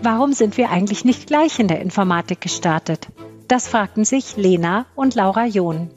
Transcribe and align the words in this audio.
Warum 0.00 0.32
sind 0.32 0.56
wir 0.56 0.70
eigentlich 0.70 1.04
nicht 1.04 1.26
gleich 1.26 1.58
in 1.58 1.66
der 1.66 1.80
Informatik 1.80 2.40
gestartet? 2.40 3.08
Das 3.48 3.66
fragten 3.66 4.04
sich 4.04 4.36
Lena 4.36 4.86
und 4.94 5.16
Laura 5.16 5.46
John. 5.46 5.90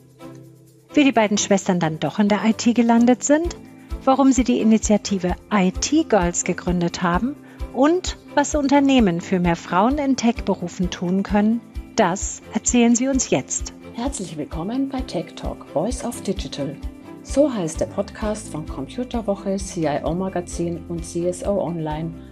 Wie 0.94 1.04
die 1.04 1.12
beiden 1.12 1.38
Schwestern 1.38 1.80
dann 1.80 2.00
doch 2.00 2.18
in 2.18 2.28
der 2.28 2.44
IT 2.44 2.74
gelandet 2.74 3.24
sind, 3.24 3.56
warum 4.04 4.32
sie 4.32 4.44
die 4.44 4.60
Initiative 4.60 5.36
IT 5.54 6.10
Girls 6.10 6.44
gegründet 6.46 7.04
haben 7.04 7.36
und 7.74 8.18
was 8.34 8.56
Unternehmen 8.56 9.22
für 9.22 9.40
mehr 9.40 9.56
Frauen 9.56 10.00
in 10.00 10.16
Tech-Berufen 10.16 10.90
tun 10.90 11.22
können, 11.22 11.62
das 11.96 12.42
erzählen 12.54 12.96
sie 12.96 13.08
uns 13.08 13.30
jetzt. 13.30 13.72
Herzlich 13.94 14.36
willkommen 14.36 14.90
bei 14.90 15.02
Tech 15.02 15.36
Talk 15.36 15.64
Voice 15.74 16.04
of 16.04 16.22
Digital. 16.24 16.76
So 17.22 17.54
heißt 17.54 17.80
der 17.80 17.86
Podcast 17.86 18.50
von 18.50 18.66
Computerwoche, 18.66 19.58
CIO 19.58 20.16
Magazin 20.16 20.84
und 20.90 21.06
CSO 21.06 21.62
Online 21.64 22.31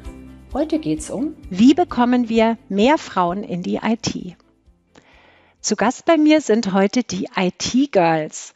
Heute 0.52 0.80
geht 0.80 1.02
es 1.02 1.12
um, 1.12 1.36
wie 1.52 1.76
bekommen 1.76 2.28
wir 2.28 2.58
mehr 2.70 2.98
Frauen 2.98 3.44
in 3.44 3.62
die 3.62 3.76
IT? 3.84 4.36
Zu 5.62 5.76
Gast 5.76 6.06
bei 6.06 6.18
mir 6.18 6.42
sind 6.42 6.74
heute 6.74 7.04
die 7.04 7.30
IT-Girls. 7.36 8.56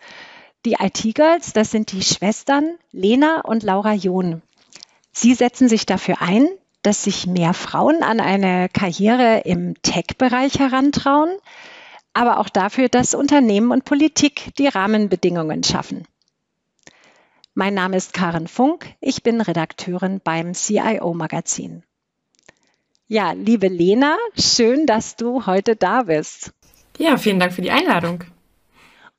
Die 0.66 0.78
IT-Girls, 0.80 1.54
das 1.54 1.70
sind 1.70 1.92
die 1.92 2.02
Schwestern 2.02 2.80
Lena 2.92 3.42
und 3.42 3.62
Laura 3.62 3.94
John. 3.94 4.42
Sie 5.12 5.36
setzen 5.36 5.70
sich 5.70 5.86
dafür 5.86 6.20
ein, 6.20 6.48
dass 6.82 7.04
sich 7.04 7.28
mehr 7.28 7.54
Frauen 7.54 8.02
an 8.02 8.20
eine 8.20 8.70
Karriere 8.70 9.42
im 9.46 9.80
Tech-Bereich 9.84 10.58
herantrauen, 10.58 11.38
aber 12.16 12.40
auch 12.40 12.50
dafür, 12.50 12.90
dass 12.90 13.14
Unternehmen 13.14 13.70
und 13.70 13.86
Politik 13.86 14.56
die 14.58 14.68
Rahmenbedingungen 14.68 15.64
schaffen. 15.64 16.08
Mein 17.56 17.76
Name 17.76 17.98
ist 17.98 18.14
Karen 18.14 18.48
Funk, 18.48 18.96
ich 19.00 19.22
bin 19.22 19.40
Redakteurin 19.40 20.20
beim 20.24 20.56
CIO 20.56 21.14
Magazin. 21.14 21.84
Ja, 23.06 23.34
liebe 23.34 23.68
Lena, 23.68 24.18
schön, 24.36 24.88
dass 24.88 25.18
du 25.18 25.46
heute 25.46 25.76
da 25.76 26.02
bist. 26.02 26.52
Ja, 26.98 27.16
vielen 27.18 27.40
Dank 27.40 27.54
für 27.54 27.62
die 27.62 27.70
Einladung. 27.70 28.24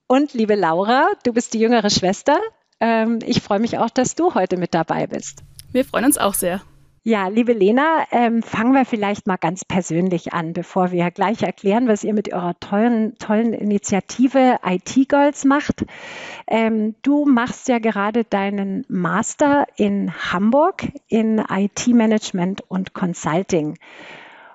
Und 0.08 0.34
liebe 0.34 0.56
Laura, 0.56 1.06
du 1.22 1.32
bist 1.32 1.54
die 1.54 1.60
jüngere 1.60 1.90
Schwester. 1.90 2.40
Ähm, 2.80 3.20
ich 3.24 3.40
freue 3.40 3.60
mich 3.60 3.78
auch, 3.78 3.90
dass 3.90 4.16
du 4.16 4.34
heute 4.34 4.56
mit 4.56 4.74
dabei 4.74 5.06
bist. 5.06 5.44
Wir 5.70 5.84
freuen 5.84 6.06
uns 6.06 6.18
auch 6.18 6.34
sehr. 6.34 6.60
Ja, 7.06 7.28
liebe 7.28 7.52
Lena, 7.52 8.06
ähm, 8.12 8.42
fangen 8.42 8.72
wir 8.72 8.86
vielleicht 8.86 9.26
mal 9.26 9.36
ganz 9.36 9.62
persönlich 9.62 10.32
an, 10.32 10.54
bevor 10.54 10.90
wir 10.90 11.10
gleich 11.10 11.42
erklären, 11.42 11.86
was 11.86 12.02
ihr 12.02 12.14
mit 12.14 12.32
eurer 12.32 12.58
tollen, 12.60 13.18
tollen 13.18 13.52
Initiative 13.52 14.58
IT 14.64 15.06
Girls 15.10 15.44
macht. 15.44 15.84
Ähm, 16.46 16.94
du 17.02 17.26
machst 17.26 17.68
ja 17.68 17.78
gerade 17.78 18.24
deinen 18.24 18.86
Master 18.88 19.66
in 19.76 20.14
Hamburg 20.32 20.84
in 21.08 21.44
IT 21.46 21.88
Management 21.88 22.62
und 22.68 22.94
Consulting. 22.94 23.76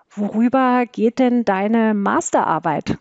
Worüber 0.09 0.87
geht 0.91 1.19
denn 1.19 1.45
deine 1.45 1.93
Masterarbeit? 1.93 2.97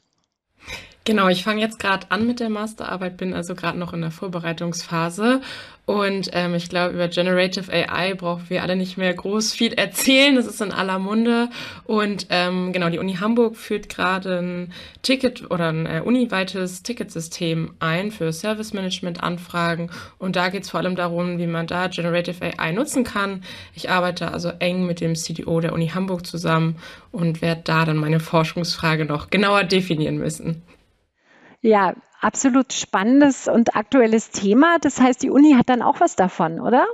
Genau, 1.09 1.29
ich 1.29 1.43
fange 1.43 1.63
jetzt 1.63 1.79
gerade 1.79 2.11
an 2.11 2.27
mit 2.27 2.39
der 2.39 2.51
Masterarbeit, 2.51 3.17
bin 3.17 3.33
also 3.33 3.55
gerade 3.55 3.79
noch 3.79 3.95
in 3.95 4.03
der 4.03 4.11
Vorbereitungsphase 4.11 5.41
und 5.87 6.29
ähm, 6.35 6.55
ich 6.55 6.69
glaube, 6.69 6.93
über 6.93 7.09
Generative 7.09 7.73
AI 7.73 8.13
brauchen 8.13 8.51
wir 8.51 8.63
alle 8.63 8.77
nicht 8.77 8.99
mehr 8.99 9.15
groß 9.15 9.55
viel 9.55 9.73
erzählen. 9.73 10.37
Das 10.37 10.47
ist 10.47 10.61
in 10.61 10.71
aller 10.71 10.99
Munde. 10.99 11.49
Und 11.85 12.27
ähm, 12.29 12.75
genau, 12.75 12.91
die 12.91 12.99
Uni 12.99 13.15
Hamburg 13.15 13.57
führt 13.57 13.89
gerade 13.89 14.41
ein 14.41 14.75
Ticket 15.01 15.51
oder 15.51 15.71
ein 15.71 15.87
äh, 15.87 16.03
uniweites 16.05 16.83
Ticketsystem 16.83 17.73
ein 17.81 18.11
für 18.11 18.35
Service 18.35 18.75
Management 18.75 19.23
Anfragen. 19.23 19.89
Und 20.19 20.37
da 20.37 20.51
geht 20.51 20.65
es 20.65 20.71
vor 20.71 20.81
allem 20.81 20.95
darum, 20.95 21.39
wie 21.39 21.47
man 21.47 21.67
da 21.67 21.87
Generative 21.87 22.45
AI 22.59 22.73
nutzen 22.73 23.05
kann. 23.05 23.43
Ich 23.73 23.89
arbeite 23.89 24.31
also 24.31 24.51
eng 24.59 24.85
mit 24.85 25.01
dem 25.01 25.15
CDO 25.15 25.61
der 25.61 25.73
Uni 25.73 25.89
Hamburg 25.89 26.27
zusammen 26.27 26.77
und 27.13 27.41
werde 27.41 27.63
da 27.65 27.87
dann 27.87 27.97
meine 27.97 28.21
Forschungsfrage 28.21 29.07
noch 29.07 29.31
genauer 29.31 29.65
definieren 29.65 30.19
müssen. 30.19 30.63
Ja, 31.61 31.95
absolut 32.21 32.73
spannendes 32.73 33.49
und 33.49 33.77
aktuelles 33.77 34.31
Thema. 34.31 34.79
Das 34.81 35.01
heißt, 35.01 35.23
die 35.23 35.31
Uni 35.31 35.55
hat 35.55 35.69
dann 35.69 35.83
auch 35.83 36.01
was 36.01 36.17
davon, 36.17 36.61
oder? 36.61 36.87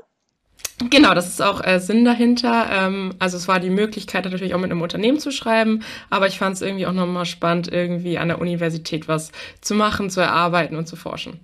Genau, 0.90 1.14
das 1.14 1.28
ist 1.28 1.40
auch 1.40 1.64
äh, 1.64 1.78
Sinn 1.78 2.04
dahinter. 2.04 2.68
Ähm, 2.70 3.14
also 3.18 3.36
es 3.36 3.46
war 3.46 3.60
die 3.60 3.70
Möglichkeit 3.70 4.24
natürlich 4.24 4.54
auch 4.54 4.58
mit 4.58 4.70
einem 4.70 4.82
Unternehmen 4.82 5.20
zu 5.20 5.30
schreiben, 5.30 5.84
aber 6.10 6.26
ich 6.26 6.38
fand 6.38 6.56
es 6.56 6.62
irgendwie 6.62 6.86
auch 6.86 6.92
nochmal 6.92 7.26
spannend, 7.26 7.70
irgendwie 7.70 8.18
an 8.18 8.28
der 8.28 8.40
Universität 8.40 9.06
was 9.06 9.30
zu 9.60 9.74
machen, 9.74 10.10
zu 10.10 10.20
erarbeiten 10.20 10.76
und 10.76 10.88
zu 10.88 10.96
forschen. 10.96 11.40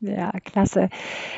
Ja, 0.00 0.30
klasse. 0.44 0.90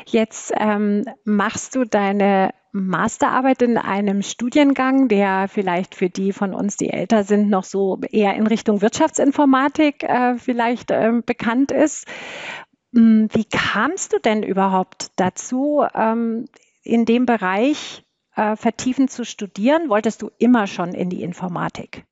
Jetzt 0.06 0.52
ähm, 0.56 1.04
machst 1.24 1.76
du 1.76 1.84
deine 1.84 2.50
Masterarbeit 2.72 3.62
in 3.62 3.78
einem 3.78 4.22
Studiengang, 4.22 5.08
der 5.08 5.46
vielleicht 5.48 5.94
für 5.94 6.10
die 6.10 6.32
von 6.32 6.54
uns, 6.54 6.76
die 6.76 6.90
älter 6.90 7.24
sind, 7.24 7.48
noch 7.48 7.64
so 7.64 7.98
eher 8.10 8.34
in 8.34 8.46
Richtung 8.46 8.82
Wirtschaftsinformatik 8.82 10.02
äh, 10.02 10.36
vielleicht 10.38 10.90
äh, 10.90 11.22
bekannt 11.24 11.70
ist. 11.70 12.06
Hm, 12.94 13.28
wie 13.32 13.44
kamst 13.44 14.12
du 14.12 14.18
denn 14.18 14.42
überhaupt 14.42 15.12
dazu, 15.16 15.84
ähm, 15.94 16.46
in 16.82 17.04
dem 17.04 17.26
Bereich 17.26 18.04
äh, 18.34 18.56
vertiefend 18.56 19.10
zu 19.10 19.24
studieren? 19.24 19.88
Wolltest 19.88 20.22
du 20.22 20.30
immer 20.38 20.66
schon 20.66 20.94
in 20.94 21.10
die 21.10 21.22
Informatik? 21.22 22.04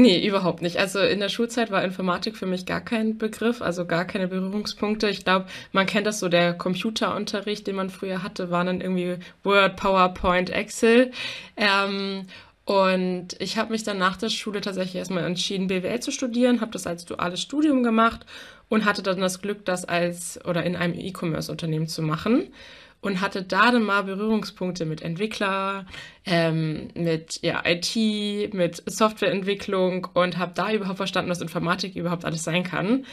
Nee, 0.00 0.24
überhaupt 0.24 0.62
nicht. 0.62 0.76
Also 0.76 1.00
in 1.00 1.18
der 1.18 1.28
Schulzeit 1.28 1.72
war 1.72 1.82
Informatik 1.82 2.36
für 2.36 2.46
mich 2.46 2.66
gar 2.66 2.80
kein 2.80 3.18
Begriff, 3.18 3.60
also 3.60 3.84
gar 3.84 4.04
keine 4.04 4.28
Berührungspunkte. 4.28 5.08
Ich 5.08 5.24
glaube, 5.24 5.46
man 5.72 5.86
kennt 5.86 6.06
das 6.06 6.20
so, 6.20 6.28
der 6.28 6.54
Computerunterricht, 6.54 7.66
den 7.66 7.74
man 7.74 7.90
früher 7.90 8.22
hatte, 8.22 8.48
war 8.52 8.64
dann 8.64 8.80
irgendwie 8.80 9.16
Word, 9.42 9.74
PowerPoint, 9.74 10.50
Excel. 10.50 11.10
Ähm, 11.56 12.26
und 12.64 13.30
ich 13.40 13.58
habe 13.58 13.72
mich 13.72 13.82
dann 13.82 13.98
nach 13.98 14.16
der 14.16 14.28
Schule 14.28 14.60
tatsächlich 14.60 14.94
erstmal 14.94 15.24
entschieden, 15.24 15.66
BWL 15.66 15.98
zu 15.98 16.12
studieren, 16.12 16.60
habe 16.60 16.70
das 16.70 16.86
als 16.86 17.04
duales 17.04 17.42
Studium 17.42 17.82
gemacht 17.82 18.24
und 18.68 18.84
hatte 18.84 19.02
dann 19.02 19.20
das 19.20 19.42
Glück, 19.42 19.64
das 19.64 19.84
als 19.84 20.38
oder 20.44 20.62
in 20.62 20.76
einem 20.76 20.94
E-Commerce-Unternehmen 20.94 21.88
zu 21.88 22.02
machen 22.02 22.52
und 23.00 23.20
hatte 23.20 23.42
da 23.42 23.70
dann 23.70 23.84
mal 23.84 24.04
Berührungspunkte 24.04 24.84
mit 24.84 25.02
Entwickler, 25.02 25.86
ähm, 26.26 26.88
mit 26.94 27.40
ja, 27.42 27.62
IT, 27.64 28.52
mit 28.54 28.82
Softwareentwicklung 28.86 30.08
und 30.14 30.38
habe 30.38 30.52
da 30.54 30.72
überhaupt 30.72 30.96
verstanden, 30.96 31.30
was 31.30 31.40
Informatik 31.40 31.94
überhaupt 31.96 32.24
alles 32.24 32.44
sein 32.44 32.64
kann. 32.64 33.04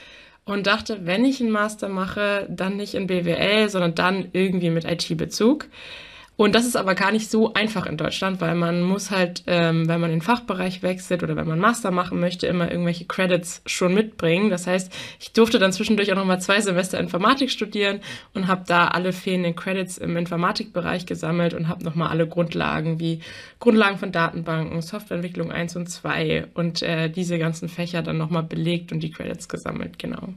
Und 0.43 0.67
dachte, 0.67 1.05
wenn 1.05 1.25
ich 1.25 1.41
einen 1.41 1.51
Master 1.51 1.89
mache, 1.89 2.47
dann 2.49 2.77
nicht 2.77 2.93
in 2.93 3.07
BWL, 3.07 3.67
sondern 3.69 3.95
dann 3.95 4.29
irgendwie 4.31 4.69
mit 4.69 4.85
IT-Bezug. 4.85 5.67
Und 6.37 6.53
das 6.53 6.65
ist 6.65 6.75
aber 6.75 6.95
gar 6.95 7.11
nicht 7.13 7.31
so 7.31 7.53
einfach 7.53 7.85
in 7.85 7.95
Deutschland, 7.95 8.41
weil 8.41 8.55
man 8.55 8.81
muss 8.81 9.09
halt, 9.09 9.43
ähm, 9.47 9.87
wenn 9.87 10.01
man 10.01 10.09
den 10.09 10.21
Fachbereich 10.21 10.83
wechselt 10.83 11.23
oder 11.23 11.37
wenn 11.37 11.47
man 11.47 11.59
Master 11.59 11.91
machen 11.91 12.19
möchte, 12.19 12.45
immer 12.47 12.69
irgendwelche 12.69 13.05
Credits 13.05 13.61
schon 13.65 13.93
mitbringen. 13.93 14.49
Das 14.49 14.67
heißt, 14.67 14.91
ich 15.19 15.31
durfte 15.31 15.59
dann 15.59 15.71
zwischendurch 15.71 16.11
auch 16.11 16.17
nochmal 16.17 16.41
zwei 16.41 16.59
Semester 16.59 16.99
Informatik 16.99 17.51
studieren 17.51 18.01
und 18.33 18.47
habe 18.47 18.63
da 18.67 18.89
alle 18.89 19.13
fehlenden 19.13 19.55
Credits 19.55 19.97
im 19.97 20.17
Informatikbereich 20.17 21.05
gesammelt 21.05 21.53
und 21.53 21.69
habe 21.69 21.85
nochmal 21.85 22.09
alle 22.09 22.27
Grundlagen 22.27 22.99
wie 22.99 23.21
Grundlagen 23.59 23.97
von 23.97 24.11
Datenbanken, 24.11 24.81
Softwareentwicklung 24.81 25.53
1 25.53 25.77
und 25.77 25.87
2 25.87 26.47
und 26.53 26.81
äh, 26.81 27.09
diese 27.09 27.39
ganzen 27.39 27.69
Fächer 27.69 28.01
dann 28.01 28.17
nochmal 28.17 28.43
belegt 28.43 28.91
und 28.91 28.99
die 28.99 29.11
Credits 29.11 29.47
gesammelt, 29.47 29.99
genau. 29.99 30.29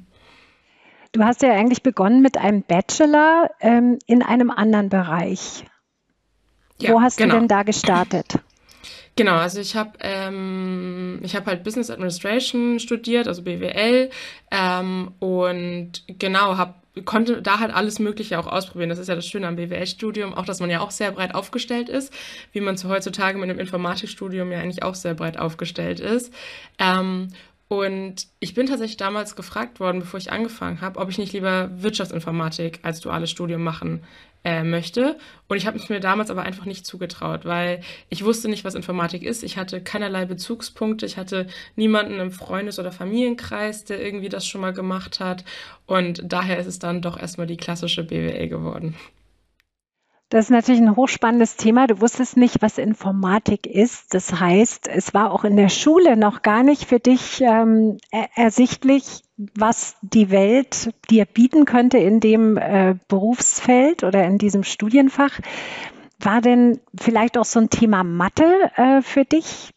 Du 1.13 1.25
hast 1.25 1.43
ja 1.43 1.53
eigentlich 1.53 1.83
begonnen 1.83 2.23
mit 2.23 2.37
einem 2.37 2.63
Bachelor 2.63 3.51
ähm, 3.61 3.99
in 4.07 4.23
einem 4.23 4.51
anderen 4.51 4.91
Bereich. 4.91 5.65
Ja, 6.81 6.93
Wo 6.93 7.01
hast 7.01 7.17
genau. 7.17 7.35
du 7.35 7.41
denn 7.41 7.49
da 7.49 7.63
gestartet? 7.63 8.39
Genau, 9.17 9.35
also 9.35 9.61
ich 9.61 9.75
habe 9.75 9.99
ähm, 10.01 11.19
ich 11.25 11.35
habe 11.35 11.47
halt 11.47 11.65
Business 11.65 11.91
Administration 11.91 12.79
studiert, 12.79 13.27
also 13.27 13.43
BWL 13.43 14.11
ähm, 14.53 15.13
und 15.19 16.05
genau 16.07 16.57
habe 16.57 16.75
konnte 17.05 17.43
da 17.43 17.61
halt 17.61 17.73
alles 17.73 17.99
Mögliche 17.99 18.39
auch 18.39 18.47
ausprobieren. 18.47 18.89
Das 18.89 18.99
ist 18.99 19.09
ja 19.09 19.15
das 19.15 19.27
Schöne 19.27 19.47
am 19.47 19.57
BWL-Studium, 19.57 20.35
auch 20.35 20.45
dass 20.45 20.61
man 20.61 20.71
ja 20.71 20.81
auch 20.81 20.91
sehr 20.91 21.13
breit 21.13 21.35
aufgestellt 21.35 21.89
ist, 21.89 22.13
wie 22.53 22.61
man 22.61 22.77
so 22.77 22.89
heutzutage 22.89 23.39
mit 23.39 23.49
einem 23.49 23.59
Informatikstudium 23.59 24.51
ja 24.53 24.59
eigentlich 24.61 24.83
auch 24.83 24.95
sehr 24.95 25.15
breit 25.15 25.39
aufgestellt 25.39 26.01
ist. 26.01 26.33
Ähm, 26.79 27.29
und 27.69 28.27
ich 28.41 28.55
bin 28.55 28.67
tatsächlich 28.67 28.97
damals 28.97 29.37
gefragt 29.37 29.79
worden, 29.79 30.01
bevor 30.01 30.19
ich 30.19 30.33
angefangen 30.33 30.81
habe, 30.81 30.99
ob 30.99 31.11
ich 31.11 31.19
nicht 31.19 31.35
lieber 31.35 31.71
Wirtschaftsinformatik 31.75 32.81
als 32.83 33.01
duales 33.01 33.31
Studium 33.31 33.63
machen 33.63 34.03
äh, 34.45 34.63
möchte. 34.63 35.17
Und 35.49 35.57
ich 35.57 35.67
habe 35.67 35.79
es 35.79 35.89
mir 35.89 36.01
damals 36.01 36.31
aber 36.31 36.43
einfach 36.43 36.65
nicht 36.65 36.87
zugetraut, 36.87 37.45
weil 37.45 37.81
ich 38.09 38.25
wusste 38.25 38.49
nicht, 38.49 38.65
was 38.65 38.75
Informatik 38.75 39.23
ist. 39.23 39.43
Ich 39.43 39.57
hatte 39.57 39.81
keinerlei 39.83 40.25
Bezugspunkte. 40.27 41.07
Ich 41.07 41.17
hatte 41.17 41.47
niemanden 41.77 42.21
im 42.21 42.31
Freundes- 42.31 42.79
oder 42.79 42.93
Familienkreis, 42.93 43.85
der 43.85 44.03
irgendwie 44.03 44.29
das 44.29 44.47
schon 44.47 44.61
mal 44.61 44.73
gemacht 44.73 45.21
hat. 45.21 45.45
Und 45.87 46.23
daher 46.25 46.59
ist 46.59 46.67
es 46.67 46.79
dann 46.79 47.03
doch 47.03 47.19
erstmal 47.19 47.47
die 47.47 47.57
klassische 47.57 48.05
BWL 48.05 48.49
geworden. 48.49 48.95
Das 50.31 50.47
ist 50.47 50.51
natürlich 50.51 50.83
ein 50.83 50.95
hochspannendes 50.95 51.57
Thema. 51.57 51.87
Du 51.87 52.03
wusstest 52.03 52.37
nicht, 52.37 52.61
was 52.61 52.77
Informatik 52.77 53.67
ist. 53.67 54.13
Das 54.13 54.39
heißt, 54.39 54.87
es 54.87 55.15
war 55.15 55.33
auch 55.33 55.45
in 55.45 55.57
der 55.57 55.71
Schule 55.71 56.19
noch 56.19 56.43
gar 56.43 56.63
nicht 56.63 56.85
für 56.85 57.01
dich 57.01 57.41
ähm, 57.41 57.97
ersichtlich, 58.35 59.23
was 59.57 59.97
die 60.03 60.31
Welt 60.31 60.93
dir 61.09 61.25
bieten 61.25 61.65
könnte 61.65 61.97
in 61.97 62.21
dem 62.21 62.59
äh, 62.59 62.97
Berufsfeld 63.09 64.05
oder 64.05 64.25
in 64.25 64.37
diesem 64.37 64.65
Studienfach. 64.65 65.41
war 66.19 66.43
denn 66.43 66.79
vielleicht 66.95 67.39
auch 67.39 67.47
so 67.47 67.61
ein 67.61 67.71
Thema 67.71 68.05
Mathe 68.05 68.71
äh, 68.77 69.01
für 69.01 69.25
dich 69.25 69.71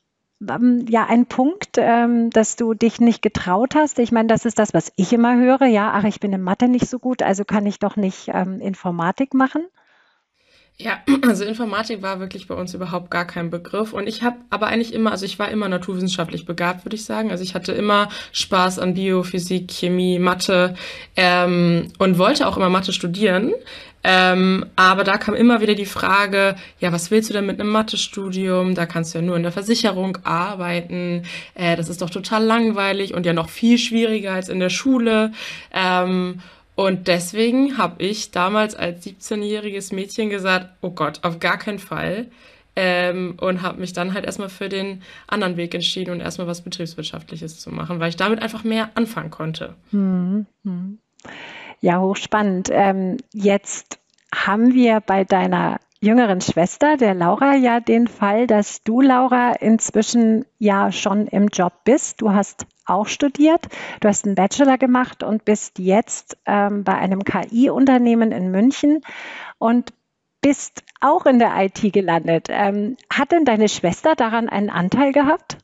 ähm, 0.49 0.85
ja 0.89 1.05
ein 1.05 1.27
Punkt, 1.27 1.77
ähm, 1.77 2.29
dass 2.29 2.57
du 2.57 2.73
dich 2.73 2.99
nicht 2.99 3.21
getraut 3.21 3.75
hast? 3.75 3.99
Ich 3.99 4.11
meine, 4.11 4.27
das 4.27 4.43
ist 4.43 4.59
das, 4.59 4.73
was 4.73 4.91
ich 4.97 5.13
immer 5.13 5.37
höre. 5.37 5.65
Ja, 5.65 5.91
ach, 5.93 6.03
ich 6.03 6.19
bin 6.19 6.33
in 6.33 6.41
Mathe 6.41 6.67
nicht 6.67 6.89
so 6.89 6.99
gut, 6.99 7.23
also 7.23 7.45
kann 7.45 7.65
ich 7.65 7.79
doch 7.79 7.95
nicht 7.95 8.29
ähm, 8.33 8.59
Informatik 8.59 9.33
machen. 9.33 9.61
Ja, 10.77 10.99
also 11.27 11.43
Informatik 11.43 12.01
war 12.01 12.19
wirklich 12.19 12.47
bei 12.47 12.55
uns 12.55 12.73
überhaupt 12.73 13.11
gar 13.11 13.25
kein 13.25 13.49
Begriff. 13.49 13.93
Und 13.93 14.07
ich 14.07 14.23
habe 14.23 14.37
aber 14.49 14.67
eigentlich 14.67 14.93
immer, 14.93 15.11
also 15.11 15.25
ich 15.25 15.37
war 15.39 15.49
immer 15.49 15.69
naturwissenschaftlich 15.69 16.45
begabt, 16.45 16.85
würde 16.85 16.95
ich 16.95 17.05
sagen. 17.05 17.31
Also 17.31 17.43
ich 17.43 17.53
hatte 17.53 17.71
immer 17.71 18.09
Spaß 18.31 18.79
an 18.79 18.95
Bio, 18.95 19.23
Physik, 19.23 19.71
Chemie, 19.71 20.19
Mathe 20.19 20.75
ähm, 21.15 21.87
und 21.99 22.17
wollte 22.17 22.47
auch 22.47 22.57
immer 22.57 22.69
Mathe 22.69 22.93
studieren. 22.93 23.53
Ähm, 24.03 24.65
aber 24.75 25.03
da 25.03 25.17
kam 25.17 25.35
immer 25.35 25.61
wieder 25.61 25.75
die 25.75 25.85
Frage, 25.85 26.55
ja, 26.79 26.91
was 26.91 27.11
willst 27.11 27.29
du 27.29 27.33
denn 27.33 27.45
mit 27.45 27.59
einem 27.59 27.69
Mathestudium? 27.69 28.73
Da 28.73 28.85
kannst 28.85 29.13
du 29.13 29.19
ja 29.19 29.23
nur 29.23 29.35
in 29.35 29.43
der 29.43 29.51
Versicherung 29.51 30.17
arbeiten. 30.23 31.23
Äh, 31.53 31.75
das 31.75 31.89
ist 31.89 32.01
doch 32.01 32.09
total 32.09 32.43
langweilig 32.43 33.13
und 33.13 33.25
ja 33.25 33.33
noch 33.33 33.49
viel 33.49 33.77
schwieriger 33.77 34.33
als 34.33 34.49
in 34.49 34.59
der 34.59 34.69
Schule. 34.69 35.33
Ähm, 35.71 36.39
und 36.81 37.07
deswegen 37.07 37.77
habe 37.77 38.01
ich 38.01 38.31
damals 38.31 38.73
als 38.73 39.05
17-jähriges 39.05 39.93
Mädchen 39.93 40.31
gesagt, 40.31 40.67
oh 40.81 40.89
Gott, 40.89 41.19
auf 41.21 41.37
gar 41.37 41.59
keinen 41.59 41.77
Fall. 41.77 42.25
Ähm, 42.75 43.37
und 43.39 43.61
habe 43.61 43.79
mich 43.79 43.93
dann 43.93 44.15
halt 44.15 44.25
erstmal 44.25 44.49
für 44.49 44.67
den 44.67 45.03
anderen 45.27 45.57
Weg 45.57 45.75
entschieden 45.75 46.09
und 46.09 46.21
erstmal 46.21 46.47
was 46.47 46.61
Betriebswirtschaftliches 46.61 47.59
zu 47.59 47.69
machen, 47.69 47.99
weil 47.99 48.09
ich 48.09 48.15
damit 48.15 48.41
einfach 48.41 48.63
mehr 48.63 48.89
anfangen 48.95 49.29
konnte. 49.29 49.75
Hm, 49.91 50.47
hm. 50.63 50.97
Ja, 51.81 51.99
hochspannend. 51.99 52.69
Ähm, 52.71 53.17
jetzt 53.31 53.99
haben 54.33 54.73
wir 54.73 55.01
bei 55.01 55.23
deiner 55.23 55.79
jüngeren 55.99 56.41
Schwester, 56.41 56.97
der 56.97 57.13
Laura, 57.13 57.55
ja 57.57 57.79
den 57.79 58.07
Fall, 58.07 58.47
dass 58.47 58.81
du, 58.81 59.01
Laura, 59.01 59.51
inzwischen 59.51 60.45
ja 60.57 60.91
schon 60.91 61.27
im 61.27 61.49
Job 61.49 61.73
bist. 61.83 62.21
Du 62.21 62.31
hast 62.31 62.65
auch 62.85 63.07
studiert, 63.07 63.67
du 63.99 64.07
hast 64.07 64.25
einen 64.25 64.35
Bachelor 64.35 64.77
gemacht 64.77 65.23
und 65.23 65.45
bist 65.45 65.79
jetzt 65.79 66.37
ähm, 66.45 66.83
bei 66.83 66.95
einem 66.95 67.23
KI-Unternehmen 67.23 68.31
in 68.31 68.51
München 68.51 69.01
und 69.57 69.93
bist 70.41 70.83
auch 70.99 71.25
in 71.25 71.39
der 71.39 71.55
IT 71.57 71.93
gelandet. 71.93 72.47
Ähm, 72.49 72.97
hat 73.11 73.31
denn 73.31 73.45
deine 73.45 73.69
Schwester 73.69 74.15
daran 74.15 74.49
einen 74.49 74.69
Anteil 74.69 75.11
gehabt? 75.13 75.57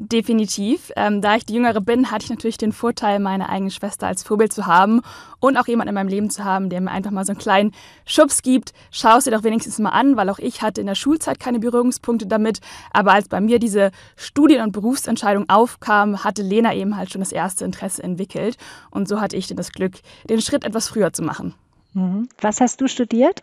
Definitiv. 0.00 0.92
Ähm, 0.94 1.20
da 1.20 1.34
ich 1.34 1.44
die 1.44 1.54
Jüngere 1.54 1.80
bin, 1.80 2.12
hatte 2.12 2.22
ich 2.22 2.30
natürlich 2.30 2.56
den 2.56 2.70
Vorteil, 2.70 3.18
meine 3.18 3.48
eigene 3.48 3.72
Schwester 3.72 4.06
als 4.06 4.22
Vorbild 4.22 4.52
zu 4.52 4.66
haben 4.66 5.00
und 5.40 5.56
auch 5.56 5.66
jemanden 5.66 5.88
in 5.88 5.94
meinem 5.96 6.06
Leben 6.06 6.30
zu 6.30 6.44
haben, 6.44 6.68
der 6.68 6.80
mir 6.80 6.92
einfach 6.92 7.10
mal 7.10 7.24
so 7.24 7.32
einen 7.32 7.40
kleinen 7.40 7.72
Schubs 8.06 8.42
gibt. 8.42 8.72
Schau 8.92 9.16
es 9.16 9.24
dir 9.24 9.32
doch 9.32 9.42
wenigstens 9.42 9.80
mal 9.80 9.90
an, 9.90 10.16
weil 10.16 10.30
auch 10.30 10.38
ich 10.38 10.62
hatte 10.62 10.80
in 10.80 10.86
der 10.86 10.94
Schulzeit 10.94 11.40
keine 11.40 11.58
Berührungspunkte 11.58 12.28
damit. 12.28 12.60
Aber 12.92 13.12
als 13.12 13.26
bei 13.26 13.40
mir 13.40 13.58
diese 13.58 13.90
Studien- 14.14 14.62
und 14.62 14.70
Berufsentscheidung 14.70 15.48
aufkam, 15.48 16.22
hatte 16.22 16.42
Lena 16.42 16.72
eben 16.76 16.96
halt 16.96 17.10
schon 17.10 17.20
das 17.20 17.32
erste 17.32 17.64
Interesse 17.64 18.00
entwickelt. 18.00 18.56
Und 18.92 19.08
so 19.08 19.20
hatte 19.20 19.36
ich 19.36 19.48
dann 19.48 19.56
das 19.56 19.72
Glück, 19.72 19.94
den 20.30 20.40
Schritt 20.40 20.62
etwas 20.62 20.86
früher 20.86 21.12
zu 21.12 21.24
machen. 21.24 21.54
Mhm. 21.94 22.28
Was 22.40 22.60
hast 22.60 22.80
du 22.80 22.86
studiert? 22.86 23.42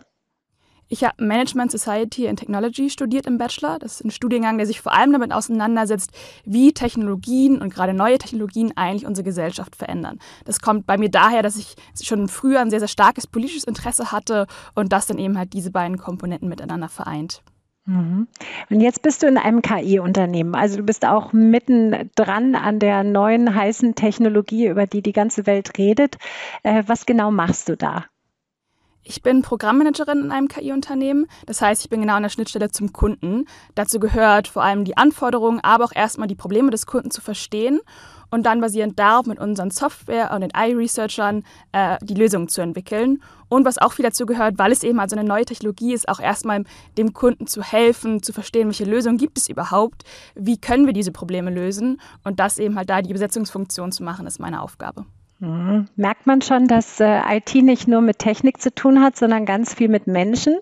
Ich 0.87 1.03
habe 1.03 1.23
Management 1.23 1.71
Society 1.71 2.27
and 2.27 2.37
Technology 2.39 2.89
studiert 2.89 3.25
im 3.25 3.37
Bachelor. 3.37 3.79
Das 3.79 3.95
ist 3.95 4.05
ein 4.05 4.11
Studiengang, 4.11 4.57
der 4.57 4.67
sich 4.67 4.81
vor 4.81 4.93
allem 4.93 5.11
damit 5.11 5.31
auseinandersetzt, 5.31 6.11
wie 6.45 6.73
Technologien 6.73 7.61
und 7.61 7.73
gerade 7.73 7.93
neue 7.93 8.17
Technologien 8.17 8.71
eigentlich 8.75 9.05
unsere 9.05 9.25
Gesellschaft 9.25 9.75
verändern. 9.75 10.19
Das 10.45 10.59
kommt 10.59 10.85
bei 10.85 10.97
mir 10.97 11.09
daher, 11.09 11.41
dass 11.41 11.57
ich 11.57 11.75
schon 12.01 12.27
früher 12.27 12.59
ein 12.61 12.69
sehr, 12.69 12.79
sehr 12.79 12.87
starkes 12.87 13.25
politisches 13.25 13.63
Interesse 13.63 14.11
hatte 14.11 14.45
und 14.75 14.93
das 14.93 15.07
dann 15.07 15.17
eben 15.17 15.37
halt 15.37 15.53
diese 15.53 15.71
beiden 15.71 15.97
Komponenten 15.97 16.49
miteinander 16.49 16.89
vereint. 16.89 17.41
Mhm. 17.85 18.27
Und 18.69 18.81
jetzt 18.81 19.01
bist 19.01 19.21
du 19.21 19.27
in 19.27 19.37
einem 19.37 19.61
KI-Unternehmen. 19.61 20.55
Also 20.55 20.77
du 20.77 20.83
bist 20.83 21.05
auch 21.05 21.33
mitten 21.33 22.09
dran 22.15 22.55
an 22.55 22.79
der 22.79 23.03
neuen 23.03 23.53
heißen 23.53 23.95
Technologie, 23.95 24.67
über 24.67 24.87
die 24.87 25.01
die 25.01 25.13
ganze 25.13 25.45
Welt 25.45 25.77
redet. 25.77 26.17
Äh, 26.63 26.83
was 26.87 27.05
genau 27.05 27.31
machst 27.31 27.69
du 27.69 27.77
da? 27.77 28.05
Ich 29.07 29.21
bin 29.21 29.43
Programmmanagerin 29.43 30.19
in 30.19 30.31
einem 30.31 30.47
KI-Unternehmen. 30.47 31.27
Das 31.45 31.61
heißt, 31.61 31.83
ich 31.83 31.91
bin 31.91 32.01
genau 32.01 32.15
an 32.15 32.23
der 32.23 32.29
Schnittstelle 32.29 32.71
zum 32.71 32.91
Kunden. 32.91 33.45
Dazu 33.75 33.99
gehört 33.99 34.47
vor 34.47 34.63
allem 34.63 34.83
die 34.83 34.97
Anforderungen, 34.97 35.59
aber 35.61 35.85
auch 35.85 35.91
erstmal 35.93 36.27
die 36.27 36.33
Probleme 36.33 36.71
des 36.71 36.87
Kunden 36.87 37.11
zu 37.11 37.21
verstehen 37.21 37.79
und 38.31 38.47
dann 38.47 38.61
basierend 38.61 38.97
darauf 38.97 39.27
mit 39.27 39.37
unseren 39.37 39.69
Software- 39.69 40.31
und 40.31 40.41
den 40.41 40.55
AI-Researchern 40.55 41.43
äh, 41.71 41.97
die 42.01 42.15
Lösungen 42.15 42.47
zu 42.47 42.61
entwickeln. 42.61 43.21
Und 43.47 43.63
was 43.63 43.77
auch 43.77 43.93
viel 43.93 44.05
dazu 44.05 44.25
gehört, 44.25 44.57
weil 44.57 44.71
es 44.71 44.81
eben 44.81 44.99
also 44.99 45.15
eine 45.15 45.27
neue 45.27 45.45
Technologie 45.45 45.93
ist, 45.93 46.09
auch 46.09 46.19
erstmal 46.19 46.63
dem 46.97 47.13
Kunden 47.13 47.45
zu 47.45 47.61
helfen, 47.61 48.23
zu 48.23 48.33
verstehen, 48.33 48.69
welche 48.69 48.85
Lösungen 48.85 49.19
gibt 49.19 49.37
es 49.37 49.47
überhaupt, 49.47 50.03
wie 50.33 50.57
können 50.57 50.87
wir 50.87 50.93
diese 50.93 51.11
Probleme 51.11 51.51
lösen 51.51 52.01
und 52.23 52.39
das 52.39 52.57
eben 52.57 52.75
halt 52.75 52.89
da 52.89 53.03
die 53.03 53.11
Übersetzungsfunktion 53.11 53.91
zu 53.91 54.03
machen, 54.03 54.25
ist 54.25 54.39
meine 54.39 54.63
Aufgabe. 54.63 55.05
Mhm. 55.39 55.87
Merkt 55.97 56.27
man 56.27 56.41
schon, 56.41 56.67
dass 56.67 57.01
äh, 57.01 57.19
IT 57.29 57.53
nicht 57.55 57.89
nur 57.89 57.99
mit 57.99 58.19
Technik 58.19 58.61
zu 58.61 58.73
tun 58.73 59.01
hat, 59.01 59.17
sondern 59.17 59.45
ganz 59.45 59.73
viel 59.73 59.89
mit 59.89 60.07
Menschen, 60.07 60.57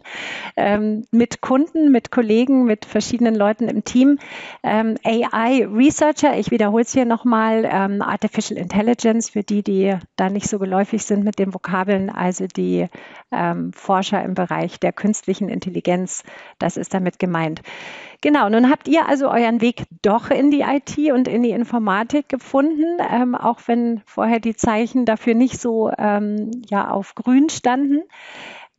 ähm, 0.57 1.05
mit 1.11 1.41
Kunden, 1.41 1.91
mit 1.91 2.09
Kollegen, 2.09 2.65
mit 2.65 2.85
verschiedenen 2.85 3.35
Leuten 3.35 3.69
im 3.69 3.83
Team. 3.83 4.17
Ähm, 4.63 4.95
AI 5.03 5.67
Researcher, 5.71 6.37
ich 6.39 6.49
wiederhole 6.49 6.83
es 6.83 6.91
hier 6.91 7.05
nochmal, 7.05 7.69
ähm, 7.71 8.01
Artificial 8.01 8.59
Intelligence, 8.59 9.29
für 9.29 9.43
die, 9.43 9.61
die 9.61 9.95
da 10.15 10.29
nicht 10.29 10.49
so 10.49 10.57
geläufig 10.57 11.03
sind 11.03 11.23
mit 11.23 11.37
den 11.37 11.53
Vokabeln, 11.53 12.09
also 12.09 12.47
die 12.47 12.87
ähm, 13.31 13.73
Forscher 13.73 14.23
im 14.23 14.33
Bereich 14.33 14.79
der 14.79 14.91
künstlichen 14.91 15.49
Intelligenz, 15.49 16.23
das 16.57 16.77
ist 16.77 16.95
damit 16.95 17.19
gemeint. 17.19 17.61
Genau, 18.23 18.47
nun 18.47 18.69
habt 18.69 18.87
ihr 18.87 19.05
also 19.09 19.29
euren 19.29 19.59
Weg 19.59 19.83
doch 20.01 20.29
in 20.29 20.49
die 20.49 20.61
IT 20.61 20.97
und 21.11 21.27
in 21.27 21.43
die 21.43 21.49
Informatik 21.49 22.29
gefunden, 22.29 22.97
ähm, 23.11 23.35
auch 23.35 23.59
wenn 23.65 24.01
vorher 24.05 24.39
die 24.39 24.55
Zeichen 24.55 25.03
dafür 25.03 25.33
nicht 25.33 25.59
so 25.59 25.91
ähm, 25.97 26.49
ja, 26.69 26.89
auf 26.89 27.15
grün 27.15 27.49
standen. 27.49 28.03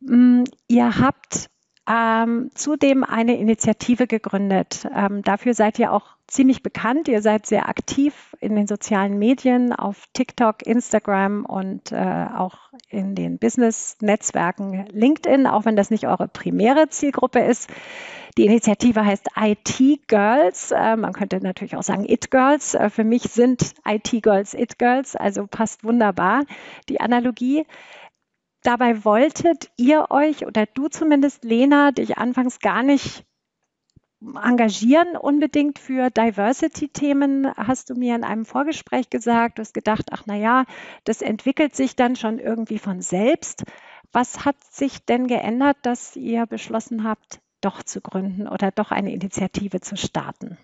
Ähm, 0.01 0.45
ihr 0.67 0.99
habt 0.99 1.51
ähm, 1.87 2.49
zudem 2.55 3.03
eine 3.03 3.37
Initiative 3.37 4.07
gegründet. 4.07 4.87
Ähm, 4.91 5.21
dafür 5.21 5.53
seid 5.53 5.77
ihr 5.77 5.93
auch 5.93 6.15
ziemlich 6.25 6.63
bekannt. 6.63 7.07
Ihr 7.07 7.21
seid 7.21 7.45
sehr 7.45 7.69
aktiv 7.69 8.35
in 8.39 8.55
den 8.55 8.65
sozialen 8.65 9.19
Medien, 9.19 9.73
auf 9.73 10.05
TikTok, 10.13 10.65
Instagram 10.65 11.45
und 11.45 11.91
äh, 11.91 12.25
auch 12.35 12.71
in 12.89 13.13
den 13.13 13.37
Business-Netzwerken 13.37 14.87
LinkedIn, 14.91 15.45
auch 15.45 15.65
wenn 15.65 15.75
das 15.75 15.91
nicht 15.91 16.07
eure 16.07 16.27
primäre 16.27 16.89
Zielgruppe 16.89 17.41
ist. 17.41 17.69
Die 18.37 18.45
Initiative 18.45 19.05
heißt 19.05 19.29
IT 19.37 20.07
Girls. 20.07 20.71
Äh, 20.71 20.97
man 20.97 21.13
könnte 21.13 21.39
natürlich 21.39 21.75
auch 21.77 21.83
sagen 21.83 22.05
It 22.07 22.31
Girls. 22.31 22.73
Äh, 22.73 22.89
für 22.89 23.05
mich 23.05 23.23
sind 23.23 23.73
IT 23.85 24.21
Girls 24.23 24.53
It 24.53 24.77
Girls, 24.77 25.15
also 25.15 25.47
passt 25.47 25.83
wunderbar 25.83 26.45
die 26.89 26.99
Analogie. 26.99 27.65
Dabei 28.61 29.05
wolltet 29.05 29.71
ihr 29.77 30.07
euch 30.09 30.45
oder 30.45 30.65
du 30.65 30.87
zumindest, 30.89 31.43
Lena, 31.43 31.91
dich 31.91 32.17
anfangs 32.17 32.59
gar 32.59 32.83
nicht 32.83 33.23
engagieren 34.21 35.15
unbedingt 35.15 35.77
für 35.77 36.09
Diversity-Themen, 36.09 37.53
hast 37.55 37.89
du 37.89 37.95
mir 37.95 38.15
in 38.15 38.23
einem 38.23 38.45
Vorgespräch 38.45 39.09
gesagt. 39.09 39.57
Du 39.57 39.61
hast 39.61 39.73
gedacht, 39.73 40.07
ach 40.11 40.23
na 40.25 40.35
ja, 40.35 40.65
das 41.03 41.21
entwickelt 41.21 41.75
sich 41.75 41.95
dann 41.95 42.15
schon 42.15 42.39
irgendwie 42.39 42.79
von 42.79 43.01
selbst. 43.01 43.63
Was 44.11 44.45
hat 44.45 44.55
sich 44.71 45.05
denn 45.05 45.27
geändert, 45.27 45.77
dass 45.83 46.15
ihr 46.15 46.45
beschlossen 46.47 47.03
habt, 47.03 47.39
doch 47.65 47.83
zu 47.83 48.01
gründen 48.01 48.47
oder 48.47 48.71
doch 48.71 48.91
eine 48.91 49.13
Initiative 49.13 49.81
zu 49.81 49.97
starten? 49.97 50.57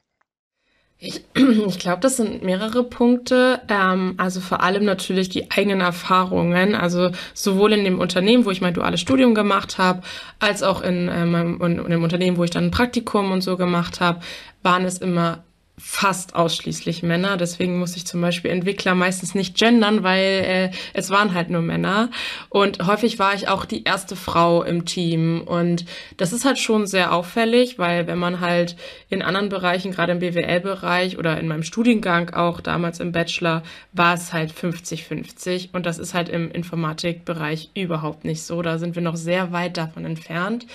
Ich, 1.04 1.26
ich 1.68 1.80
glaube, 1.80 2.00
das 2.00 2.18
sind 2.18 2.44
mehrere 2.44 2.84
Punkte. 2.84 3.62
Ähm, 3.68 4.14
also 4.18 4.40
vor 4.40 4.62
allem 4.62 4.86
natürlich 4.86 5.30
die 5.30 5.50
eigenen 5.50 5.82
Erfahrungen. 5.82 6.76
Also 6.76 7.10
sowohl 7.34 7.74
in 7.74 7.84
dem 7.84 8.00
Unternehmen, 8.00 8.46
wo 8.46 8.52
ich 8.52 8.62
mein 8.62 8.76
duales 8.76 9.02
Studium 9.02 9.34
gemacht 9.34 9.80
habe, 9.80 10.04
als 10.40 10.62
auch 10.62 10.82
in, 10.82 11.10
ähm, 11.12 11.60
in, 11.60 11.80
in 11.80 11.90
dem 11.90 12.04
Unternehmen, 12.04 12.38
wo 12.38 12.44
ich 12.44 12.52
dann 12.52 12.66
ein 12.66 12.72
Praktikum 12.72 13.32
und 13.32 13.42
so 13.42 13.58
gemacht 13.58 14.00
habe, 14.00 14.22
waren 14.62 14.86
es 14.86 15.00
immer 15.00 15.44
fast 15.84 16.36
ausschließlich 16.36 17.04
Männer. 17.04 17.38
Deswegen 17.38 17.80
muss 17.80 17.96
ich 17.96 18.06
zum 18.06 18.22
Beispiel 18.22 18.52
Entwickler 18.52 18.96
meistens 18.96 19.36
nicht 19.36 19.58
gendern, 19.58 20.04
weil 20.04 20.20
äh, 20.22 20.72
es 20.94 21.10
waren 21.10 21.34
halt 21.34 21.50
nur 21.50 21.62
Männer. 21.62 22.10
Und 22.50 22.86
häufig 22.86 23.20
war 23.20 23.34
ich 23.34 23.48
auch 23.48 23.66
die 23.66 23.84
erste 23.84 24.16
Frau 24.16 24.64
im 24.64 24.86
Team. 24.86 25.42
Und 25.42 25.86
das 26.18 26.34
ist 26.34 26.46
halt 26.46 26.60
schon 26.60 26.86
sehr 26.88 27.14
auffällig, 27.14 27.80
weil 27.80 28.08
wenn 28.08 28.20
man 28.20 28.40
halt 28.40 28.76
in 29.10 29.22
anderen 29.22 29.50
Bereichen, 29.50 29.92
gerade 29.92 30.12
im 30.12 30.20
BWL-Bereich 30.20 31.18
oder 31.18 31.40
in 31.40 31.48
meinem 31.48 31.64
Studiengang 31.64 32.30
auch 32.34 32.62
damals 32.62 33.00
im 33.00 33.12
Bachelor, 33.12 33.64
war 33.92 34.14
es 34.14 34.34
halt 34.34 34.54
50-50. 34.54 35.70
Und 35.74 35.86
das 35.86 35.98
ist 35.98 36.14
halt 36.14 36.30
im 36.30 36.52
Informatikbereich 36.52 37.72
überhaupt 37.74 38.24
nicht 38.24 38.44
so. 38.44 38.62
Da 38.62 38.78
sind 38.78 38.96
wir 38.96 39.02
noch 39.02 39.16
sehr 39.16 39.52
weit 39.52 39.78
davon 39.78 40.06
entfernt. 40.06 40.68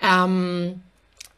Ähm, 0.00 0.80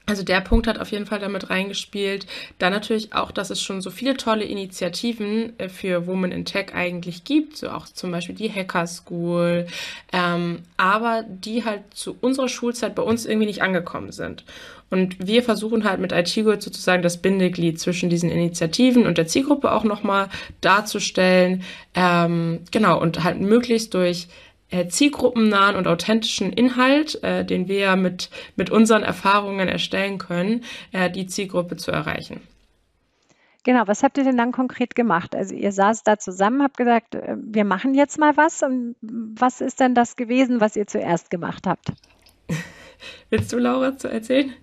Also 0.09 0.23
der 0.23 0.41
Punkt 0.41 0.69
hat 0.69 0.79
auf 0.79 0.93
jeden 0.93 1.05
Fall 1.05 1.19
damit 1.19 1.51
reingespielt. 1.51 2.27
Dann 2.59 2.73
natürlich 2.73 3.13
auch, 3.13 3.33
dass 3.33 3.51
es 3.51 3.61
schon 3.61 3.83
so 3.83 3.91
viele 3.91 4.17
tolle 4.17 4.45
Initiativen 4.45 5.59
äh, 5.59 5.69
für 5.69 6.07
Women 6.07 6.31
in 6.31 6.45
Tech 6.45 6.75
eigentlich 6.75 7.25
gibt, 7.25 7.57
so 7.57 7.71
auch 7.71 7.87
zum 7.87 8.13
Beispiel 8.13 8.37
die 8.37 8.51
Hacker 8.51 8.87
School, 8.87 9.67
ähm, 10.13 10.61
aber 10.77 11.25
die 11.29 11.65
halt 11.65 11.83
zu 11.93 12.17
unserer 12.21 12.49
Schulzeit 12.49 12.95
bei 12.95 13.03
uns 13.03 13.27
irgendwie 13.27 13.47
nicht 13.47 13.63
angekommen 13.63 14.13
sind. 14.13 14.45
Und 14.91 15.27
wir 15.27 15.43
versuchen 15.43 15.83
halt 15.83 15.99
mit 15.99 16.13
IT 16.13 16.33
Gold 16.45 16.63
sozusagen 16.63 17.03
das 17.03 17.17
Bindeglied 17.17 17.81
zwischen 17.81 18.09
diesen 18.09 18.31
Initiativen 18.31 19.07
und 19.07 19.19
der 19.19 19.27
Zielgruppe 19.27 19.73
auch 19.73 19.83
nochmal 19.83 20.29
darzustellen. 20.61 21.65
Ähm, 21.95 22.61
genau, 22.71 23.01
und 23.01 23.25
halt 23.25 23.41
möglichst 23.41 23.95
durch 23.95 24.29
zielgruppennahen 24.89 25.77
und 25.77 25.87
authentischen 25.87 26.53
Inhalt, 26.53 27.23
äh, 27.23 27.45
den 27.45 27.69
wir 27.69 27.97
mit, 27.97 28.31
mit 28.57 28.71
unseren 28.71 29.03
Erfahrungen 29.03 29.69
erstellen 29.69 30.19
können, 30.19 30.65
äh, 30.93 31.11
die 31.11 31.27
Zielgruppe 31.27 31.77
zu 31.77 31.91
erreichen. 31.91 32.41
Genau, 33.67 33.83
was 33.87 34.05
habt 34.05 34.17
ihr 34.17 34.23
denn 34.23 34.37
dann 34.37 34.53
konkret 34.53 34.95
gemacht? 34.95 35.35
Also 35.35 35.53
ihr 35.55 35.73
saß 35.73 36.05
da 36.05 36.19
zusammen, 36.19 36.63
habt 36.63 36.77
gesagt, 36.77 37.17
äh, 37.17 37.37
wir 37.37 37.65
machen 37.65 37.95
jetzt 37.95 38.19
mal 38.19 38.37
was. 38.37 38.63
Und 38.63 38.95
was 39.03 39.61
ist 39.61 39.81
denn 39.81 39.95
das 39.95 40.15
gewesen, 40.15 40.61
was 40.61 40.77
ihr 40.77 40.87
zuerst 40.87 41.31
gemacht 41.31 41.67
habt? 41.67 41.93
Willst 43.31 43.53
du, 43.53 43.59
Laura, 43.59 43.97
zu 43.97 44.09
erzählen? 44.09 44.55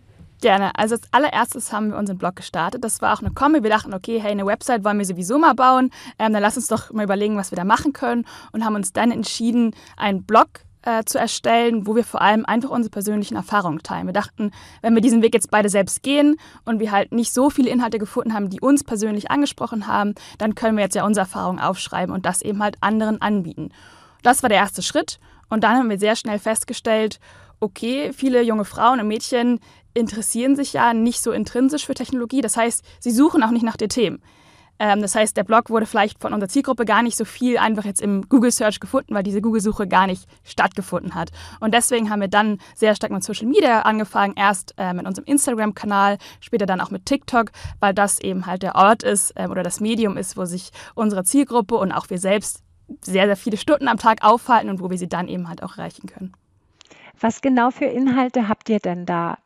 Gerne. 0.44 0.72
Also 0.76 0.96
als 0.96 1.08
allererstes 1.12 1.72
haben 1.72 1.92
wir 1.92 1.98
unseren 1.98 2.18
Blog 2.18 2.36
gestartet. 2.36 2.84
Das 2.84 3.02
war 3.02 3.14
auch 3.14 3.22
eine 3.22 3.32
Kombi. 3.32 3.64
Wir 3.64 3.70
dachten, 3.70 3.94
okay, 3.94 4.20
hey, 4.20 4.32
eine 4.32 4.46
Website 4.46 4.84
wollen 4.84 4.98
wir 4.98 5.06
sowieso 5.06 5.40
mal 5.40 5.54
bauen. 5.54 5.90
Ähm, 6.20 6.34
dann 6.34 6.42
lass 6.42 6.58
uns 6.58 6.68
doch 6.68 6.92
mal 6.92 7.06
überlegen, 7.06 7.38
was 7.38 7.52
wir 7.52 7.56
da 7.56 7.64
machen 7.64 7.94
können. 7.94 8.26
Und 8.52 8.66
haben 8.66 8.76
uns 8.76 8.92
dann 8.92 9.12
entschieden, 9.12 9.74
einen 9.96 10.26
Blog 10.26 10.50
äh, 10.82 11.06
zu 11.06 11.18
erstellen, 11.18 11.88
wo 11.88 11.96
wir 11.96 12.04
vor 12.04 12.22
allem 12.22 12.46
einfach 12.46 12.72
unsere 12.72 12.92
persönlichen 12.92 13.38
Erfahrungen 13.38 13.84
teilen. 13.84 14.06
Wir 14.06 14.12
dachten, 14.12 14.52
wenn 14.82 14.94
wir 14.94 15.02
diesen 15.02 15.22
Weg 15.22 15.34
jetzt 15.34 15.50
beide 15.50 15.70
selbst 15.70 16.04
gehen 16.04 16.36
und 16.66 16.82
wir 16.82 16.92
halt 16.92 17.14
nicht 17.14 17.32
so 17.32 17.50
viele 17.50 17.70
Inhalte 17.70 17.98
gefunden 17.98 18.34
haben, 18.34 18.50
die 18.50 18.60
uns 18.60 18.84
persönlich 18.84 19.32
angesprochen 19.32 19.88
haben, 19.88 20.14
dann 20.40 20.56
können 20.56 20.76
wir 20.76 20.84
jetzt 20.84 20.96
ja 20.96 21.06
unsere 21.06 21.24
Erfahrungen 21.24 21.62
aufschreiben 21.62 22.14
und 22.14 22.26
das 22.26 22.42
eben 22.42 22.62
halt 22.62 22.76
anderen 22.82 23.22
anbieten. 23.22 23.70
Das 24.24 24.44
war 24.44 24.50
der 24.50 24.58
erste 24.58 24.82
Schritt. 24.82 25.22
Und 25.48 25.64
dann 25.64 25.78
haben 25.78 25.90
wir 25.90 26.00
sehr 26.00 26.18
schnell 26.18 26.40
festgestellt, 26.40 27.22
okay, 27.62 28.12
viele 28.14 28.42
junge 28.42 28.66
Frauen 28.66 29.00
und 29.00 29.08
Mädchen 29.08 29.60
interessieren 29.94 30.56
sich 30.56 30.74
ja 30.74 30.94
nicht 30.94 31.22
so 31.22 31.32
intrinsisch 31.32 31.86
für 31.86 31.94
Technologie. 31.94 32.42
Das 32.42 32.58
heißt, 32.58 32.84
sie 33.00 33.12
suchen 33.12 33.44
auch 33.44 33.52
nicht 33.52 33.64
nach 33.64 33.78
den 33.78 33.90
Themen. 33.90 34.22
Ähm, 34.80 35.02
das 35.02 35.16
heißt, 35.16 35.38
der 35.38 35.44
Blog 35.44 35.70
wurde 35.70 35.86
vielleicht 35.86 36.20
von 36.20 36.34
unserer 36.34 36.50
Zielgruppe 36.50 36.86
gar 36.86 37.04
nicht 37.04 37.16
so 37.16 37.26
viel 37.26 37.58
einfach 37.58 37.86
jetzt 37.86 38.02
im 38.02 38.28
Google 38.28 38.52
Search 38.52 38.80
gefunden, 38.80 39.14
weil 39.14 39.24
diese 39.24 39.42
Google-Suche 39.42 39.88
gar 39.88 40.08
nicht 40.08 40.28
stattgefunden 40.44 41.16
hat. 41.16 41.32
Und 41.60 41.74
deswegen 41.74 42.10
haben 42.10 42.22
wir 42.22 42.28
dann 42.28 42.58
sehr 42.76 42.96
stark 42.96 43.12
mit 43.12 43.24
Social 43.24 43.48
Media 43.48 43.82
angefangen. 43.82 44.34
Erst 44.36 44.74
äh, 44.78 44.94
mit 44.94 45.06
unserem 45.06 45.26
Instagram-Kanal, 45.26 46.18
später 46.40 46.66
dann 46.66 46.82
auch 46.82 46.92
mit 46.92 47.06
TikTok, 47.06 47.52
weil 47.80 47.94
das 47.94 48.20
eben 48.20 48.46
halt 48.46 48.64
der 48.64 48.76
Ort 48.76 49.04
ist 49.04 49.32
äh, 49.36 49.48
oder 49.48 49.64
das 49.64 49.80
Medium 49.80 50.18
ist, 50.18 50.38
wo 50.38 50.46
sich 50.46 50.72
unsere 50.96 51.24
Zielgruppe 51.24 51.76
und 51.76 51.92
auch 51.92 52.10
wir 52.10 52.18
selbst 52.18 52.64
sehr, 53.02 53.26
sehr 53.26 53.38
viele 53.38 53.58
Stunden 53.58 53.88
am 53.88 53.98
Tag 53.98 54.24
aufhalten 54.24 54.70
und 54.70 54.82
wo 54.82 54.90
wir 54.90 54.98
sie 54.98 55.08
dann 55.08 55.28
eben 55.28 55.48
halt 55.48 55.64
auch 55.64 55.78
erreichen 55.78 56.08
können. 56.08 56.34
Was 57.20 57.42
genau 57.42 57.72
für 57.72 57.86
Inhalte 57.86 58.50
habt 58.50 58.70
ihr 58.70 58.80
denn 58.80 59.06
da 59.06 59.38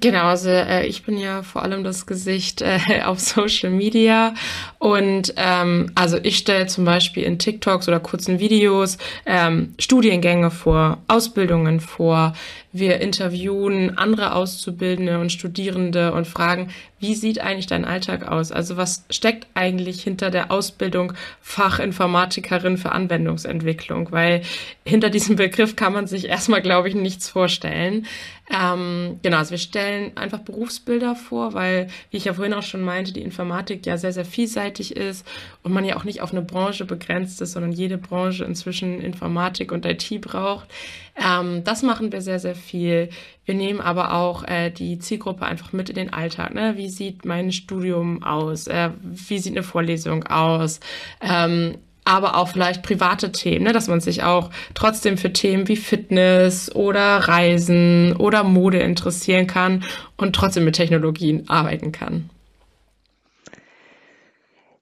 Genau, 0.00 0.24
also 0.24 0.48
äh, 0.48 0.86
ich 0.86 1.02
bin 1.02 1.18
ja 1.18 1.42
vor 1.42 1.62
allem 1.62 1.84
das 1.84 2.06
Gesicht 2.06 2.62
äh, 2.62 2.78
auf 3.04 3.20
Social 3.20 3.70
Media 3.70 4.34
und 4.78 5.34
ähm, 5.36 5.90
also 5.94 6.18
ich 6.22 6.38
stelle 6.38 6.66
zum 6.66 6.84
Beispiel 6.84 7.24
in 7.24 7.38
TikToks 7.38 7.88
oder 7.88 8.00
kurzen 8.00 8.38
Videos 8.38 8.96
ähm, 9.26 9.74
Studiengänge 9.78 10.50
vor, 10.50 10.98
Ausbildungen 11.08 11.80
vor. 11.80 12.32
Wir 12.72 13.00
interviewen 13.00 13.98
andere 13.98 14.34
Auszubildende 14.34 15.18
und 15.18 15.30
Studierende 15.30 16.12
und 16.12 16.26
fragen, 16.26 16.70
wie 16.98 17.14
sieht 17.14 17.40
eigentlich 17.40 17.66
dein 17.66 17.84
Alltag 17.84 18.28
aus? 18.28 18.52
Also 18.52 18.76
was 18.76 19.04
steckt 19.10 19.46
eigentlich 19.54 20.02
hinter 20.02 20.30
der 20.30 20.50
Ausbildung 20.50 21.12
Fachinformatikerin 21.40 22.78
für 22.78 22.92
Anwendungsentwicklung? 22.92 24.12
Weil 24.12 24.42
hinter 24.86 25.10
diesem 25.10 25.36
Begriff 25.36 25.76
kann 25.76 25.92
man 25.92 26.06
sich 26.06 26.28
erstmal, 26.28 26.62
glaube 26.62 26.88
ich, 26.88 26.94
nichts 26.94 27.28
vorstellen. 27.28 28.06
Ähm, 28.50 29.18
genau, 29.22 29.38
also 29.38 29.50
wir 29.50 29.58
stellen 29.58 30.16
einfach 30.16 30.40
Berufsbilder 30.40 31.14
vor, 31.14 31.54
weil, 31.54 31.88
wie 32.10 32.18
ich 32.18 32.24
ja 32.26 32.34
vorhin 32.34 32.54
auch 32.54 32.62
schon 32.62 32.82
meinte, 32.82 33.12
die 33.12 33.22
Informatik 33.22 33.84
ja 33.86 33.96
sehr, 33.96 34.12
sehr 34.12 34.24
vielseitig 34.24 34.96
ist 34.96 35.26
und 35.62 35.72
man 35.72 35.84
ja 35.84 35.96
auch 35.96 36.04
nicht 36.04 36.20
auf 36.20 36.32
eine 36.32 36.42
Branche 36.42 36.84
begrenzt 36.84 37.40
ist, 37.40 37.52
sondern 37.52 37.72
jede 37.72 37.98
Branche 37.98 38.44
inzwischen 38.44 39.00
Informatik 39.00 39.72
und 39.72 39.86
IT 39.86 40.20
braucht. 40.20 40.68
Ähm, 41.16 41.62
das 41.64 41.82
machen 41.82 42.10
wir 42.12 42.22
sehr, 42.22 42.38
sehr 42.38 42.54
viel. 42.54 43.10
Wir 43.44 43.54
nehmen 43.54 43.80
aber 43.80 44.14
auch 44.14 44.44
äh, 44.44 44.70
die 44.70 44.98
Zielgruppe 44.98 45.44
einfach 45.44 45.72
mit 45.72 45.90
in 45.90 45.96
den 45.96 46.12
Alltag. 46.12 46.54
Ne? 46.54 46.76
Wie 46.76 46.88
sieht 46.88 47.24
mein 47.24 47.52
Studium 47.52 48.22
aus? 48.22 48.66
Äh, 48.66 48.90
wie 49.02 49.38
sieht 49.38 49.52
eine 49.52 49.62
Vorlesung 49.62 50.24
aus? 50.24 50.80
Ähm, 51.20 51.76
aber 52.04 52.36
auch 52.36 52.48
vielleicht 52.48 52.82
private 52.82 53.30
Themen, 53.30 53.64
ne? 53.64 53.72
dass 53.72 53.88
man 53.88 54.00
sich 54.00 54.24
auch 54.24 54.50
trotzdem 54.74 55.16
für 55.18 55.32
Themen 55.32 55.68
wie 55.68 55.76
Fitness 55.76 56.74
oder 56.74 57.18
Reisen 57.18 58.16
oder 58.16 58.42
Mode 58.42 58.78
interessieren 58.78 59.46
kann 59.46 59.84
und 60.16 60.34
trotzdem 60.34 60.64
mit 60.64 60.74
Technologien 60.74 61.48
arbeiten 61.48 61.92
kann. 61.92 62.28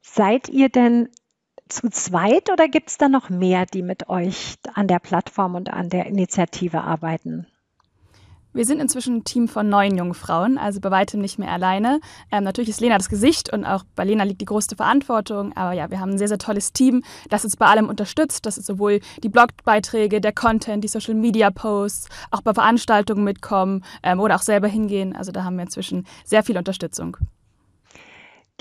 Seid 0.00 0.48
ihr 0.48 0.70
denn 0.70 1.08
zu 1.70 1.88
zweit 1.90 2.50
oder 2.52 2.68
gibt 2.68 2.90
es 2.90 2.98
da 2.98 3.08
noch 3.08 3.30
mehr, 3.30 3.66
die 3.66 3.82
mit 3.82 4.08
euch 4.08 4.56
an 4.74 4.88
der 4.88 4.98
Plattform 4.98 5.54
und 5.54 5.72
an 5.72 5.88
der 5.88 6.06
Initiative 6.06 6.82
arbeiten? 6.82 7.46
Wir 8.52 8.64
sind 8.64 8.80
inzwischen 8.80 9.18
ein 9.18 9.24
Team 9.24 9.46
von 9.46 9.68
neun 9.68 9.96
jungen 9.96 10.14
Frauen, 10.14 10.58
also 10.58 10.80
bei 10.80 10.90
weitem 10.90 11.20
nicht 11.20 11.38
mehr 11.38 11.52
alleine. 11.52 12.00
Ähm, 12.32 12.42
natürlich 12.42 12.70
ist 12.70 12.80
Lena 12.80 12.98
das 12.98 13.08
Gesicht 13.08 13.52
und 13.52 13.64
auch 13.64 13.84
bei 13.94 14.04
Lena 14.04 14.24
liegt 14.24 14.40
die 14.40 14.46
größte 14.46 14.74
Verantwortung. 14.74 15.56
Aber 15.56 15.72
ja, 15.72 15.88
wir 15.90 16.00
haben 16.00 16.10
ein 16.10 16.18
sehr, 16.18 16.26
sehr 16.26 16.38
tolles 16.38 16.72
Team, 16.72 17.04
das 17.28 17.44
uns 17.44 17.56
bei 17.56 17.66
allem 17.66 17.88
unterstützt. 17.88 18.46
Das 18.46 18.58
ist 18.58 18.66
sowohl 18.66 18.98
die 19.22 19.28
Blogbeiträge, 19.28 20.20
der 20.20 20.32
Content, 20.32 20.82
die 20.82 20.88
Social 20.88 21.14
Media 21.14 21.50
Posts, 21.50 22.08
auch 22.32 22.42
bei 22.42 22.52
Veranstaltungen 22.52 23.22
mitkommen 23.22 23.84
ähm, 24.02 24.18
oder 24.18 24.34
auch 24.34 24.42
selber 24.42 24.66
hingehen. 24.66 25.14
Also 25.14 25.30
da 25.30 25.44
haben 25.44 25.54
wir 25.54 25.62
inzwischen 25.62 26.04
sehr 26.24 26.42
viel 26.42 26.58
Unterstützung. 26.58 27.18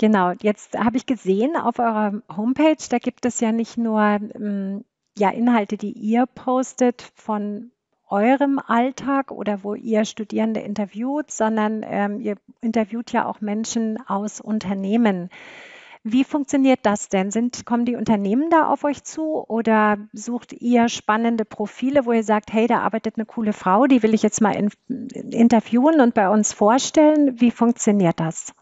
Genau, 0.00 0.32
jetzt 0.40 0.78
habe 0.78 0.96
ich 0.96 1.04
gesehen 1.04 1.56
auf 1.56 1.78
eurer 1.78 2.22
Homepage, 2.34 2.82
da 2.88 2.96
gibt 2.96 3.26
es 3.26 3.38
ja 3.40 3.52
nicht 3.52 3.76
nur 3.76 4.00
ähm, 4.00 4.82
ja, 5.18 5.28
Inhalte, 5.28 5.76
die 5.76 5.92
ihr 5.92 6.24
postet 6.24 7.02
von 7.16 7.70
eurem 8.08 8.58
Alltag 8.66 9.30
oder 9.30 9.62
wo 9.62 9.74
ihr 9.74 10.06
Studierende 10.06 10.60
interviewt, 10.60 11.30
sondern 11.30 11.84
ähm, 11.86 12.18
ihr 12.18 12.36
interviewt 12.62 13.12
ja 13.12 13.26
auch 13.26 13.42
Menschen 13.42 13.98
aus 14.08 14.40
Unternehmen. 14.40 15.28
Wie 16.02 16.24
funktioniert 16.24 16.80
das 16.84 17.10
denn? 17.10 17.30
Sind, 17.30 17.66
kommen 17.66 17.84
die 17.84 17.96
Unternehmen 17.96 18.48
da 18.48 18.68
auf 18.68 18.84
euch 18.84 19.04
zu 19.04 19.46
oder 19.50 19.98
sucht 20.14 20.54
ihr 20.54 20.88
spannende 20.88 21.44
Profile, 21.44 22.06
wo 22.06 22.12
ihr 22.12 22.24
sagt, 22.24 22.54
hey, 22.54 22.66
da 22.66 22.80
arbeitet 22.80 23.16
eine 23.16 23.26
coole 23.26 23.52
Frau, 23.52 23.84
die 23.84 24.02
will 24.02 24.14
ich 24.14 24.22
jetzt 24.22 24.40
mal 24.40 24.56
in, 24.56 24.70
interviewen 25.30 26.00
und 26.00 26.14
bei 26.14 26.30
uns 26.30 26.54
vorstellen? 26.54 27.38
Wie 27.38 27.50
funktioniert 27.50 28.18
das? 28.18 28.54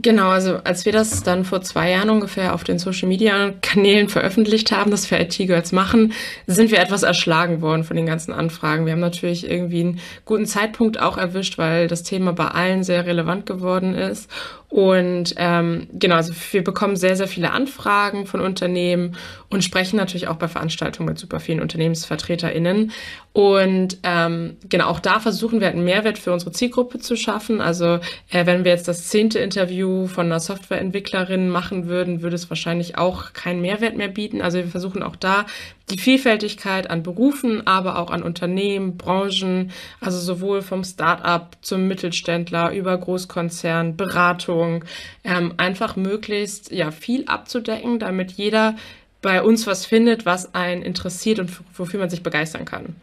Genau, 0.00 0.28
also 0.28 0.58
als 0.62 0.84
wir 0.84 0.92
das 0.92 1.24
dann 1.24 1.44
vor 1.44 1.60
zwei 1.62 1.90
Jahren 1.90 2.10
ungefähr 2.10 2.54
auf 2.54 2.62
den 2.62 2.78
Social 2.78 3.08
Media 3.08 3.52
Kanälen 3.62 4.08
veröffentlicht 4.08 4.70
haben, 4.70 4.92
dass 4.92 5.10
wir 5.10 5.20
IT 5.20 5.36
Girls 5.38 5.72
machen, 5.72 6.12
sind 6.46 6.70
wir 6.70 6.78
etwas 6.78 7.02
erschlagen 7.02 7.62
worden 7.62 7.82
von 7.82 7.96
den 7.96 8.06
ganzen 8.06 8.32
Anfragen. 8.32 8.86
Wir 8.86 8.92
haben 8.92 9.00
natürlich 9.00 9.50
irgendwie 9.50 9.80
einen 9.80 10.00
guten 10.24 10.46
Zeitpunkt 10.46 11.00
auch 11.00 11.18
erwischt, 11.18 11.58
weil 11.58 11.88
das 11.88 12.04
Thema 12.04 12.32
bei 12.32 12.46
allen 12.46 12.84
sehr 12.84 13.06
relevant 13.06 13.46
geworden 13.46 13.94
ist. 13.94 14.30
Und 14.70 15.34
ähm, 15.38 15.88
genau, 15.94 16.16
also 16.16 16.34
wir 16.52 16.62
bekommen 16.62 16.96
sehr, 16.96 17.16
sehr 17.16 17.26
viele 17.26 17.52
Anfragen 17.52 18.26
von 18.26 18.40
Unternehmen 18.40 19.16
und 19.48 19.64
sprechen 19.64 19.96
natürlich 19.96 20.28
auch 20.28 20.36
bei 20.36 20.46
Veranstaltungen 20.46 21.08
mit 21.08 21.18
super 21.18 21.40
vielen 21.40 21.60
UnternehmensvertreterInnen. 21.60 22.92
Und 23.32 23.98
ähm, 24.02 24.56
genau, 24.68 24.88
auch 24.88 25.00
da 25.00 25.20
versuchen 25.20 25.60
wir 25.60 25.68
einen 25.68 25.84
Mehrwert 25.84 26.18
für 26.18 26.32
unsere 26.32 26.52
Zielgruppe 26.52 26.98
zu 26.98 27.16
schaffen. 27.16 27.62
Also 27.62 28.00
äh, 28.30 28.44
wenn 28.44 28.64
wir 28.64 28.72
jetzt 28.72 28.88
das 28.88 29.08
zehnte 29.08 29.38
Interview 29.38 30.06
von 30.06 30.26
einer 30.26 30.40
Softwareentwicklerin 30.40 31.48
machen 31.48 31.86
würden, 31.86 32.20
würde 32.20 32.36
es 32.36 32.50
wahrscheinlich 32.50 32.98
auch 32.98 33.32
keinen 33.32 33.62
Mehrwert 33.62 33.96
mehr 33.96 34.08
bieten. 34.08 34.42
Also 34.42 34.58
wir 34.58 34.66
versuchen 34.66 35.02
auch 35.02 35.16
da 35.16 35.46
die 35.90 35.98
Vielfältigkeit 35.98 36.90
an 36.90 37.02
Berufen, 37.02 37.66
aber 37.66 37.98
auch 37.98 38.10
an 38.10 38.22
Unternehmen, 38.22 38.96
Branchen, 38.96 39.72
also 40.00 40.18
sowohl 40.18 40.62
vom 40.62 40.84
Start-up 40.84 41.56
zum 41.62 41.88
Mittelständler 41.88 42.72
über 42.72 42.96
Großkonzern, 42.96 43.96
Beratung, 43.96 44.84
ähm, 45.24 45.54
einfach 45.56 45.96
möglichst 45.96 46.70
ja 46.70 46.90
viel 46.90 47.24
abzudecken, 47.26 47.98
damit 47.98 48.32
jeder 48.32 48.76
bei 49.22 49.42
uns 49.42 49.66
was 49.66 49.86
findet, 49.86 50.26
was 50.26 50.54
einen 50.54 50.82
interessiert 50.82 51.38
und 51.38 51.50
wofür 51.74 52.00
man 52.00 52.10
sich 52.10 52.22
begeistern 52.22 52.64
kann. 52.64 52.96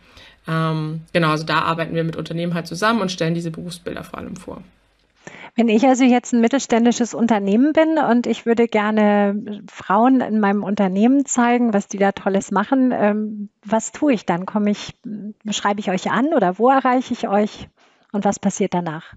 Ähm, 0.47 1.01
genau, 1.11 1.31
also 1.31 1.43
da 1.43 1.61
arbeiten 1.61 1.95
wir 1.95 2.03
mit 2.03 2.15
Unternehmen 2.15 2.53
halt 2.53 2.67
zusammen 2.67 3.01
und 3.01 3.11
stellen 3.11 3.33
diese 3.33 3.51
Berufsbilder 3.51 4.03
vor 4.03 4.19
allem 4.19 4.35
vor. 4.35 4.63
Wenn 5.55 5.69
ich 5.69 5.85
also 5.85 6.03
jetzt 6.03 6.33
ein 6.33 6.41
mittelständisches 6.41 7.13
Unternehmen 7.13 7.73
bin 7.73 7.97
und 7.97 8.27
ich 8.27 8.45
würde 8.45 8.67
gerne 8.67 9.63
Frauen 9.71 10.21
in 10.21 10.39
meinem 10.39 10.63
Unternehmen 10.63 11.25
zeigen, 11.25 11.73
was 11.73 11.87
die 11.87 11.97
da 11.97 12.11
Tolles 12.11 12.51
machen, 12.51 12.91
ähm, 12.91 13.49
was 13.63 13.91
tue 13.91 14.13
ich 14.13 14.25
dann? 14.25 14.45
Komme 14.45 14.71
ich, 14.71 14.97
schreibe 15.49 15.79
ich 15.79 15.89
euch 15.89 16.11
an 16.11 16.33
oder 16.33 16.59
wo 16.59 16.69
erreiche 16.69 17.13
ich 17.13 17.27
euch? 17.27 17.69
Und 18.11 18.25
was 18.25 18.39
passiert 18.39 18.73
danach? 18.73 19.15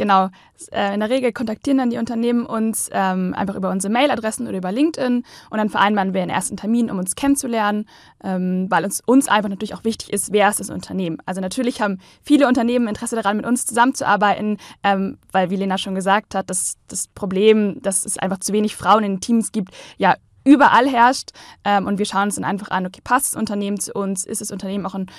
Genau. 0.00 0.30
Äh, 0.72 0.94
in 0.94 1.00
der 1.00 1.10
Regel 1.10 1.30
kontaktieren 1.30 1.76
dann 1.76 1.90
die 1.90 1.98
Unternehmen 1.98 2.46
uns 2.46 2.88
ähm, 2.90 3.34
einfach 3.34 3.54
über 3.54 3.68
unsere 3.68 3.92
Mailadressen 3.92 4.48
oder 4.48 4.56
über 4.56 4.72
LinkedIn 4.72 5.24
und 5.50 5.58
dann 5.58 5.68
vereinbaren 5.68 6.14
wir 6.14 6.22
einen 6.22 6.30
ersten 6.30 6.56
Termin, 6.56 6.90
um 6.90 6.98
uns 6.98 7.16
kennenzulernen, 7.16 7.84
ähm, 8.24 8.66
weil 8.70 8.84
uns, 8.84 9.02
uns 9.04 9.28
einfach 9.28 9.50
natürlich 9.50 9.74
auch 9.74 9.84
wichtig 9.84 10.10
ist, 10.10 10.32
wer 10.32 10.48
ist 10.48 10.58
das 10.58 10.70
Unternehmen. 10.70 11.18
Also 11.26 11.42
natürlich 11.42 11.82
haben 11.82 11.98
viele 12.22 12.48
Unternehmen 12.48 12.88
Interesse 12.88 13.14
daran, 13.14 13.36
mit 13.36 13.44
uns 13.44 13.66
zusammenzuarbeiten, 13.66 14.56
ähm, 14.82 15.18
weil, 15.32 15.50
wie 15.50 15.56
Lena 15.56 15.76
schon 15.76 15.94
gesagt 15.94 16.34
hat, 16.34 16.48
dass 16.48 16.78
das 16.88 17.06
Problem, 17.08 17.82
dass 17.82 18.06
es 18.06 18.16
einfach 18.16 18.38
zu 18.38 18.54
wenig 18.54 18.76
Frauen 18.76 19.04
in 19.04 19.12
den 19.16 19.20
Teams 19.20 19.52
gibt, 19.52 19.74
ja 19.98 20.14
überall 20.44 20.88
herrscht. 20.88 21.32
Ähm, 21.64 21.86
und 21.86 21.98
wir 21.98 22.06
schauen 22.06 22.24
uns 22.24 22.36
dann 22.36 22.44
einfach 22.44 22.70
an, 22.70 22.86
okay, 22.86 23.00
passt 23.04 23.34
das 23.34 23.38
Unternehmen 23.38 23.78
zu 23.78 23.92
uns? 23.92 24.24
Ist 24.24 24.40
das 24.40 24.50
Unternehmen 24.50 24.86
auch 24.86 24.94
ein 24.94 25.10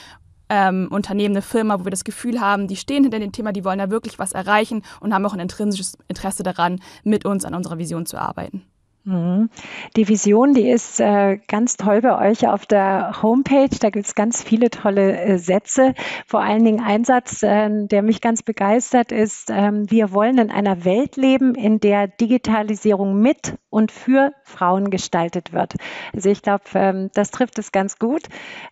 ähm, 0.52 0.90
Unternehmen, 0.92 1.34
eine 1.34 1.42
Firma, 1.42 1.80
wo 1.80 1.86
wir 1.86 1.92
das 1.92 2.04
Gefühl 2.04 2.42
haben, 2.42 2.68
die 2.68 2.76
stehen 2.76 3.04
hinter 3.04 3.20
dem 3.20 3.32
Thema, 3.32 3.54
die 3.54 3.64
wollen 3.64 3.80
da 3.80 3.90
wirklich 3.90 4.20
was 4.20 4.34
erreichen 4.34 4.84
und 5.00 5.14
haben 5.14 5.26
auch 5.26 5.34
ein 5.34 5.40
intrinsisches 5.40 5.98
Interesse 6.10 6.44
daran, 6.44 6.82
mit 7.06 7.24
uns 7.24 7.46
an 7.46 7.56
unserer 7.56 7.78
Vision 7.78 8.06
zu 8.06 8.18
arbeiten. 8.18 8.66
Mhm. 9.04 9.50
Die 9.96 10.08
Vision, 10.08 10.54
die 10.54 10.70
ist 10.70 11.00
äh, 11.00 11.40
ganz 11.48 11.76
toll 11.76 12.02
bei 12.02 12.30
euch 12.30 12.48
auf 12.48 12.68
der 12.68 13.24
Homepage. 13.24 13.76
Da 13.80 13.90
gibt 13.90 14.06
es 14.06 14.14
ganz 14.14 14.44
viele 14.44 14.70
tolle 14.70 15.20
äh, 15.20 15.38
Sätze. 15.40 15.96
Vor 16.28 16.42
allen 16.42 16.64
Dingen 16.64 16.82
ein 16.82 17.04
Satz, 17.04 17.42
äh, 17.42 17.88
der 17.88 18.04
mich 18.04 18.22
ganz 18.22 18.44
begeistert 18.44 19.12
ist. 19.12 19.50
Ähm, 19.50 19.90
wir 19.90 20.12
wollen 20.12 20.38
in 20.38 20.52
einer 20.52 20.86
Welt 20.86 21.18
leben, 21.18 21.56
in 21.56 21.80
der 21.80 22.08
Digitalisierung 22.08 23.20
mit 23.20 23.56
und 23.72 23.92
für 23.92 24.34
Frauen 24.44 24.92
gestaltet 24.92 25.52
wird. 25.52 25.76
Also 26.14 26.30
ich 26.30 26.44
glaube, 26.44 26.66
ähm, 26.76 27.10
das 27.14 27.32
trifft 27.32 27.58
es 27.58 27.72
ganz 27.72 27.98
gut. 27.98 28.24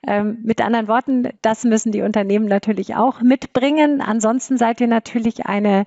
Ähm, 0.06 0.40
mit 0.44 0.62
anderen 0.62 0.88
Worten, 0.88 1.30
das 1.42 1.64
müssen 1.64 1.92
die 1.92 2.04
Unternehmen 2.04 2.46
natürlich 2.46 2.96
auch 2.96 3.22
mitbringen. 3.22 4.02
Ansonsten 4.02 4.58
seid 4.58 4.80
ihr 4.80 4.88
natürlich 4.88 5.48
eine 5.48 5.86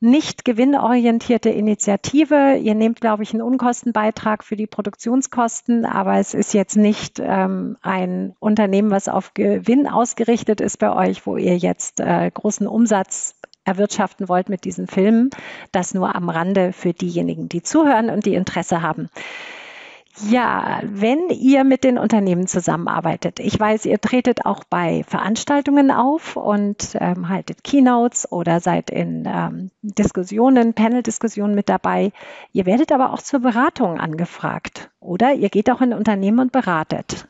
nicht 0.00 0.46
gewinnorientierte 0.46 1.50
Initiative. 1.50 2.56
Ihr 2.56 2.74
nehmt, 2.74 3.00
glaube 3.00 3.24
ich, 3.24 3.34
einen 3.34 3.42
Unkostenbeitrag 3.82 4.44
für 4.44 4.56
die 4.56 4.66
Produktionskosten, 4.68 5.84
aber 5.84 6.18
es 6.18 6.34
ist 6.34 6.54
jetzt 6.54 6.76
nicht 6.76 7.20
ähm, 7.20 7.76
ein 7.82 8.34
Unternehmen, 8.38 8.90
was 8.90 9.08
auf 9.08 9.34
Gewinn 9.34 9.88
ausgerichtet 9.88 10.60
ist 10.60 10.78
bei 10.78 10.94
euch, 10.94 11.26
wo 11.26 11.36
ihr 11.36 11.56
jetzt 11.56 11.98
äh, 12.00 12.30
großen 12.32 12.68
Umsatz 12.68 13.34
erwirtschaften 13.64 14.28
wollt 14.28 14.48
mit 14.48 14.64
diesen 14.64 14.86
Filmen. 14.86 15.30
Das 15.72 15.94
nur 15.94 16.14
am 16.14 16.28
Rande 16.28 16.72
für 16.72 16.92
diejenigen, 16.92 17.48
die 17.48 17.62
zuhören 17.62 18.08
und 18.08 18.24
die 18.24 18.34
Interesse 18.34 18.82
haben. 18.82 19.08
Ja, 20.20 20.82
wenn 20.84 21.30
ihr 21.30 21.64
mit 21.64 21.84
den 21.84 21.96
Unternehmen 21.96 22.46
zusammenarbeitet, 22.46 23.40
ich 23.40 23.58
weiß, 23.58 23.86
ihr 23.86 23.98
tretet 23.98 24.44
auch 24.44 24.62
bei 24.64 25.04
Veranstaltungen 25.08 25.90
auf 25.90 26.36
und 26.36 26.96
ähm, 27.00 27.30
haltet 27.30 27.64
Keynotes 27.64 28.30
oder 28.30 28.60
seid 28.60 28.90
in 28.90 29.24
ähm, 29.26 29.70
Diskussionen, 29.80 30.74
Panel-Diskussionen 30.74 31.54
mit 31.54 31.70
dabei. 31.70 32.12
Ihr 32.52 32.66
werdet 32.66 32.92
aber 32.92 33.14
auch 33.14 33.22
zur 33.22 33.40
Beratung 33.40 33.98
angefragt, 33.98 34.90
oder? 35.00 35.32
Ihr 35.32 35.48
geht 35.48 35.70
auch 35.70 35.80
in 35.80 35.94
Unternehmen 35.94 36.40
und 36.40 36.52
beratet. 36.52 37.26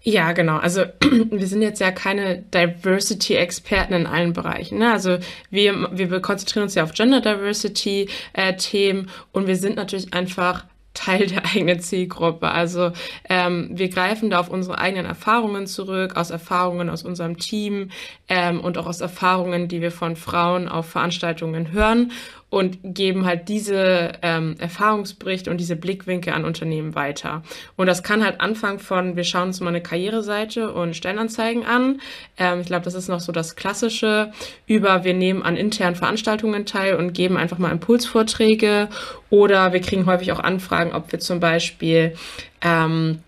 Ja, 0.00 0.30
genau. 0.32 0.58
Also 0.58 0.84
wir 1.30 1.46
sind 1.48 1.62
jetzt 1.62 1.80
ja 1.80 1.90
keine 1.90 2.38
Diversity-Experten 2.38 3.92
in 3.94 4.06
allen 4.06 4.32
Bereichen. 4.32 4.78
Ne? 4.78 4.92
Also 4.92 5.18
wir, 5.50 5.88
wir 5.92 6.20
konzentrieren 6.20 6.62
uns 6.62 6.76
ja 6.76 6.84
auf 6.84 6.94
Gender 6.94 7.20
Diversity-Themen 7.20 9.06
äh, 9.06 9.10
und 9.32 9.48
wir 9.48 9.56
sind 9.56 9.74
natürlich 9.74 10.14
einfach 10.14 10.64
Teil 10.94 11.26
der 11.26 11.44
eigenen 11.54 11.80
Zielgruppe. 11.80 12.50
Also 12.50 12.92
ähm, 13.28 13.70
wir 13.72 13.88
greifen 13.88 14.30
da 14.30 14.40
auf 14.40 14.48
unsere 14.48 14.78
eigenen 14.78 15.06
Erfahrungen 15.06 15.66
zurück, 15.66 16.16
aus 16.16 16.30
Erfahrungen 16.30 16.90
aus 16.90 17.02
unserem 17.02 17.38
Team 17.38 17.90
ähm, 18.28 18.60
und 18.60 18.78
auch 18.78 18.86
aus 18.86 19.00
Erfahrungen, 19.00 19.68
die 19.68 19.80
wir 19.80 19.92
von 19.92 20.16
Frauen 20.16 20.68
auf 20.68 20.86
Veranstaltungen 20.86 21.72
hören 21.72 22.12
und 22.50 22.78
geben 22.82 23.26
halt 23.26 23.48
diese 23.48 24.12
ähm, 24.22 24.56
Erfahrungsberichte 24.58 25.50
und 25.50 25.58
diese 25.58 25.76
Blickwinkel 25.76 26.32
an 26.32 26.44
Unternehmen 26.46 26.94
weiter. 26.94 27.42
Und 27.76 27.86
das 27.86 28.02
kann 28.02 28.24
halt 28.24 28.40
anfangen 28.40 28.78
von, 28.78 29.16
wir 29.16 29.24
schauen 29.24 29.48
uns 29.48 29.60
mal 29.60 29.68
eine 29.68 29.82
Karriereseite 29.82 30.72
und 30.72 30.96
Stellenanzeigen 30.96 31.66
an. 31.66 32.00
Ähm, 32.38 32.60
ich 32.60 32.66
glaube, 32.66 32.84
das 32.84 32.94
ist 32.94 33.08
noch 33.08 33.20
so 33.20 33.32
das 33.32 33.54
Klassische, 33.54 34.32
über 34.66 35.04
wir 35.04 35.14
nehmen 35.14 35.42
an 35.42 35.56
internen 35.56 35.96
Veranstaltungen 35.96 36.64
teil 36.64 36.94
und 36.96 37.12
geben 37.12 37.36
einfach 37.36 37.58
mal 37.58 37.70
Impulsvorträge 37.70 38.88
oder 39.28 39.72
wir 39.74 39.80
kriegen 39.80 40.06
häufig 40.06 40.32
auch 40.32 40.40
Anfragen, 40.40 40.92
ob 40.92 41.12
wir 41.12 41.18
zum 41.18 41.40
Beispiel 41.40 42.14
ähm, 42.62 43.20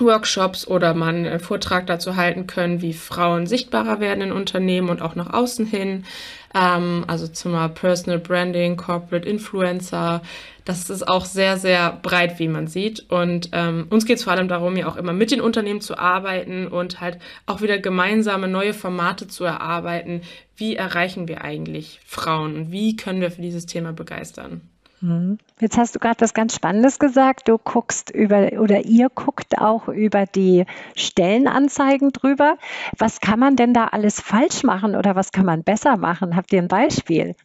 Workshops 0.00 0.66
oder 0.66 0.94
man 0.94 1.26
einen 1.26 1.40
Vortrag 1.40 1.86
dazu 1.86 2.16
halten 2.16 2.46
können, 2.46 2.82
wie 2.82 2.92
Frauen 2.92 3.46
sichtbarer 3.46 4.00
werden 4.00 4.22
in 4.22 4.32
Unternehmen 4.32 4.88
und 4.88 5.02
auch 5.02 5.14
nach 5.14 5.32
außen 5.32 5.66
hin. 5.66 6.04
Ähm, 6.54 7.04
also 7.06 7.26
zum 7.28 7.52
Personal 7.74 8.20
Branding, 8.20 8.76
Corporate 8.76 9.28
Influencer. 9.28 10.22
Das 10.64 10.88
ist 10.88 11.06
auch 11.06 11.24
sehr, 11.24 11.58
sehr 11.58 11.98
breit, 12.02 12.38
wie 12.38 12.48
man 12.48 12.68
sieht. 12.68 13.10
Und 13.10 13.50
ähm, 13.52 13.86
uns 13.90 14.06
geht 14.06 14.18
es 14.18 14.24
vor 14.24 14.32
allem 14.32 14.48
darum, 14.48 14.76
ja 14.76 14.86
auch 14.86 14.96
immer 14.96 15.12
mit 15.12 15.30
den 15.30 15.40
Unternehmen 15.40 15.80
zu 15.80 15.98
arbeiten 15.98 16.66
und 16.66 17.00
halt 17.00 17.18
auch 17.46 17.60
wieder 17.60 17.78
gemeinsame 17.78 18.48
neue 18.48 18.72
Formate 18.72 19.28
zu 19.28 19.44
erarbeiten. 19.44 20.22
Wie 20.56 20.76
erreichen 20.76 21.28
wir 21.28 21.42
eigentlich 21.42 22.00
Frauen 22.06 22.56
und 22.56 22.72
wie 22.72 22.96
können 22.96 23.20
wir 23.20 23.30
für 23.30 23.42
dieses 23.42 23.66
Thema 23.66 23.92
begeistern? 23.92 24.62
Mhm. 25.04 25.36
Jetzt 25.60 25.76
hast 25.76 25.94
du 25.94 25.98
gerade 25.98 26.22
was 26.22 26.32
ganz 26.32 26.54
Spannendes 26.54 26.98
gesagt. 26.98 27.48
Du 27.48 27.58
guckst 27.58 28.10
über 28.10 28.52
oder 28.58 28.86
ihr 28.86 29.10
guckt 29.10 29.58
auch 29.58 29.88
über 29.88 30.24
die 30.24 30.64
Stellenanzeigen 30.96 32.10
drüber. 32.10 32.56
Was 32.96 33.20
kann 33.20 33.38
man 33.38 33.54
denn 33.54 33.74
da 33.74 33.88
alles 33.88 34.18
falsch 34.20 34.62
machen 34.62 34.96
oder 34.96 35.14
was 35.14 35.30
kann 35.30 35.44
man 35.44 35.62
besser 35.62 35.98
machen? 35.98 36.36
Habt 36.36 36.54
ihr 36.54 36.62
ein 36.62 36.68
Beispiel? 36.68 37.36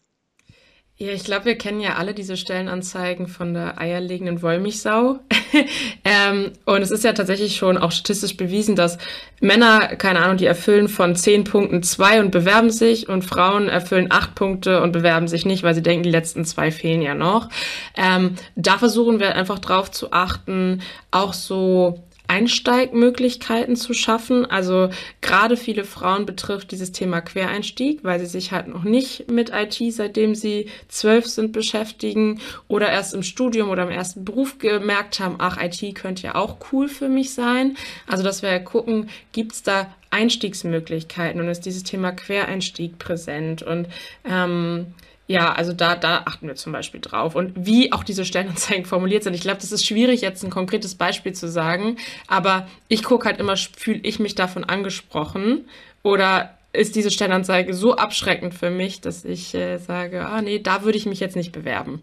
Ja, 1.02 1.14
ich 1.14 1.24
glaube, 1.24 1.46
wir 1.46 1.58
kennen 1.58 1.80
ja 1.80 1.96
alle 1.96 2.14
diese 2.14 2.36
Stellenanzeigen 2.36 3.28
von 3.28 3.54
der 3.54 3.80
eierlegenden 3.80 4.42
Wollmilchsau. 4.42 5.20
ähm, 6.04 6.52
und 6.66 6.82
es 6.82 6.92
ist 6.92 7.06
ja 7.06 7.14
tatsächlich 7.14 7.56
schon 7.56 7.78
auch 7.78 7.94
statistisch 7.94 8.36
bewiesen, 8.36 8.76
dass 8.76 8.98
Männer, 9.40 9.96
keine 9.96 10.20
Ahnung, 10.20 10.36
die 10.36 10.46
erfüllen 10.46 10.90
von 10.90 11.16
zehn 11.16 11.46
Punkten 11.46 11.84
zwei 11.84 12.20
und 12.20 12.32
bewerben 12.32 12.70
sich 12.70 13.08
und 13.08 13.22
Frauen 13.22 13.70
erfüllen 13.70 14.08
acht 14.12 14.36
Punkte 14.36 14.82
und 14.82 14.92
bewerben 14.92 15.30
sich 15.30 15.46
nicht, 15.46 15.64
weil 15.64 15.74
sie 15.74 15.82
denken, 15.82 16.04
die 16.04 16.12
letzten 16.12 16.44
zwei 16.44 16.70
fehlen 16.70 17.02
ja 17.02 17.16
noch. 17.16 17.48
Ähm, 17.96 18.36
da 18.58 18.78
versuchen 18.78 19.22
wir 19.22 19.36
einfach 19.36 19.60
drauf 19.60 19.92
zu 19.92 20.12
achten, 20.12 20.82
auch 21.12 21.32
so 21.32 22.04
Einsteigmöglichkeiten 22.30 23.76
zu 23.76 23.94
schaffen. 23.94 24.46
Also 24.46 24.90
gerade 25.22 25.58
viele 25.58 25.84
Frauen 25.84 26.26
betrifft 26.26 26.72
dieses 26.72 26.92
Thema 26.92 27.22
Quereinstieg, 27.22 28.04
weil 28.04 28.20
sie 28.20 28.28
sich 28.28 28.52
halt 28.52 28.68
noch 28.68 28.84
nicht 28.84 29.30
mit 29.32 29.52
IT, 29.52 29.82
seitdem 29.94 30.36
sie 30.36 30.68
zwölf 30.88 31.26
sind, 31.26 31.52
beschäftigen 31.52 32.40
oder 32.68 32.90
erst 32.90 33.16
im 33.16 33.24
Studium 33.24 33.70
oder 33.70 33.84
im 33.84 33.90
ersten 33.90 34.24
Beruf 34.24 34.60
gemerkt 34.60 35.20
haben, 35.20 35.36
ach, 35.40 35.58
IT 35.62 35.96
könnte 35.96 36.28
ja 36.28 36.36
auch 36.36 36.58
cool 36.72 36.88
für 36.88 37.10
mich 37.10 37.34
sein. 37.34 37.76
Also 38.08 38.24
dass 38.24 38.44
wir 38.44 38.60
gucken, 38.60 39.10
gibt 39.32 39.54
es 39.54 39.64
da 39.64 39.94
Einstiegsmöglichkeiten 40.12 41.42
und 41.42 41.48
ist 41.48 41.66
dieses 41.66 41.84
Thema 41.84 42.12
Quereinstieg 42.12 43.00
präsent 43.00 43.64
und 43.64 43.88
ähm, 44.24 44.88
ja, 45.30 45.54
also 45.54 45.74
da, 45.74 45.96
da 45.96 46.24
achten 46.26 46.48
wir 46.48 46.56
zum 46.56 46.74
Beispiel 46.74 47.00
drauf. 47.00 47.36
Und 47.36 47.54
wie 47.56 47.94
auch 47.94 48.04
diese 48.04 48.26
Stellenanzeigen 48.26 48.86
formuliert 48.86 49.24
sind. 49.24 49.36
Ich 49.36 49.42
glaube, 49.42 49.62
das 49.62 49.72
ist 49.72 49.86
schwierig, 49.86 50.22
jetzt 50.22 50.44
ein 50.44 50.50
konkretes 50.50 50.96
Beispiel 50.96 51.34
zu 51.34 51.48
sagen. 51.48 51.98
Aber 52.28 52.68
ich 52.88 53.04
gucke 53.04 53.26
halt 53.28 53.40
immer, 53.40 53.56
fühle 53.56 54.00
ich 54.02 54.20
mich 54.20 54.34
davon 54.34 54.64
angesprochen? 54.64 55.66
Oder 56.02 56.58
ist 56.74 56.96
diese 56.96 57.12
Stellenanzeige 57.12 57.76
so 57.76 57.96
abschreckend 57.96 58.56
für 58.56 58.72
mich, 58.72 59.02
dass 59.02 59.24
ich 59.24 59.54
äh, 59.54 59.78
sage, 59.78 60.26
ah 60.26 60.42
nee, 60.42 60.58
da 60.58 60.84
würde 60.84 60.98
ich 60.98 61.06
mich 61.06 61.20
jetzt 61.20 61.36
nicht 61.36 61.52
bewerben. 61.52 62.02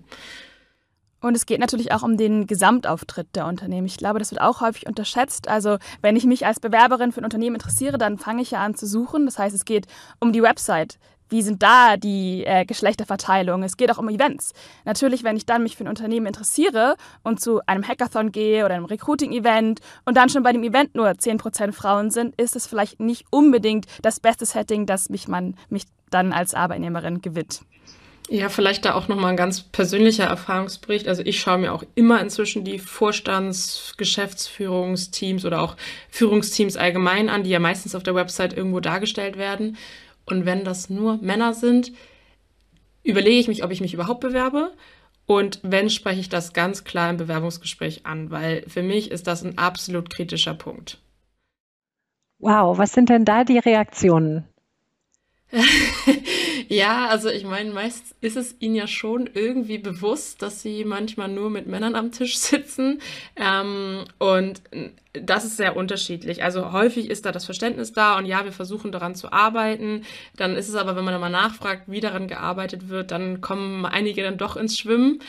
Und 1.21 1.35
es 1.35 1.47
geht 1.47 1.59
natürlich 1.59 1.91
auch 1.91 2.05
um 2.05 2.17
den 2.17 2.47
Gesamtauftritt 2.47 3.35
der 3.35 3.47
Unternehmen. 3.47 3.89
Ich 3.89 3.97
glaube, 3.97 4.21
das 4.21 4.31
wird 4.31 4.41
auch 4.41 4.61
häufig 4.61 4.87
unterschätzt. 4.87 5.49
Also 5.49 5.79
wenn 6.01 6.15
ich 6.15 6.25
mich 6.25 6.47
als 6.47 6.61
Bewerberin 6.61 7.11
für 7.11 7.23
ein 7.23 7.25
Unternehmen 7.25 7.57
interessiere, 7.57 7.99
dann 7.99 8.19
fange 8.19 8.43
ich 8.43 8.53
ja 8.53 8.65
an 8.65 8.77
zu 8.77 8.87
suchen. 8.87 9.27
Das 9.27 9.37
heißt, 9.37 9.57
es 9.57 9.65
geht 9.65 9.89
um 10.21 10.33
die 10.33 10.43
Website 10.43 11.01
wie 11.29 11.43
sind 11.43 11.63
da 11.63 11.97
die 11.97 12.45
äh, 12.45 12.65
Geschlechterverteilung? 12.65 13.63
Es 13.63 13.77
geht 13.77 13.91
auch 13.91 13.99
um 13.99 14.09
Events. 14.09 14.53
Natürlich, 14.85 15.25
wenn 15.25 15.37
ich 15.37 15.47
dann 15.47 15.63
mich 15.63 15.77
für 15.77 15.85
ein 15.85 15.89
Unternehmen 15.89 16.27
interessiere 16.27 16.97
und 17.23 17.41
zu 17.41 17.61
einem 17.67 17.87
Hackathon 17.87 18.33
gehe 18.33 18.65
oder 18.65 18.75
einem 18.75 18.85
Recruiting-Event 18.85 19.81
und 20.05 20.17
dann 20.17 20.29
schon 20.29 20.43
bei 20.43 20.53
dem 20.53 20.63
Event 20.63 20.95
nur 20.95 21.09
10% 21.09 21.73
Frauen 21.73 22.11
sind, 22.11 22.35
ist 22.41 22.57
es 22.57 22.67
vielleicht 22.67 23.01
nicht 23.01 23.25
unbedingt 23.31 23.87
das 24.03 24.21
beste 24.21 24.47
Setting, 24.47 24.87
dass 24.87 25.09
mich 25.09 25.29
man 25.29 25.57
mich 25.69 25.85
dann 26.11 26.33
als 26.33 26.55
Arbeitnehmerin 26.55 27.21
gewinnt. 27.21 27.63
Ja, 28.29 28.49
vielleicht 28.49 28.85
da 28.85 28.95
auch 28.95 29.07
nochmal 29.07 29.31
ein 29.31 29.37
ganz 29.37 29.63
persönlicher 29.63 30.25
Erfahrungsbericht. 30.25 31.07
Also 31.07 31.23
ich 31.25 31.39
schaue 31.39 31.59
mir 31.59 31.73
auch 31.73 31.85
immer 31.95 32.21
inzwischen 32.21 32.65
die 32.65 32.81
Vorstands-, 32.81 33.95
Geschäftsführungsteams 33.97 35.45
oder 35.45 35.61
auch 35.63 35.77
Führungsteams 36.11 36.77
allgemein 36.77 37.29
an, 37.29 37.45
die 37.45 37.51
ja 37.51 37.61
meistens 37.61 37.95
auf 37.95 38.03
der 38.03 38.17
Website 38.17 38.57
irgendwo 38.57 38.81
dargestellt 38.81 39.39
werden. 39.39 39.77
Und 40.27 40.45
wenn 40.45 40.65
das 40.65 40.91
nur 40.91 41.19
Männer 41.19 41.55
sind, 41.55 41.93
überlege 43.03 43.39
ich 43.39 43.49
mich, 43.49 43.65
ob 43.65 43.71
ich 43.71 43.81
mich 43.81 43.95
überhaupt 43.95 44.21
bewerbe. 44.21 44.73
Und 45.27 45.61
wenn, 45.63 45.91
spreche 45.91 46.21
ich 46.21 46.29
das 46.29 46.53
ganz 46.53 46.85
klar 46.85 47.11
im 47.11 47.17
Bewerbungsgespräch 47.17 48.07
an, 48.07 48.31
weil 48.31 48.63
für 48.69 48.83
mich 48.83 49.11
ist 49.11 49.27
das 49.27 49.45
ein 49.45 49.59
absolut 49.59 50.11
kritischer 50.11 50.55
Punkt. 50.55 51.01
Wow, 52.39 52.79
was 52.79 52.93
sind 52.93 53.09
denn 53.09 53.25
da 53.25 53.45
die 53.45 53.59
Reaktionen? 53.59 54.47
ja, 56.69 57.09
also 57.09 57.29
ich 57.29 57.45
meine, 57.45 57.73
meist 57.73 58.15
ist 58.21 58.37
es 58.37 58.57
ihnen 58.61 58.75
ja 58.75 58.87
schon 58.87 59.31
irgendwie 59.33 59.79
bewusst, 59.79 60.43
dass 60.43 60.63
sie 60.63 60.85
manchmal 60.85 61.29
nur 61.29 61.51
mit 61.51 61.67
Männern 61.67 61.95
am 61.95 62.13
Tisch 62.13 62.37
sitzen. 62.39 63.01
Ähm, 63.37 64.05
und 64.19 64.63
das 65.13 65.45
ist 65.45 65.57
sehr 65.57 65.77
unterschiedlich. 65.77 66.43
Also 66.43 66.73
häufig 66.73 67.09
ist 67.09 67.25
da 67.25 67.33
das 67.33 67.47
Verständnis 67.47 67.93
da 67.93 68.19
und 68.19 68.27
ja, 68.27 68.45
wir 68.45 68.53
versuchen 68.53 68.93
daran 68.93 69.15
zu 69.15 69.33
arbeiten. 69.33 70.05
Dann 70.37 70.57
ist 70.57 70.69
es 70.69 70.75
aber, 70.75 70.95
wenn 70.95 71.05
man 71.05 71.19
mal 71.21 71.31
nachfragt, 71.31 71.85
wie 71.87 72.01
daran 72.01 72.29
gearbeitet 72.29 72.89
wird, 72.89 73.11
dann 73.11 73.41
kommen 73.41 73.87
einige 73.87 74.23
dann 74.23 74.37
doch 74.37 74.57
ins 74.57 74.79
Schwimmen. 74.79 75.21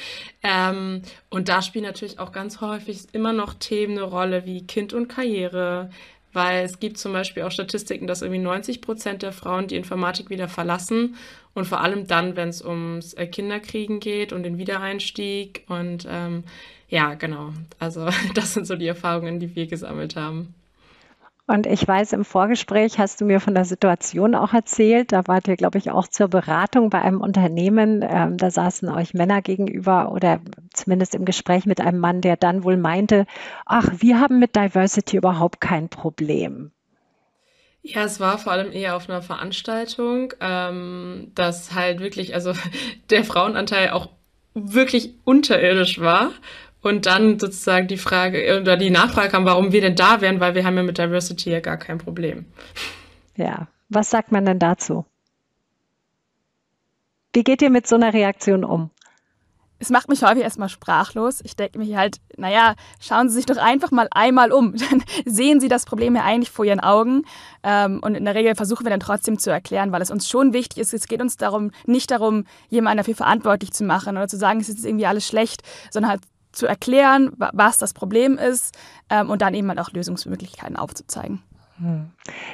Ähm, 0.44 1.04
und 1.30 1.48
da 1.48 1.62
spielen 1.62 1.86
natürlich 1.86 2.20
auch 2.20 2.34
ganz 2.34 2.60
häufig 2.60 3.08
immer 3.14 3.32
noch 3.32 3.54
Themen 3.54 3.94
eine 3.94 4.04
Rolle 4.04 4.46
wie 4.46 4.68
Kind 4.68 4.94
und 4.94 5.08
Karriere, 5.08 5.90
weil 6.38 6.64
es 6.64 6.80
gibt 6.80 6.98
zum 6.98 7.12
Beispiel 7.12 7.44
auch 7.44 7.52
Statistiken, 7.52 8.08
dass 8.08 8.22
irgendwie 8.22 8.40
90 8.40 8.80
Prozent 8.80 9.24
der 9.24 9.34
Frauen 9.34 9.68
die 9.68 9.76
Informatik 9.76 10.30
wieder 10.30 10.48
verlassen 10.48 11.16
und 11.54 11.66
vor 11.66 11.82
allem 11.82 12.08
dann, 12.08 12.38
wenn 12.38 12.48
es 12.48 12.64
ums 12.64 13.14
äh, 13.16 13.28
Kinderkriegen 13.28 14.00
geht 14.00 14.32
und 14.32 14.44
den 14.44 14.58
Wiedereinstieg 14.58 15.64
und 15.68 16.08
ähm, 16.10 16.44
ja, 16.88 17.16
genau. 17.16 17.54
Also 17.80 18.08
das 18.36 18.54
sind 18.54 18.68
so 18.68 18.76
die 18.76 18.88
Erfahrungen, 18.88 19.40
die 19.40 19.56
wir 19.56 19.68
gesammelt 19.68 20.16
haben. 20.16 20.54
Und 21.48 21.66
ich 21.66 21.88
weiß, 21.88 22.12
im 22.12 22.26
Vorgespräch 22.26 23.00
hast 23.00 23.22
du 23.22 23.26
mir 23.26 23.40
von 23.40 23.56
der 23.56 23.64
Situation 23.64 24.36
auch 24.36 24.54
erzählt. 24.54 25.14
Da 25.14 25.28
wart 25.28 25.48
ihr, 25.48 25.56
glaube 25.56 25.78
ich, 25.78 25.90
auch 25.92 26.10
zur 26.10 26.28
Beratung 26.28 26.90
bei 26.90 27.02
einem 27.02 27.22
Unternehmen. 27.22 28.06
Ähm, 28.08 28.36
da 28.36 28.52
saßen 28.52 28.90
euch 28.90 29.14
Männer 29.14 29.42
gegenüber 29.42 30.12
oder 30.12 30.42
zumindest 30.74 31.16
im 31.16 31.24
Gespräch 31.24 31.66
mit 31.66 31.80
einem 31.80 32.00
Mann, 32.00 32.20
der 32.20 32.36
dann 32.36 32.66
wohl 32.66 32.76
meinte, 32.76 33.26
ach, 33.66 33.88
wir 34.00 34.20
haben 34.20 34.40
mit 34.40 34.58
Diversity 34.58 35.16
überhaupt 35.16 35.62
kein 35.62 35.88
Problem. 35.88 36.72
Ja, 37.82 38.04
es 38.04 38.20
war 38.20 38.38
vor 38.38 38.52
allem 38.52 38.74
eher 38.74 38.98
auf 38.98 39.10
einer 39.10 39.22
Veranstaltung, 39.22 40.34
ähm, 40.42 41.32
dass 41.34 41.74
halt 41.74 42.02
wirklich, 42.02 42.34
also 42.34 42.52
der 43.10 43.24
Frauenanteil 43.24 43.92
auch 43.92 44.10
wirklich 44.54 45.14
unterirdisch 45.24 46.02
war. 46.02 46.32
Und 46.82 47.06
dann 47.06 47.40
sozusagen 47.40 47.88
die 47.88 47.98
Frage 47.98 48.60
oder 48.62 48.78
die 48.78 48.90
Nachfrage 48.90 49.30
kam, 49.30 49.46
warum 49.46 49.72
wir 49.72 49.82
denn 49.82 49.96
da 49.96 50.22
wären, 50.22 50.40
weil 50.40 50.56
wir 50.56 50.64
haben 50.64 50.78
ja 50.78 50.84
mit 50.84 50.98
Diversity 50.98 51.52
ja 51.52 51.60
gar 51.60 51.78
kein 51.78 51.98
Problem. 51.98 52.46
Ja, 53.36 53.68
was 53.90 54.10
sagt 54.10 54.32
man 54.32 54.46
denn 54.46 54.60
dazu? 54.60 55.06
Wie 57.34 57.44
geht 57.44 57.62
ihr 57.62 57.70
mit 57.70 57.88
so 57.88 57.96
einer 57.96 58.14
Reaktion 58.14 58.64
um? 58.64 58.92
es 59.80 59.90
macht 59.90 60.10
mich 60.10 60.24
häufig 60.24 60.44
erstmal 60.44 60.70
sprachlos. 60.70 61.40
Ich 61.44 61.56
denke 61.56 61.78
mir 61.78 61.98
halt, 61.98 62.18
naja, 62.36 62.76
schauen 63.00 63.30
Sie 63.30 63.36
sich 63.36 63.46
doch 63.46 63.58
einfach 63.58 63.92
mal 63.92 64.08
einmal 64.12 64.52
um. 64.52 64.76
Dann 64.90 65.04
sehen 65.26 65.60
Sie 65.60 65.68
das 65.68 65.86
Problem 65.86 66.16
ja 66.16 66.24
eigentlich 66.24 66.52
vor 66.52 66.66
Ihren 66.66 66.80
Augen. 66.80 67.24
Ähm, 67.64 68.00
und 68.02 68.16
in 68.16 68.26
der 68.26 68.36
Regel 68.36 68.56
versuchen 68.56 68.86
wir 68.86 68.90
dann 68.90 69.00
trotzdem 69.00 69.38
zu 69.38 69.52
erklären, 69.52 69.92
weil 69.92 70.02
es 70.02 70.12
uns 70.12 70.28
schon 70.28 70.54
wichtig 70.54 70.80
ist. 70.80 70.94
Es 70.94 71.08
geht 71.08 71.22
uns 71.22 71.38
darum, 71.38 71.72
nicht 71.86 72.10
darum, 72.12 72.46
jemanden 72.70 72.98
dafür 72.98 73.16
verantwortlich 73.16 73.72
zu 73.72 73.84
machen 73.84 74.18
oder 74.18 74.28
zu 74.28 74.38
sagen, 74.38 74.60
es 74.60 74.70
ist 74.70 74.86
irgendwie 74.86 75.06
alles 75.06 75.28
schlecht, 75.28 75.62
sondern 75.92 76.12
halt 76.12 76.22
zu 76.58 76.66
erklären, 76.66 77.32
was 77.38 77.78
das 77.78 77.94
Problem 77.94 78.38
ist 78.38 78.78
ähm, 79.10 79.30
und 79.30 79.42
dann 79.42 79.54
eben 79.54 79.70
halt 79.70 79.80
auch 79.80 79.92
Lösungsmöglichkeiten 79.92 80.76
aufzuzeigen. 80.76 81.42
Hm. 81.80 82.10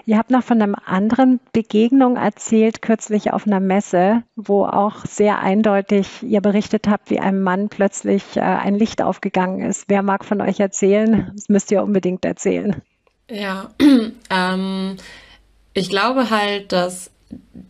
Ihr 0.06 0.18
habt 0.18 0.32
noch 0.32 0.44
von 0.44 0.62
einer 0.62 0.86
anderen 0.86 1.39
Begegnung 1.54 2.18
erzählt, 2.18 2.82
kürzlich 2.82 3.32
auf 3.32 3.48
einer 3.48 3.62
Messe, 3.62 4.24
wo 4.36 4.66
auch 4.66 5.06
sehr 5.06 5.39
eindeutig 5.39 6.24
ihr 6.24 6.42
berichtet 6.42 6.88
habt, 6.88 7.10
wie 7.10 7.20
einem 7.20 7.42
Mann 7.42 7.70
plötzlich 7.70 8.36
äh, 8.36 8.42
ein 8.42 8.76
Licht 8.76 9.02
aufgegangen 9.02 9.62
ist. 9.62 9.86
Wer 9.88 10.04
mag 10.04 10.26
von 10.26 10.42
euch 10.42 10.60
erzählen? 10.60 11.32
Das 11.36 11.48
müsst 11.48 11.72
ihr 11.72 11.84
unbedingt 11.84 12.26
erzählen. 12.26 12.82
Ja, 13.30 13.70
ähm, 14.30 14.98
ich 15.74 15.89
glaube 15.89 16.30
halt, 16.30 16.72
dass 16.74 17.13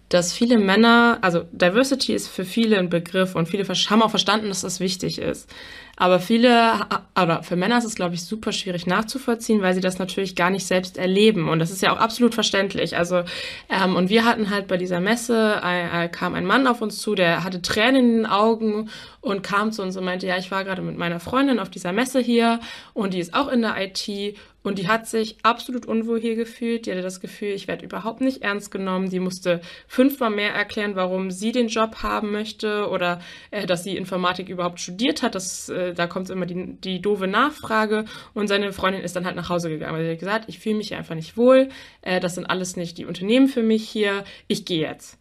dass 0.10 0.34
viele 0.34 0.58
Männer, 0.58 1.18
also 1.22 1.44
Diversity 1.52 2.14
ist 2.14 2.28
für 2.28 2.46
viele 2.46 2.78
ein 2.78 2.90
Begriff 2.90 3.36
und 3.36 3.48
viele 3.48 3.64
haben 3.64 4.02
auch 4.02 4.10
verstanden, 4.10 4.50
dass 4.50 4.62
das 4.62 4.80
wichtig 4.80 5.20
ist. 5.20 5.50
Aber 5.96 6.20
viele, 6.20 6.80
oder 7.22 7.44
für 7.44 7.56
Männer 7.56 7.78
ist 7.78 7.84
es, 7.84 7.94
glaube 7.94 8.16
ich, 8.16 8.24
super 8.24 8.52
schwierig 8.52 8.88
nachzuvollziehen, 8.88 9.62
weil 9.62 9.76
sie 9.76 9.82
das 9.82 10.00
natürlich 10.00 10.36
gar 10.36 10.50
nicht 10.50 10.66
selbst 10.66 10.98
erleben. 10.98 11.50
Und 11.50 11.60
das 11.60 11.70
ist 11.70 11.84
ja 11.84 11.94
auch 11.94 12.00
absolut 12.00 12.34
verständlich. 12.34 12.98
Also, 12.98 13.24
ähm, 13.70 13.96
und 13.96 14.10
wir 14.10 14.26
hatten 14.26 14.50
halt 14.50 14.68
bei 14.68 14.78
dieser 14.78 15.00
Messe, 15.00 15.62
äh, 15.64 16.10
kam 16.10 16.34
ein 16.34 16.46
Mann 16.46 16.66
auf 16.66 16.82
uns 16.82 17.00
zu, 17.00 17.14
der 17.14 17.44
hatte 17.44 17.62
Tränen 17.62 17.96
in 17.96 18.18
den 18.18 18.26
Augen 18.26 18.90
und 19.22 19.44
kam 19.44 19.72
zu 19.72 19.84
uns 19.84 19.96
und 19.96 20.04
meinte, 20.04 20.26
ja, 20.26 20.38
ich 20.38 20.50
war 20.50 20.64
gerade 20.64 20.82
mit 20.82 20.98
meiner 20.98 21.20
Freundin 21.20 21.60
auf 21.60 21.70
dieser 21.70 21.94
Messe 21.94 22.20
hier 22.20 22.60
und 22.94 23.14
die 23.14 23.20
ist 23.20 23.36
auch 23.36 23.48
in 23.48 23.62
der 23.62 23.76
IT 23.78 24.36
und 24.64 24.80
die 24.80 24.88
hat 24.88 25.08
sich 25.08 25.38
absolut 25.44 25.86
unwohl 25.86 26.20
hier 26.20 26.36
gefühlt. 26.36 26.86
Die 26.86 26.92
hatte 26.92 27.02
das 27.02 27.20
Gefühl, 27.20 27.50
ich 27.50 27.68
werde 27.68 27.86
überhaupt 27.86 28.22
nicht 28.22 28.42
ernst 28.42 28.72
genommen. 28.72 29.10
Die 29.10 29.20
musste 29.20 29.60
fünfmal 29.88 30.30
mehr 30.30 30.54
erklären, 30.54 30.96
warum 30.96 31.32
sie 31.32 31.52
den 31.52 31.68
Job 31.68 31.98
haben 32.02 32.32
möchte 32.32 32.88
oder 32.90 33.20
äh, 33.52 33.66
dass 33.66 33.84
sie 33.84 33.98
Informatik 33.98 34.48
überhaupt 34.48 34.80
studiert 34.80 35.22
hat. 35.22 35.36
Das, 35.36 35.68
äh, 35.68 35.94
da 35.94 36.08
kommt 36.08 36.30
immer 36.30 36.46
die, 36.46 36.78
die 36.80 37.02
doofe 37.02 37.28
Nachfrage. 37.28 38.06
Und 38.34 38.48
seine 38.48 38.72
Freundin 38.72 39.04
ist 39.04 39.16
dann 39.18 39.26
halt 39.26 39.36
nach 39.36 39.50
Hause 39.50 39.70
gegangen. 39.70 39.98
Weil 39.98 40.06
sie 40.06 40.12
hat 40.12 40.20
gesagt, 40.20 40.46
ich 40.48 40.60
fühle 40.60 40.76
mich 40.76 40.88
hier 40.88 40.98
einfach 40.98 41.16
nicht 41.16 41.36
wohl. 41.36 41.68
Äh, 42.02 42.22
das 42.22 42.36
sind 42.36 42.46
alles 42.46 42.78
nicht 42.78 42.98
die 42.98 43.06
Unternehmen 43.06 43.50
für 43.50 43.64
mich 43.64 43.90
hier. 43.90 44.24
Ich 44.48 44.64
gehe 44.64 44.82
jetzt. 44.82 45.20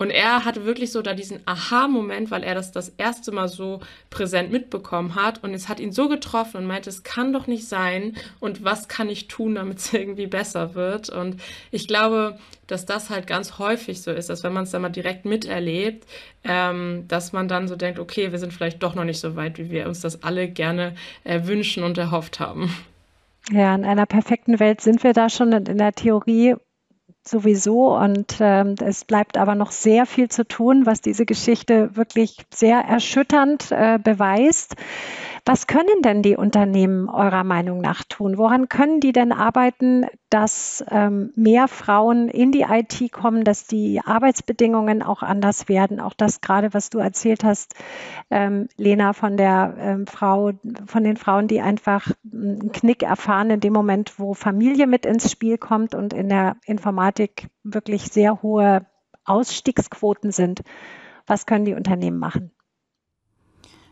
Und 0.00 0.08
er 0.08 0.46
hatte 0.46 0.64
wirklich 0.64 0.92
so 0.92 1.02
da 1.02 1.12
diesen 1.12 1.40
Aha-Moment, 1.44 2.30
weil 2.30 2.42
er 2.42 2.54
das 2.54 2.72
das 2.72 2.88
erste 2.96 3.32
Mal 3.32 3.48
so 3.48 3.80
präsent 4.08 4.50
mitbekommen 4.50 5.14
hat. 5.14 5.44
Und 5.44 5.52
es 5.52 5.68
hat 5.68 5.78
ihn 5.78 5.92
so 5.92 6.08
getroffen 6.08 6.56
und 6.56 6.66
meinte, 6.66 6.88
es 6.88 7.02
kann 7.02 7.34
doch 7.34 7.46
nicht 7.46 7.68
sein. 7.68 8.16
Und 8.40 8.64
was 8.64 8.88
kann 8.88 9.10
ich 9.10 9.28
tun, 9.28 9.56
damit 9.56 9.76
es 9.76 9.92
irgendwie 9.92 10.26
besser 10.26 10.74
wird? 10.74 11.10
Und 11.10 11.42
ich 11.70 11.86
glaube, 11.86 12.38
dass 12.66 12.86
das 12.86 13.10
halt 13.10 13.26
ganz 13.26 13.58
häufig 13.58 14.00
so 14.00 14.10
ist, 14.10 14.30
dass 14.30 14.42
wenn 14.42 14.54
man 14.54 14.64
es 14.64 14.70
dann 14.70 14.80
mal 14.80 14.88
direkt 14.88 15.26
miterlebt, 15.26 16.08
ähm, 16.44 17.04
dass 17.06 17.34
man 17.34 17.46
dann 17.46 17.68
so 17.68 17.76
denkt, 17.76 17.98
okay, 17.98 18.32
wir 18.32 18.38
sind 18.38 18.54
vielleicht 18.54 18.82
doch 18.82 18.94
noch 18.94 19.04
nicht 19.04 19.20
so 19.20 19.36
weit, 19.36 19.58
wie 19.58 19.70
wir 19.70 19.86
uns 19.86 20.00
das 20.00 20.22
alle 20.22 20.48
gerne 20.48 20.94
äh, 21.24 21.40
wünschen 21.44 21.82
und 21.82 21.98
erhofft 21.98 22.40
haben. 22.40 22.74
Ja, 23.52 23.74
in 23.74 23.84
einer 23.84 24.06
perfekten 24.06 24.60
Welt 24.60 24.80
sind 24.80 25.04
wir 25.04 25.12
da 25.12 25.28
schon 25.28 25.52
in 25.52 25.76
der 25.76 25.92
Theorie 25.92 26.54
sowieso. 27.24 27.96
Und 27.96 28.36
ähm, 28.40 28.74
es 28.84 29.04
bleibt 29.04 29.36
aber 29.36 29.54
noch 29.54 29.70
sehr 29.70 30.06
viel 30.06 30.28
zu 30.28 30.46
tun, 30.46 30.86
was 30.86 31.00
diese 31.00 31.26
Geschichte 31.26 31.96
wirklich 31.96 32.36
sehr 32.52 32.80
erschütternd 32.80 33.70
äh, 33.70 33.98
beweist. 34.02 34.76
Was 35.44 35.66
können 35.66 36.02
denn 36.02 36.22
die 36.22 36.36
Unternehmen 36.36 37.08
eurer 37.08 37.44
Meinung 37.44 37.80
nach 37.80 38.04
tun? 38.04 38.38
Woran 38.38 38.68
können 38.68 39.00
die 39.00 39.12
denn 39.12 39.32
arbeiten, 39.32 40.06
dass 40.28 40.84
ähm, 40.90 41.32
mehr 41.34 41.66
Frauen 41.66 42.28
in 42.28 42.52
die 42.52 42.62
IT 42.62 43.12
kommen, 43.12 43.44
dass 43.44 43.66
die 43.66 44.00
Arbeitsbedingungen 44.04 45.02
auch 45.02 45.22
anders 45.22 45.68
werden? 45.68 46.00
Auch 46.00 46.14
das 46.14 46.40
gerade, 46.40 46.74
was 46.74 46.90
du 46.90 46.98
erzählt 46.98 47.42
hast, 47.44 47.74
ähm, 48.30 48.68
Lena, 48.76 49.12
von 49.12 49.36
der 49.36 49.74
ähm, 49.78 50.06
Frau, 50.06 50.52
von 50.86 51.04
den 51.04 51.16
Frauen, 51.16 51.48
die 51.48 51.60
einfach 51.60 52.10
einen 52.30 52.72
Knick 52.72 53.02
erfahren 53.02 53.50
in 53.50 53.60
dem 53.60 53.72
Moment, 53.72 54.18
wo 54.18 54.34
Familie 54.34 54.86
mit 54.86 55.06
ins 55.06 55.30
Spiel 55.30 55.58
kommt 55.58 55.94
und 55.94 56.12
in 56.12 56.28
der 56.28 56.56
Informatik 56.66 57.48
wirklich 57.62 58.04
sehr 58.08 58.42
hohe 58.42 58.86
Ausstiegsquoten 59.24 60.32
sind. 60.32 60.62
Was 61.26 61.46
können 61.46 61.64
die 61.64 61.74
Unternehmen 61.74 62.18
machen? 62.18 62.50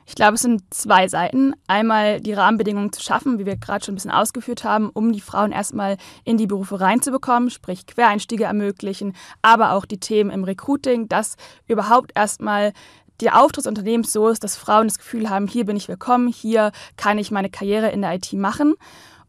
Ich 0.09 0.15
glaube, 0.15 0.37
es 0.37 0.41
sind 0.41 0.63
zwei 0.73 1.07
Seiten. 1.07 1.53
Einmal 1.67 2.23
die 2.23 2.33
Rahmenbedingungen 2.33 2.95
zu 2.95 3.03
schaffen, 3.03 3.39
wie 3.39 3.45
wir 3.45 3.57
gerade 3.57 3.85
schon 3.85 3.93
ein 3.93 3.97
bisschen 3.97 4.11
ausgeführt 4.11 4.65
haben, 4.65 4.89
um 4.89 5.13
die 5.13 5.21
Frauen 5.21 5.53
erstmal 5.53 5.99
in 6.25 6.39
die 6.39 6.47
Berufe 6.47 6.81
reinzubekommen, 6.81 7.51
sprich 7.51 7.87
Quereinstiege 7.87 8.45
ermöglichen, 8.45 9.15
aber 9.43 9.73
auch 9.73 9.85
die 9.85 10.01
Themen 10.01 10.31
im 10.31 10.45
Recruiting, 10.45 11.09
dass 11.11 11.37
überhaupt 11.67 12.13
erstmal 12.15 12.73
der 13.21 13.39
Auftritt 13.39 13.67
des 13.67 13.67
Unternehmens 13.67 14.11
so 14.11 14.29
ist, 14.29 14.43
dass 14.43 14.57
Frauen 14.57 14.89
das 14.89 14.97
Gefühl 14.97 15.29
haben, 15.29 15.47
hier 15.47 15.67
bin 15.67 15.77
ich 15.77 15.89
willkommen, 15.89 16.29
hier 16.29 16.73
kann 16.97 17.19
ich 17.19 17.31
meine 17.31 17.51
Karriere 17.51 17.91
in 17.91 18.01
der 18.01 18.15
IT 18.15 18.33
machen. 18.33 18.77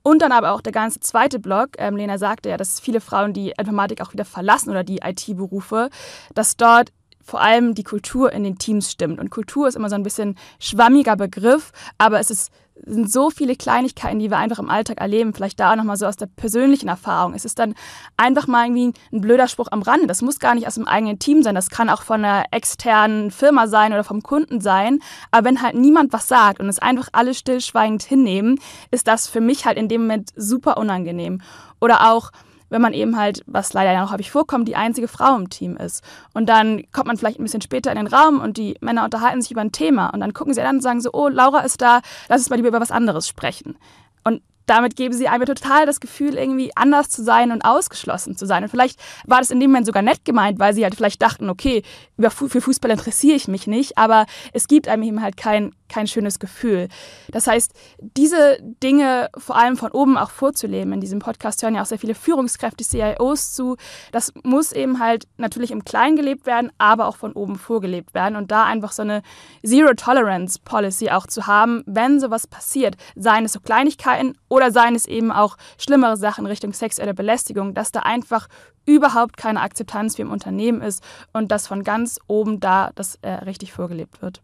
Und 0.02 0.22
dann 0.22 0.32
aber 0.32 0.54
auch 0.54 0.62
der 0.62 0.72
ganze 0.72 1.02
zweite 1.02 1.40
Block. 1.40 1.72
Ähm, 1.78 1.98
Lena 1.98 2.18
sagte 2.18 2.48
ja, 2.48 2.56
dass 2.56 2.80
viele 2.80 3.02
Frauen 3.02 3.34
die 3.34 3.54
Informatik 3.60 4.00
auch 4.02 4.14
wieder 4.14 4.24
verlassen 4.24 4.70
oder 4.70 4.86
die 4.86 5.02
IT-Berufe, 5.04 5.90
dass 6.34 6.56
dort 6.56 6.94
vor 7.24 7.42
allem 7.42 7.76
die 7.76 7.84
Kultur 7.84 8.32
in 8.32 8.44
den 8.44 8.58
Teams 8.58 8.92
stimmt. 8.92 9.20
Und 9.20 9.30
Kultur 9.30 9.68
ist 9.68 9.76
immer 9.76 9.90
so 9.90 9.96
ein 9.96 10.04
bisschen 10.04 10.36
schwammiger 10.60 11.16
Begriff, 11.16 11.72
aber 11.98 12.20
es 12.20 12.32
ist, 12.32 12.52
sind 12.86 13.12
so 13.12 13.30
viele 13.30 13.56
Kleinigkeiten, 13.56 14.20
die 14.20 14.32
wir 14.32 14.38
einfach 14.38 14.60
im 14.60 14.70
Alltag 14.70 15.00
erleben. 15.00 15.34
Vielleicht 15.34 15.60
da 15.60 15.76
nochmal 15.76 15.98
so 15.98 16.06
aus 16.06 16.16
der 16.16 16.28
persönlichen 16.28 16.88
Erfahrung. 16.88 17.34
Es 17.34 17.46
ist 17.46 17.60
dann 17.60 17.76
einfach 18.18 18.48
mal 18.48 18.66
irgendwie 18.66 19.00
ein 19.12 19.22
blöder 19.22 19.48
Spruch 19.48 19.68
am 19.72 19.82
Rande. 19.82 20.08
Das 20.08 20.22
muss 20.22 20.40
gar 20.40 20.56
nicht 20.56 20.66
aus 20.66 20.76
dem 20.76 20.88
eigenen 20.88 21.20
Team 21.20 21.44
sein. 21.44 21.56
Das 21.56 21.70
kann 21.70 21.90
auch 21.90 22.02
von 22.02 22.24
einer 22.24 22.46
externen 22.52 23.32
Firma 23.32 23.68
sein 23.68 23.92
oder 23.92 24.04
vom 24.04 24.24
Kunden 24.24 24.62
sein. 24.62 25.00
Aber 25.30 25.46
wenn 25.46 25.62
halt 25.62 25.76
niemand 25.76 26.14
was 26.14 26.28
sagt 26.28 26.60
und 26.60 26.70
es 26.70 26.80
einfach 26.80 27.10
alle 27.12 27.34
stillschweigend 27.34 28.04
hinnehmen, 28.04 28.60
ist 28.92 29.08
das 29.08 29.28
für 29.28 29.42
mich 29.42 29.66
halt 29.66 29.78
in 29.78 29.90
dem 29.90 30.02
Moment 30.02 30.30
super 30.36 30.78
unangenehm. 30.78 31.42
Oder 31.82 32.12
auch, 32.12 32.32
wenn 32.70 32.82
man 32.82 32.94
eben 32.94 33.18
halt, 33.18 33.44
was 33.46 33.74
leider 33.74 33.92
ja 33.92 34.02
noch 34.02 34.12
häufig 34.12 34.32
vorkommt, 34.32 34.68
die 34.68 34.76
einzige 34.76 35.08
Frau 35.08 35.36
im 35.36 35.50
Team 35.50 35.78
ist. 35.78 36.04
Und 36.34 36.48
dann 36.48 36.84
kommt 36.92 37.08
man 37.08 37.18
vielleicht 37.18 37.40
ein 37.40 37.44
bisschen 37.44 37.62
später 37.62 37.92
in 37.92 37.98
den 37.98 38.08
Raum 38.08 38.40
und 38.40 38.58
die 38.58 38.76
Männer 38.82 39.04
unterhalten 39.04 39.42
sich 39.42 39.52
über 39.52 39.62
ein 39.62 39.72
Thema 39.72 40.08
und 40.10 40.20
dann 40.20 40.34
gucken 40.34 40.54
sie 40.54 40.62
dann 40.62 40.78
und 40.78 40.82
sagen 40.82 41.02
so, 41.02 41.12
oh, 41.14 41.28
Laura 41.28 41.60
ist 41.62 41.82
da, 41.82 42.02
lass 42.28 42.42
uns 42.42 42.50
mal 42.50 42.56
lieber 42.56 42.70
über 42.70 42.82
was 42.82 42.92
anderes 42.92 43.28
sprechen. 43.28 43.78
Und 44.24 44.42
damit 44.70 44.96
geben 44.96 45.16
sie 45.16 45.28
einem 45.28 45.46
total 45.46 45.86
das 45.88 46.00
Gefühl, 46.00 46.38
irgendwie 46.38 46.72
anders 46.76 47.10
zu 47.10 47.24
sein 47.24 47.52
und 47.52 47.66
ausgeschlossen 47.66 48.38
zu 48.38 48.46
sein. 48.46 48.64
Und 48.64 48.70
vielleicht 48.70 49.00
war 49.26 49.40
das 49.40 49.50
in 49.50 49.60
dem 49.60 49.72
Moment 49.72 49.88
sogar 49.88 50.04
nett 50.04 50.26
gemeint, 50.26 50.60
weil 50.60 50.76
sie 50.76 50.84
halt 50.84 50.94
vielleicht 50.94 51.22
dachten, 51.22 51.50
okay, 51.50 51.82
für 52.20 52.62
Fußball 52.62 52.92
interessiere 52.92 53.36
ich 53.36 53.48
mich 53.48 53.66
nicht, 53.66 53.98
aber 53.98 54.28
es 54.54 54.68
gibt 54.68 54.88
einem 54.88 55.04
eben 55.04 55.22
halt 55.24 55.38
kein, 55.38 55.74
kein 55.90 56.08
schönes 56.08 56.40
Gefühl. 56.40 56.88
Das 57.32 57.48
heißt, 57.48 57.74
diese 58.00 58.58
Dinge 58.84 59.30
vor 59.38 59.58
allem 59.58 59.78
von 59.78 59.92
oben 59.92 60.18
auch 60.18 60.32
vorzuleben, 60.32 60.94
in 60.94 61.02
diesem 61.02 61.20
Podcast 61.20 61.62
hören 61.64 61.76
ja 61.76 61.82
auch 61.82 61.88
sehr 61.88 62.00
viele 62.00 62.16
Führungskräfte, 62.16 62.84
CIOs 62.84 63.54
zu, 63.54 63.76
das 64.12 64.34
muss 64.44 64.72
eben 64.72 65.00
halt 65.00 65.28
natürlich 65.38 65.72
im 65.72 65.84
Kleinen 65.84 66.16
gelebt 66.16 66.46
werden, 66.46 66.72
aber 66.78 67.08
auch 67.08 67.18
von 67.18 67.34
oben 67.34 67.58
vorgelebt 67.58 68.14
werden 68.14 68.36
und 68.36 68.52
da 68.52 68.64
einfach 68.64 68.92
so 68.92 69.02
eine 69.02 69.22
Zero-Tolerance-Policy 69.66 71.10
auch 71.10 71.28
zu 71.28 71.48
haben, 71.48 71.84
wenn 71.86 72.20
sowas 72.20 72.48
passiert, 72.48 72.96
seien 73.16 73.46
es 73.46 73.54
so 73.54 73.60
Kleinigkeiten 73.60 74.38
oder 74.48 74.72
seien 74.72 74.96
es 74.96 75.06
eben 75.06 75.32
auch 75.32 75.58
schlimmere 75.78 76.18
Sachen 76.18 76.46
Richtung 76.46 76.74
sexuelle 76.74 77.14
Belästigung, 77.14 77.74
dass 77.74 77.92
da 77.92 78.02
einfach 78.02 78.48
überhaupt 78.86 79.38
keine 79.38 79.62
Akzeptanz 79.62 80.18
wie 80.18 80.24
im 80.24 80.32
Unternehmen 80.32 80.82
ist 80.82 81.04
und 81.34 81.52
dass 81.52 81.68
von 81.68 81.84
ganz 81.84 82.20
oben 82.28 82.60
da 82.60 82.92
das 82.96 83.16
äh, 83.22 83.30
richtig 83.30 83.72
vorgelebt 83.72 84.22
wird. 84.22 84.42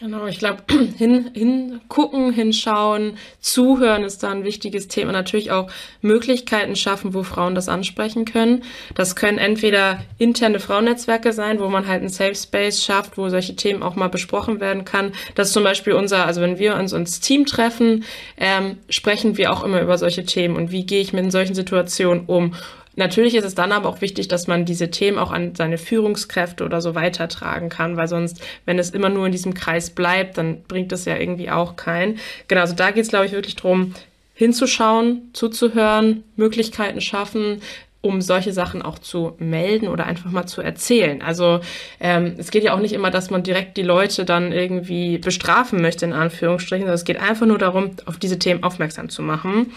Genau, 0.00 0.28
ich 0.28 0.38
glaube, 0.38 0.62
hin, 0.96 1.32
hingucken, 1.34 2.32
hinschauen, 2.32 3.14
zuhören 3.40 4.04
ist 4.04 4.22
da 4.22 4.30
ein 4.30 4.44
wichtiges 4.44 4.86
Thema. 4.86 5.10
Natürlich 5.10 5.50
auch 5.50 5.68
Möglichkeiten 6.02 6.76
schaffen, 6.76 7.14
wo 7.14 7.24
Frauen 7.24 7.56
das 7.56 7.68
ansprechen 7.68 8.24
können. 8.24 8.62
Das 8.94 9.16
können 9.16 9.38
entweder 9.38 9.98
interne 10.18 10.60
Frauennetzwerke 10.60 11.32
sein, 11.32 11.58
wo 11.58 11.68
man 11.68 11.88
halt 11.88 12.00
einen 12.00 12.10
Safe 12.10 12.36
Space 12.36 12.84
schafft, 12.84 13.18
wo 13.18 13.28
solche 13.28 13.56
Themen 13.56 13.82
auch 13.82 13.96
mal 13.96 14.08
besprochen 14.08 14.60
werden 14.60 14.84
kann. 14.84 15.10
Das 15.34 15.48
ist 15.48 15.54
zum 15.54 15.64
Beispiel 15.64 15.94
unser, 15.94 16.26
also 16.26 16.42
wenn 16.42 16.60
wir 16.60 16.76
uns 16.76 16.92
ins 16.92 17.18
Team 17.18 17.44
treffen, 17.44 18.04
ähm, 18.36 18.76
sprechen 18.90 19.36
wir 19.36 19.52
auch 19.52 19.64
immer 19.64 19.80
über 19.82 19.98
solche 19.98 20.24
Themen 20.24 20.54
und 20.54 20.70
wie 20.70 20.86
gehe 20.86 21.00
ich 21.00 21.12
mit 21.12 21.32
solchen 21.32 21.56
Situationen 21.56 22.26
um. 22.26 22.54
Natürlich 22.98 23.36
ist 23.36 23.44
es 23.44 23.54
dann 23.54 23.70
aber 23.70 23.88
auch 23.88 24.00
wichtig, 24.00 24.26
dass 24.26 24.48
man 24.48 24.64
diese 24.64 24.90
Themen 24.90 25.18
auch 25.18 25.30
an 25.30 25.54
seine 25.54 25.78
Führungskräfte 25.78 26.64
oder 26.64 26.80
so 26.80 26.96
weitertragen 26.96 27.68
kann, 27.68 27.96
weil 27.96 28.08
sonst, 28.08 28.42
wenn 28.64 28.76
es 28.76 28.90
immer 28.90 29.08
nur 29.08 29.26
in 29.26 29.30
diesem 29.30 29.54
Kreis 29.54 29.90
bleibt, 29.90 30.36
dann 30.36 30.62
bringt 30.64 30.90
es 30.90 31.04
ja 31.04 31.16
irgendwie 31.16 31.48
auch 31.48 31.76
keinen. 31.76 32.18
Genau, 32.48 32.62
also 32.62 32.74
da 32.74 32.90
geht 32.90 33.04
es, 33.04 33.10
glaube 33.10 33.26
ich, 33.26 33.30
wirklich 33.30 33.54
darum, 33.54 33.94
hinzuschauen, 34.34 35.30
zuzuhören, 35.32 36.24
Möglichkeiten 36.34 37.00
schaffen, 37.00 37.62
um 38.00 38.20
solche 38.20 38.52
Sachen 38.52 38.82
auch 38.82 38.98
zu 38.98 39.36
melden 39.38 39.86
oder 39.86 40.06
einfach 40.06 40.32
mal 40.32 40.46
zu 40.46 40.60
erzählen. 40.60 41.22
Also 41.22 41.60
ähm, 42.00 42.34
es 42.36 42.50
geht 42.50 42.64
ja 42.64 42.74
auch 42.74 42.80
nicht 42.80 42.94
immer, 42.94 43.12
dass 43.12 43.30
man 43.30 43.44
direkt 43.44 43.76
die 43.76 43.82
Leute 43.82 44.24
dann 44.24 44.50
irgendwie 44.50 45.18
bestrafen 45.18 45.80
möchte, 45.80 46.04
in 46.04 46.12
Anführungsstrichen, 46.12 46.82
sondern 46.82 46.96
es 46.96 47.04
geht 47.04 47.20
einfach 47.20 47.46
nur 47.46 47.58
darum, 47.58 47.92
auf 48.06 48.18
diese 48.18 48.40
Themen 48.40 48.64
aufmerksam 48.64 49.08
zu 49.08 49.22
machen. 49.22 49.72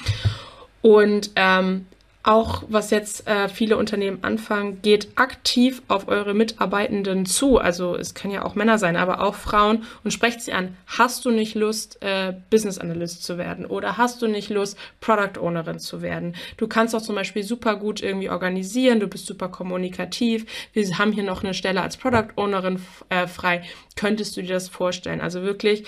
Und 0.82 1.30
ähm, 1.36 1.86
auch 2.24 2.64
was 2.68 2.92
jetzt 2.92 3.28
äh, 3.28 3.50
viele 3.50 3.78
Unternehmen 3.78 4.20
anfangen, 4.24 4.82
geht 4.82 5.10
aktiv 5.16 5.82
auf 5.88 6.08
eure 6.08 6.34
Mitarbeitenden 6.34 7.26
zu. 7.26 7.58
Also 7.58 7.96
es 7.96 8.14
können 8.14 8.34
ja 8.34 8.46
auch 8.46 8.54
Männer 8.54 8.78
sein, 8.78 8.96
aber 8.96 9.22
auch 9.22 9.34
Frauen 9.34 9.84
und 10.04 10.12
sprecht 10.12 10.42
sie 10.42 10.54
an. 10.54 10.78
Hast 10.86 11.26
du 11.26 11.32
nicht 11.32 11.56
Lust, 11.56 11.98
äh, 12.02 12.34
Business 12.50 12.78
Analyst 12.78 13.24
zu 13.24 13.38
werden? 13.38 13.66
Oder 13.66 13.98
hast 13.98 14.22
du 14.22 14.28
nicht 14.28 14.50
Lust, 14.50 14.78
Product 15.00 15.40
Ownerin 15.42 15.80
zu 15.80 16.02
werden? 16.02 16.36
Du 16.58 16.68
kannst 16.68 16.96
auch 16.96 17.02
zum 17.02 17.16
Beispiel 17.16 17.44
super 17.44 17.76
gut 17.76 18.04
irgendwie 18.04 18.30
organisieren, 18.30 19.00
du 19.00 19.08
bist 19.08 19.26
super 19.26 19.50
kommunikativ. 19.50 20.46
Wir 20.74 20.98
haben 21.00 21.12
hier 21.12 21.24
noch 21.24 21.44
eine 21.44 21.56
Stelle 21.56 21.82
als 21.82 21.98
Product 21.98 22.34
Ownerin 22.36 22.80
äh, 23.10 23.26
frei. 23.26 23.64
Könntest 23.96 24.38
du 24.38 24.42
dir 24.42 24.54
das 24.54 24.70
vorstellen? 24.70 25.22
Also 25.22 25.42
wirklich 25.42 25.86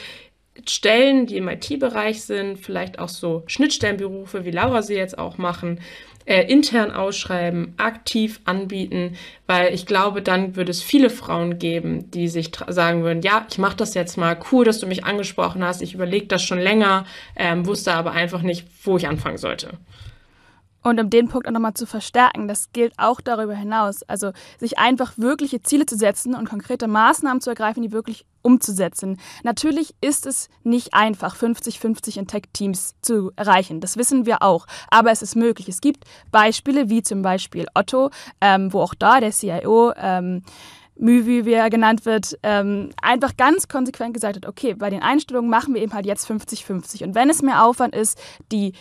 Stellen, 0.67 1.25
die 1.25 1.37
im 1.37 1.49
IT-Bereich 1.49 2.23
sind, 2.23 2.59
vielleicht 2.59 2.99
auch 2.99 3.09
so 3.09 3.43
Schnittstellenberufe, 3.47 4.45
wie 4.45 4.51
Laura 4.51 4.83
sie 4.83 4.93
jetzt 4.93 5.17
auch 5.17 5.39
machen, 5.39 5.79
äh, 6.25 6.43
intern 6.43 6.91
ausschreiben, 6.91 7.73
aktiv 7.77 8.39
anbieten, 8.45 9.17
weil 9.47 9.73
ich 9.73 9.85
glaube, 9.85 10.21
dann 10.21 10.55
würde 10.55 10.71
es 10.71 10.81
viele 10.81 11.09
Frauen 11.09 11.59
geben, 11.59 12.09
die 12.11 12.27
sich 12.27 12.51
sagen 12.67 13.03
würden, 13.03 13.21
ja, 13.21 13.45
ich 13.49 13.57
mache 13.57 13.77
das 13.77 13.93
jetzt 13.93 14.17
mal, 14.17 14.37
cool, 14.51 14.65
dass 14.65 14.79
du 14.79 14.87
mich 14.87 15.05
angesprochen 15.05 15.63
hast, 15.63 15.81
ich 15.81 15.93
überlege 15.93 16.27
das 16.27 16.43
schon 16.43 16.59
länger, 16.59 17.05
ähm, 17.35 17.65
wusste 17.65 17.93
aber 17.93 18.11
einfach 18.11 18.41
nicht, 18.41 18.65
wo 18.83 18.97
ich 18.97 19.07
anfangen 19.07 19.37
sollte. 19.37 19.77
Und 20.83 20.99
um 20.99 21.09
den 21.09 21.29
Punkt 21.29 21.47
auch 21.47 21.51
nochmal 21.51 21.73
zu 21.73 21.85
verstärken, 21.85 22.47
das 22.47 22.71
gilt 22.73 22.93
auch 22.97 23.21
darüber 23.21 23.55
hinaus. 23.55 24.03
Also 24.03 24.31
sich 24.59 24.77
einfach 24.77 25.13
wirkliche 25.17 25.61
Ziele 25.61 25.85
zu 25.85 25.97
setzen 25.97 26.35
und 26.35 26.49
konkrete 26.49 26.87
Maßnahmen 26.87 27.41
zu 27.41 27.49
ergreifen, 27.49 27.81
die 27.81 27.91
wirklich 27.91 28.25
umzusetzen. 28.41 29.17
Natürlich 29.43 29.95
ist 30.01 30.25
es 30.25 30.49
nicht 30.63 30.93
einfach, 30.93 31.35
50-50 31.35 32.17
in 32.17 32.27
Tech-Teams 32.27 32.95
zu 33.01 33.31
erreichen. 33.37 33.79
Das 33.79 33.95
wissen 33.97 34.25
wir 34.25 34.41
auch. 34.41 34.67
Aber 34.89 35.11
es 35.11 35.21
ist 35.21 35.35
möglich. 35.35 35.69
Es 35.69 35.79
gibt 35.79 36.03
Beispiele 36.31 36.89
wie 36.89 37.01
zum 37.01 37.21
Beispiel 37.21 37.65
Otto, 37.73 38.11
ähm, 38.41 38.73
wo 38.73 38.81
auch 38.81 38.93
da 38.93 39.21
der 39.21 39.31
CIO 39.31 39.93
ähm, 39.95 40.43
Müvi, 40.95 41.45
wie 41.45 41.53
er 41.53 41.69
genannt 41.69 42.05
wird, 42.05 42.37
ähm, 42.43 42.91
einfach 43.01 43.35
ganz 43.35 43.67
konsequent 43.67 44.13
gesagt 44.13 44.35
hat, 44.35 44.45
okay, 44.45 44.75
bei 44.75 44.89
den 44.89 45.01
Einstellungen 45.01 45.49
machen 45.49 45.73
wir 45.73 45.81
eben 45.81 45.93
halt 45.93 46.05
jetzt 46.05 46.29
50-50. 46.29 47.03
Und 47.03 47.15
wenn 47.15 47.29
es 47.29 47.41
mehr 47.41 47.63
Aufwand 47.63 47.95
ist, 47.95 48.19
die 48.51 48.73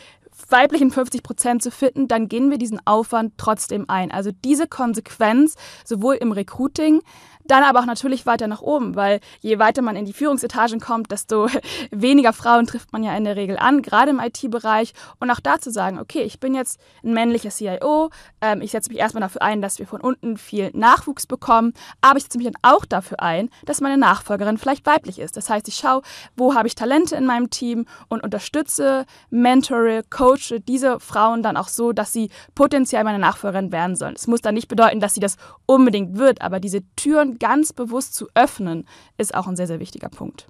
weiblichen 0.51 0.91
50 0.91 1.23
Prozent 1.23 1.63
zu 1.63 1.71
finden, 1.71 2.09
dann 2.09 2.29
gehen 2.29 2.51
wir 2.51 2.59
diesen 2.59 2.81
Aufwand 2.87 3.35
trotzdem 3.37 3.89
ein. 3.89 4.11
Also 4.11 4.31
diese 4.45 4.67
Konsequenz 4.67 5.57
sowohl 5.85 6.17
im 6.17 6.33
Recruiting 6.33 7.01
dann 7.45 7.65
aber 7.65 7.81
auch 7.81 7.87
natürlich 7.87 8.27
weiter 8.27 8.47
nach 8.47 8.63
oben, 8.63 8.97
weil 8.97 9.21
je 9.41 9.59
weiter 9.59 9.83
man 9.83 9.97
in 9.97 10.05
die 10.05 10.13
Führungsetagen 10.13 10.81
kommt, 10.81 11.11
desto 11.11 11.49
weniger 11.91 12.33
Frauen 12.33 12.67
trifft 12.67 12.93
man 12.93 13.03
ja 13.03 13.17
in 13.17 13.25
der 13.25 13.37
Regel 13.37 13.59
an, 13.59 13.83
gerade 13.83 14.11
im 14.11 14.21
IT-Bereich. 14.21 14.93
Und 15.21 15.31
auch 15.31 15.41
da 15.41 15.59
zu 15.59 15.71
sagen, 15.71 15.99
okay, 15.99 16.23
ich 16.23 16.41
bin 16.41 16.55
jetzt 16.55 16.81
ein 17.05 17.15
männlicher 17.15 17.51
CIO, 17.51 18.11
ähm, 18.41 18.61
ich 18.63 18.71
setze 18.71 18.91
mich 18.91 18.99
erstmal 18.99 19.23
dafür 19.23 19.43
ein, 19.43 19.63
dass 19.63 19.79
wir 19.79 19.87
von 19.87 20.01
unten 20.01 20.37
viel 20.37 20.71
Nachwuchs 20.75 21.27
bekommen, 21.27 21.73
aber 22.01 22.17
ich 22.17 22.25
setze 22.25 22.39
mich 22.39 22.47
dann 22.47 22.57
auch 22.63 22.85
dafür 22.85 23.21
ein, 23.21 23.51
dass 23.65 23.81
meine 23.81 23.99
Nachfolgerin 23.99 24.59
vielleicht 24.59 24.87
weiblich 24.87 25.19
ist. 25.19 25.37
Das 25.37 25.51
heißt, 25.51 25.69
ich 25.69 25.77
schaue, 25.77 26.03
wo 26.37 26.55
habe 26.55 26.69
ich 26.69 26.75
Talente 26.75 27.17
in 27.17 27.27
meinem 27.27 27.51
Team 27.51 27.87
und 28.09 28.23
unterstütze, 28.23 29.07
mentore, 29.31 30.03
coache 30.11 30.61
diese 30.61 31.01
Frauen 31.01 31.43
dann 31.43 31.57
auch 31.57 31.69
so, 31.69 31.93
dass 31.93 32.13
sie 32.13 32.31
potenziell 32.55 33.05
meine 33.05 33.19
Nachfolgerin 33.19 33.73
werden 33.73 33.97
sollen. 33.97 34.15
Es 34.15 34.27
muss 34.27 34.41
dann 34.41 34.55
nicht 34.55 34.69
bedeuten, 34.69 35.01
dass 35.01 35.15
sie 35.15 35.21
das 35.21 35.37
unbedingt 35.67 36.19
wird, 36.19 36.43
aber 36.43 36.61
diese 36.61 36.83
Türen 36.97 37.32
ganz 37.39 37.73
bewusst 37.73 38.15
zu 38.15 38.29
öffnen, 38.35 38.87
ist 39.19 39.35
auch 39.35 39.47
ein 39.47 39.57
sehr, 39.57 39.67
sehr 39.67 39.81
wichtiger 39.81 40.09
Punkt. 40.09 40.49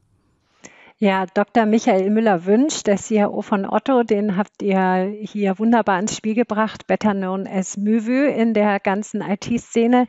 Ja, 1.02 1.26
Dr. 1.26 1.66
Michael 1.66 2.10
Müller-Wünsch, 2.10 2.84
der 2.84 2.96
CIO 2.96 3.42
von 3.42 3.68
Otto, 3.68 4.04
den 4.04 4.36
habt 4.36 4.62
ihr 4.62 5.12
hier 5.20 5.58
wunderbar 5.58 5.98
ins 5.98 6.16
Spiel 6.16 6.36
gebracht, 6.36 6.86
better 6.86 7.12
known 7.12 7.48
as 7.48 7.76
Müvü 7.76 8.28
in 8.28 8.54
der 8.54 8.78
ganzen 8.78 9.20
IT-Szene, 9.20 10.06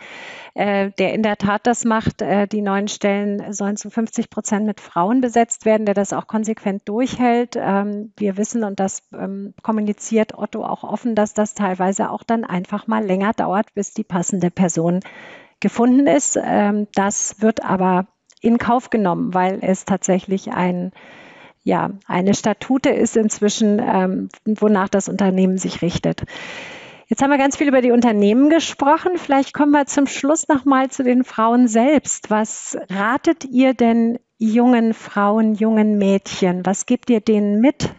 äh, 0.54 0.92
der 1.00 1.16
in 1.16 1.24
der 1.24 1.38
Tat 1.38 1.66
das 1.66 1.84
macht. 1.84 2.22
Äh, 2.22 2.48
die 2.48 2.62
neuen 2.62 2.88
Stellen 2.88 3.54
sollen 3.54 3.76
zu 3.76 3.90
50 3.90 4.30
Prozent 4.30 4.68
mit 4.68 4.80
Frauen 4.80 5.20
besetzt 5.20 5.66
werden, 5.66 5.88
der 5.88 5.96
das 5.96 6.14
auch 6.14 6.28
konsequent 6.28 6.88
durchhält. 6.88 7.56
Ähm, 7.58 8.14
wir 8.18 8.38
wissen 8.38 8.64
und 8.64 8.80
das 8.80 9.02
ähm, 9.14 9.56
kommuniziert 9.64 10.38
Otto 10.38 10.64
auch 10.64 10.84
offen, 10.84 11.16
dass 11.16 11.34
das 11.34 11.56
teilweise 11.56 12.12
auch 12.12 12.22
dann 12.22 12.44
einfach 12.44 12.86
mal 12.86 13.04
länger 13.04 13.34
dauert, 13.34 13.74
bis 13.74 13.96
die 13.96 14.04
passende 14.04 14.52
Person 14.52 15.00
gefunden 15.64 16.06
ist. 16.06 16.38
Ähm, 16.40 16.88
das 16.94 17.38
wird 17.40 17.64
aber 17.64 18.06
in 18.42 18.60
Kauf 18.60 18.92
genommen, 18.92 19.34
weil 19.34 19.60
es 19.62 19.86
tatsächlich 19.86 20.52
ein 20.52 20.92
ja, 21.66 21.92
eine 22.08 22.34
Statute 22.34 22.90
ist 22.90 23.16
inzwischen, 23.16 23.80
ähm, 23.80 24.28
wonach 24.44 24.90
das 24.90 25.08
Unternehmen 25.08 25.58
sich 25.58 25.82
richtet. 25.82 26.24
Jetzt 27.08 27.22
haben 27.24 27.30
wir 27.30 27.38
ganz 27.38 27.56
viel 27.56 27.70
über 27.70 27.82
die 27.82 27.92
Unternehmen 27.92 28.50
gesprochen. 28.50 29.12
Vielleicht 29.16 29.54
kommen 29.54 29.72
wir 29.72 29.86
zum 29.86 30.06
Schluss 30.06 30.50
noch 30.50 30.66
mal 30.66 30.90
zu 30.90 31.04
den 31.04 31.24
Frauen 31.24 31.70
selbst. 31.70 32.30
Was 32.30 32.78
ratet 32.90 33.46
ihr 33.46 33.74
denn 33.74 34.20
jungen 34.40 34.94
Frauen, 34.94 35.56
jungen 35.56 35.98
Mädchen? 35.98 36.66
Was 36.66 36.86
gebt 36.86 37.10
ihr 37.10 37.22
denen 37.22 37.62
mit 37.62 37.90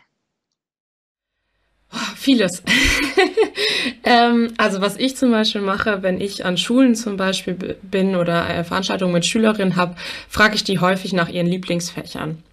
Oh, 1.94 2.14
vieles. 2.16 2.62
ähm, 4.04 4.52
also 4.56 4.80
was 4.80 4.96
ich 4.96 5.16
zum 5.16 5.30
Beispiel 5.30 5.60
mache, 5.60 6.02
wenn 6.02 6.20
ich 6.20 6.44
an 6.44 6.56
Schulen 6.56 6.94
zum 6.94 7.16
Beispiel 7.16 7.54
bin 7.82 8.16
oder 8.16 8.48
äh, 8.48 8.64
Veranstaltungen 8.64 9.12
mit 9.12 9.26
Schülerinnen 9.26 9.76
habe, 9.76 9.96
frage 10.28 10.54
ich 10.54 10.64
die 10.64 10.78
häufig 10.78 11.12
nach 11.12 11.28
ihren 11.28 11.46
Lieblingsfächern. 11.46 12.43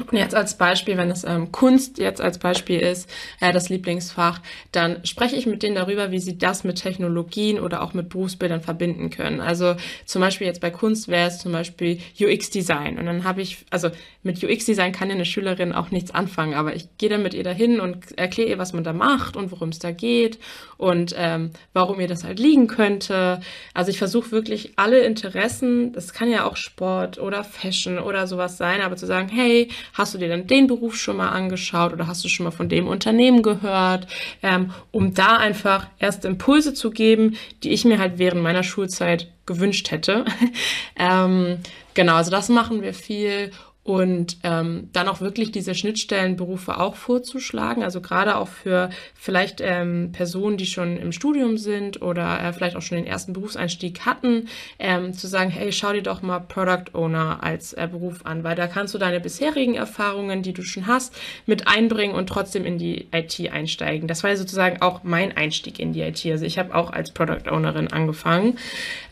Und 0.00 0.16
jetzt 0.16 0.34
als 0.34 0.56
Beispiel, 0.56 0.96
wenn 0.96 1.10
es 1.10 1.24
ähm, 1.24 1.52
Kunst 1.52 1.98
jetzt 1.98 2.20
als 2.20 2.38
Beispiel 2.38 2.80
ist, 2.80 3.08
äh, 3.40 3.52
das 3.52 3.68
Lieblingsfach, 3.68 4.40
dann 4.72 5.04
spreche 5.04 5.36
ich 5.36 5.46
mit 5.46 5.62
denen 5.62 5.74
darüber, 5.74 6.10
wie 6.10 6.18
sie 6.20 6.38
das 6.38 6.64
mit 6.64 6.80
Technologien 6.80 7.60
oder 7.60 7.82
auch 7.82 7.94
mit 7.94 8.08
Berufsbildern 8.08 8.60
verbinden 8.60 9.10
können. 9.10 9.40
Also 9.40 9.76
zum 10.06 10.20
Beispiel 10.20 10.46
jetzt 10.46 10.60
bei 10.60 10.70
Kunst 10.70 11.08
wäre 11.08 11.28
es 11.28 11.38
zum 11.38 11.52
Beispiel 11.52 12.00
UX-Design. 12.20 12.98
Und 12.98 13.06
dann 13.06 13.24
habe 13.24 13.42
ich, 13.42 13.64
also 13.70 13.90
mit 14.22 14.42
UX-Design 14.42 14.92
kann 14.92 15.08
ja 15.08 15.14
eine 15.14 15.24
Schülerin 15.24 15.72
auch 15.72 15.90
nichts 15.90 16.10
anfangen, 16.10 16.54
aber 16.54 16.76
ich 16.76 16.88
gehe 16.98 17.08
dann 17.08 17.22
mit 17.22 17.34
ihr 17.34 17.44
dahin 17.44 17.80
und 17.80 18.18
erkläre 18.18 18.50
ihr, 18.50 18.58
was 18.58 18.72
man 18.72 18.84
da 18.84 18.92
macht 18.92 19.36
und 19.36 19.50
worum 19.50 19.70
es 19.70 19.78
da 19.78 19.92
geht 19.92 20.38
und 20.76 21.14
ähm, 21.16 21.50
warum 21.72 22.00
ihr 22.00 22.08
das 22.08 22.24
halt 22.24 22.38
liegen 22.38 22.66
könnte. 22.66 23.40
Also 23.72 23.90
ich 23.90 23.98
versuche 23.98 24.30
wirklich 24.30 24.74
alle 24.76 25.00
Interessen, 25.00 25.92
das 25.92 26.12
kann 26.12 26.30
ja 26.30 26.44
auch 26.44 26.56
Sport 26.56 27.18
oder 27.18 27.44
Fashion 27.44 27.98
oder 27.98 28.26
sowas 28.26 28.58
sein, 28.58 28.82
aber 28.82 28.96
zu 28.96 29.06
sagen, 29.06 29.28
hey, 29.28 29.68
hast 29.92 30.14
du 30.14 30.18
dir 30.18 30.28
dann 30.28 30.46
den 30.46 30.66
Beruf 30.66 30.96
schon 30.96 31.16
mal 31.16 31.30
angeschaut 31.30 31.92
oder 31.92 32.06
hast 32.06 32.24
du 32.24 32.28
schon 32.28 32.44
mal 32.44 32.50
von 32.50 32.68
dem 32.68 32.86
Unternehmen 32.86 33.42
gehört, 33.42 34.06
ähm, 34.42 34.72
um 34.90 35.14
da 35.14 35.36
einfach 35.36 35.86
erste 35.98 36.28
Impulse 36.28 36.74
zu 36.74 36.90
geben, 36.90 37.36
die 37.62 37.70
ich 37.70 37.84
mir 37.84 37.98
halt 37.98 38.18
während 38.18 38.42
meiner 38.42 38.62
Schulzeit 38.62 39.28
gewünscht 39.46 39.90
hätte. 39.90 40.24
ähm, 40.96 41.58
genau, 41.94 42.14
also 42.14 42.30
das 42.30 42.48
machen 42.48 42.82
wir 42.82 42.94
viel 42.94 43.50
und 43.90 44.36
ähm, 44.44 44.88
dann 44.92 45.08
auch 45.08 45.20
wirklich 45.20 45.50
diese 45.50 45.74
Schnittstellenberufe 45.74 46.78
auch 46.78 46.94
vorzuschlagen, 46.94 47.82
also 47.82 48.00
gerade 48.00 48.36
auch 48.36 48.46
für 48.46 48.88
vielleicht 49.14 49.60
ähm, 49.60 50.12
Personen, 50.12 50.56
die 50.56 50.66
schon 50.66 50.96
im 50.96 51.10
Studium 51.10 51.58
sind 51.58 52.00
oder 52.00 52.40
äh, 52.40 52.52
vielleicht 52.52 52.76
auch 52.76 52.82
schon 52.82 52.98
den 52.98 53.06
ersten 53.08 53.32
Berufseinstieg 53.32 54.06
hatten, 54.06 54.46
ähm, 54.78 55.12
zu 55.12 55.26
sagen, 55.26 55.50
hey, 55.50 55.72
schau 55.72 55.92
dir 55.92 56.04
doch 56.04 56.22
mal 56.22 56.38
Product 56.38 56.94
Owner 56.94 57.42
als 57.42 57.72
äh, 57.72 57.88
Beruf 57.90 58.24
an, 58.24 58.44
weil 58.44 58.54
da 58.54 58.68
kannst 58.68 58.94
du 58.94 58.98
deine 58.98 59.18
bisherigen 59.18 59.74
Erfahrungen, 59.74 60.44
die 60.44 60.52
du 60.52 60.62
schon 60.62 60.86
hast, 60.86 61.12
mit 61.46 61.66
einbringen 61.66 62.14
und 62.14 62.28
trotzdem 62.28 62.64
in 62.64 62.78
die 62.78 63.08
IT 63.10 63.40
einsteigen. 63.50 64.06
Das 64.06 64.22
war 64.22 64.36
sozusagen 64.36 64.82
auch 64.82 65.02
mein 65.02 65.36
Einstieg 65.36 65.80
in 65.80 65.92
die 65.92 66.02
IT. 66.02 66.24
Also 66.26 66.44
ich 66.44 66.60
habe 66.60 66.76
auch 66.76 66.92
als 66.92 67.10
Product 67.10 67.50
Ownerin 67.50 67.88
angefangen 67.88 68.56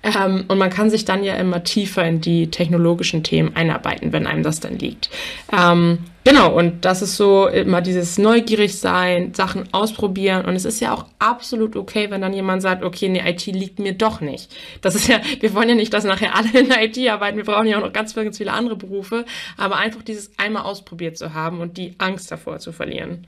ähm, 0.05 0.45
und 0.47 0.57
man 0.57 0.71
kann 0.71 0.89
sich 0.89 1.05
dann 1.05 1.25
ja 1.25 1.35
immer 1.35 1.65
tiefer 1.65 2.07
in 2.07 2.21
die 2.21 2.49
technologischen 2.49 3.25
Themen 3.25 3.57
einarbeiten, 3.57 4.13
wenn 4.13 4.29
einem 4.29 4.45
das 4.45 4.61
dann 4.61 4.68
liegt. 4.77 5.11
Ähm, 5.53 5.99
genau, 6.25 6.53
und 6.53 6.85
das 6.85 7.03
ist 7.03 7.17
so 7.17 7.47
immer 7.47 7.81
dieses 7.81 8.19
neugierig 8.19 8.79
sein, 8.79 9.35
Sachen 9.35 9.73
ausprobieren. 9.73 10.45
Und 10.45 10.57
es 10.57 10.65
ist 10.65 10.81
ja 10.81 10.93
auch 10.93 11.07
absolut 11.19 11.77
okay, 11.77 12.11
wenn 12.11 12.21
dann 12.21 12.33
jemand 12.33 12.63
sagt, 12.63 12.85
okay, 12.85 13.07
eine 13.07 13.29
IT 13.31 13.47
liegt 13.47 13.79
mir 13.79 13.95
doch 13.95 14.21
nicht. 14.21 14.55
Das 14.81 14.95
ist 14.95 15.09
ja, 15.09 15.21
wir 15.41 15.55
wollen 15.55 15.69
ja 15.69 15.75
nicht, 15.75 15.93
dass 15.95 16.05
nachher 16.05 16.35
alle 16.35 16.59
in 16.59 16.71
IT 16.71 16.99
arbeiten. 17.09 17.37
Wir 17.37 17.45
brauchen 17.45 17.67
ja 17.67 17.79
auch 17.79 17.85
noch 17.85 17.93
ganz, 17.93 18.15
ganz 18.15 18.39
viele 18.39 18.53
andere 18.53 18.77
Berufe. 18.77 19.25
Aber 19.57 19.77
einfach 19.77 20.03
dieses 20.03 20.39
einmal 20.39 20.65
ausprobiert 20.65 21.17
zu 21.17 21.35
haben 21.35 21.61
und 21.61 21.77
die 21.77 21.95
Angst 21.99 22.31
davor 22.31 22.59
zu 22.59 22.73
verlieren. 22.73 23.27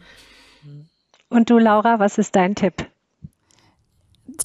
Und 1.29 1.49
du, 1.49 1.59
Laura, 1.59 1.99
was 1.99 2.19
ist 2.19 2.35
dein 2.35 2.55
Tipp? 2.55 2.75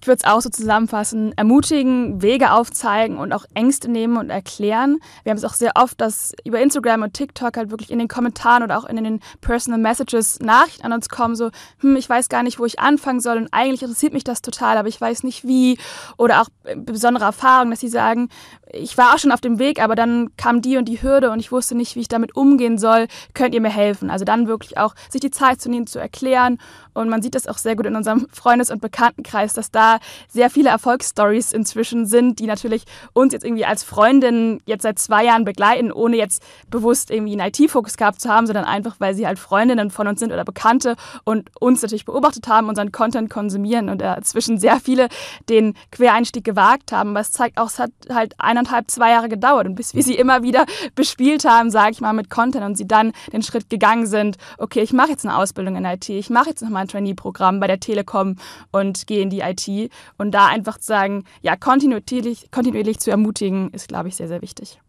Ich 0.01 0.07
würde 0.07 0.21
es 0.23 0.29
auch 0.29 0.41
so 0.41 0.49
zusammenfassen, 0.49 1.33
ermutigen, 1.37 2.21
Wege 2.21 2.51
aufzeigen 2.51 3.17
und 3.17 3.33
auch 3.33 3.45
Ängste 3.53 3.89
nehmen 3.89 4.17
und 4.17 4.29
erklären. 4.29 4.99
Wir 5.23 5.31
haben 5.31 5.37
es 5.37 5.43
auch 5.43 5.53
sehr 5.53 5.73
oft, 5.75 5.99
dass 6.01 6.33
über 6.43 6.59
Instagram 6.59 7.03
und 7.03 7.13
TikTok 7.13 7.57
halt 7.57 7.71
wirklich 7.71 7.91
in 7.91 7.99
den 7.99 8.07
Kommentaren 8.07 8.63
oder 8.63 8.77
auch 8.77 8.85
in 8.85 9.03
den 9.03 9.19
Personal 9.41 9.79
Messages 9.79 10.39
Nachrichten 10.39 10.85
an 10.85 10.93
uns 10.93 11.09
kommen, 11.09 11.35
so, 11.35 11.49
hm, 11.79 11.95
ich 11.95 12.09
weiß 12.09 12.29
gar 12.29 12.43
nicht, 12.43 12.59
wo 12.59 12.65
ich 12.65 12.79
anfangen 12.79 13.19
soll 13.19 13.37
und 13.37 13.49
eigentlich 13.51 13.81
interessiert 13.81 14.13
mich 14.13 14.23
das 14.23 14.41
total, 14.41 14.77
aber 14.77 14.87
ich 14.87 14.99
weiß 14.99 15.23
nicht 15.23 15.45
wie. 15.45 15.77
Oder 16.17 16.41
auch 16.41 16.47
besondere 16.75 17.25
Erfahrungen, 17.25 17.71
dass 17.71 17.79
sie 17.79 17.89
sagen, 17.89 18.29
ich 18.71 18.97
war 18.97 19.13
auch 19.13 19.19
schon 19.19 19.31
auf 19.31 19.41
dem 19.41 19.59
Weg, 19.59 19.81
aber 19.81 19.95
dann 19.95 20.35
kam 20.37 20.61
die 20.61 20.77
und 20.77 20.85
die 20.85 21.01
Hürde 21.01 21.31
und 21.31 21.39
ich 21.39 21.51
wusste 21.51 21.75
nicht, 21.75 21.95
wie 21.95 22.01
ich 22.01 22.07
damit 22.07 22.35
umgehen 22.35 22.77
soll. 22.77 23.07
Könnt 23.33 23.53
ihr 23.53 23.61
mir 23.61 23.69
helfen? 23.69 24.09
Also 24.09 24.25
dann 24.25 24.47
wirklich 24.47 24.77
auch 24.77 24.95
sich 25.09 25.21
die 25.21 25.31
Zeit 25.31 25.61
zu 25.61 25.69
nehmen, 25.69 25.87
zu 25.87 25.99
erklären. 25.99 26.57
Und 26.95 27.09
man 27.09 27.21
sieht 27.21 27.35
das 27.35 27.45
auch 27.47 27.57
sehr 27.57 27.75
gut 27.75 27.85
in 27.85 27.95
unserem 27.95 28.27
Freundes- 28.33 28.71
und 28.71 28.81
Bekanntenkreis, 28.81 29.53
dass 29.53 29.69
da 29.69 29.99
sehr 30.27 30.49
viele 30.49 30.69
Erfolgsstories 30.69 31.51
inzwischen 31.51 32.05
sind, 32.05 32.39
die 32.39 32.47
natürlich 32.47 32.85
uns 33.13 33.33
jetzt 33.33 33.45
irgendwie 33.45 33.65
als 33.65 33.83
Freundin 33.83 34.61
jetzt 34.65 34.83
seit 34.83 34.97
zwei 34.97 35.25
Jahren 35.25 35.45
begleiten, 35.45 35.91
ohne 35.91 36.15
jetzt 36.15 36.41
bewusst 36.69 37.11
irgendwie 37.11 37.39
einen 37.39 37.51
IT-Fokus 37.53 37.97
gehabt 37.97 38.21
zu 38.21 38.29
haben, 38.29 38.47
sondern 38.47 38.65
einfach, 38.65 38.95
weil 38.99 39.13
sie 39.13 39.27
halt 39.27 39.37
Freundinnen 39.37 39.91
von 39.91 40.07
uns 40.07 40.19
sind 40.19 40.31
oder 40.31 40.45
Bekannte 40.45 40.95
und 41.25 41.49
uns 41.59 41.81
natürlich 41.81 42.05
beobachtet 42.05 42.47
haben, 42.47 42.69
unseren 42.69 42.91
Content 42.91 43.29
konsumieren 43.29 43.89
und 43.89 44.01
inzwischen 44.01 44.57
sehr 44.57 44.79
viele 44.79 45.09
den 45.49 45.73
Quereinstieg 45.91 46.43
gewagt 46.43 46.91
haben. 46.91 47.15
Es 47.17 47.31
zeigt 47.31 47.57
auch, 47.57 47.67
es 47.67 47.79
hat 47.79 47.91
halt 48.09 48.35
eineinhalb, 48.37 48.89
zwei 48.89 49.11
Jahre 49.11 49.29
gedauert 49.29 49.67
und 49.67 49.75
bis 49.75 49.93
wir 49.93 50.03
sie 50.03 50.15
immer 50.15 50.43
wieder 50.43 50.65
bespielt 50.95 51.43
haben, 51.45 51.69
sage 51.69 51.91
ich 51.91 52.01
mal, 52.01 52.13
mit 52.13 52.29
Content 52.29 52.63
und 52.63 52.77
sie 52.77 52.87
dann 52.87 53.11
den 53.33 53.43
Schritt 53.43 53.69
gegangen 53.69 54.07
sind, 54.07 54.37
okay, 54.57 54.81
ich 54.81 54.93
mache 54.93 55.09
jetzt 55.09 55.25
eine 55.25 55.37
Ausbildung 55.37 55.75
in 55.75 55.85
IT, 55.85 56.07
ich 56.07 56.29
mache 56.29 56.49
jetzt 56.49 56.61
nochmal 56.61 56.84
ein 56.85 56.87
Trainee-Programm 56.87 57.59
bei 57.59 57.67
der 57.67 57.79
Telekom 57.79 58.35
und 58.71 59.07
gehe 59.07 59.21
in 59.21 59.29
die 59.29 59.41
IT 59.41 59.91
und 60.17 60.31
da 60.31 60.47
einfach 60.47 60.77
zu 60.77 60.87
sagen, 60.87 61.23
ja, 61.41 61.55
kontinuierlich, 61.55 62.51
kontinuierlich 62.51 62.99
zu 62.99 63.11
ermutigen, 63.11 63.71
ist, 63.71 63.87
glaube 63.87 64.09
ich, 64.09 64.15
sehr, 64.15 64.27
sehr 64.27 64.41
wichtig. 64.41 64.79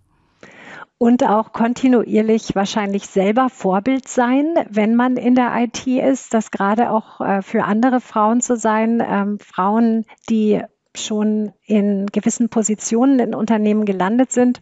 Und 0.98 1.24
auch 1.24 1.52
kontinuierlich 1.52 2.54
wahrscheinlich 2.54 3.06
selber 3.06 3.50
Vorbild 3.50 4.08
sein, 4.08 4.54
wenn 4.70 4.94
man 4.94 5.18
in 5.18 5.34
der 5.34 5.54
IT 5.56 5.86
ist, 5.86 6.32
das 6.32 6.50
gerade 6.50 6.90
auch 6.90 7.20
äh, 7.20 7.42
für 7.42 7.64
andere 7.64 8.00
Frauen 8.00 8.40
zu 8.40 8.56
sein, 8.56 9.02
ähm, 9.06 9.38
Frauen, 9.38 10.06
die 10.30 10.62
schon 10.94 11.52
in 11.66 12.06
gewissen 12.06 12.48
Positionen 12.48 13.18
in 13.18 13.34
Unternehmen 13.34 13.84
gelandet 13.84 14.32
sind. 14.32 14.60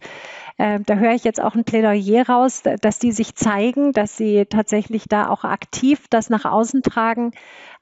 Äh, 0.57 0.79
da 0.85 0.95
höre 0.95 1.13
ich 1.13 1.23
jetzt 1.23 1.41
auch 1.41 1.55
ein 1.55 1.65
Plädoyer 1.65 2.27
raus, 2.27 2.63
dass 2.81 2.99
die 2.99 3.11
sich 3.11 3.35
zeigen, 3.35 3.91
dass 3.91 4.17
sie 4.17 4.45
tatsächlich 4.45 5.05
da 5.09 5.29
auch 5.29 5.43
aktiv 5.43 6.07
das 6.09 6.29
nach 6.29 6.45
außen 6.45 6.81
tragen, 6.81 7.31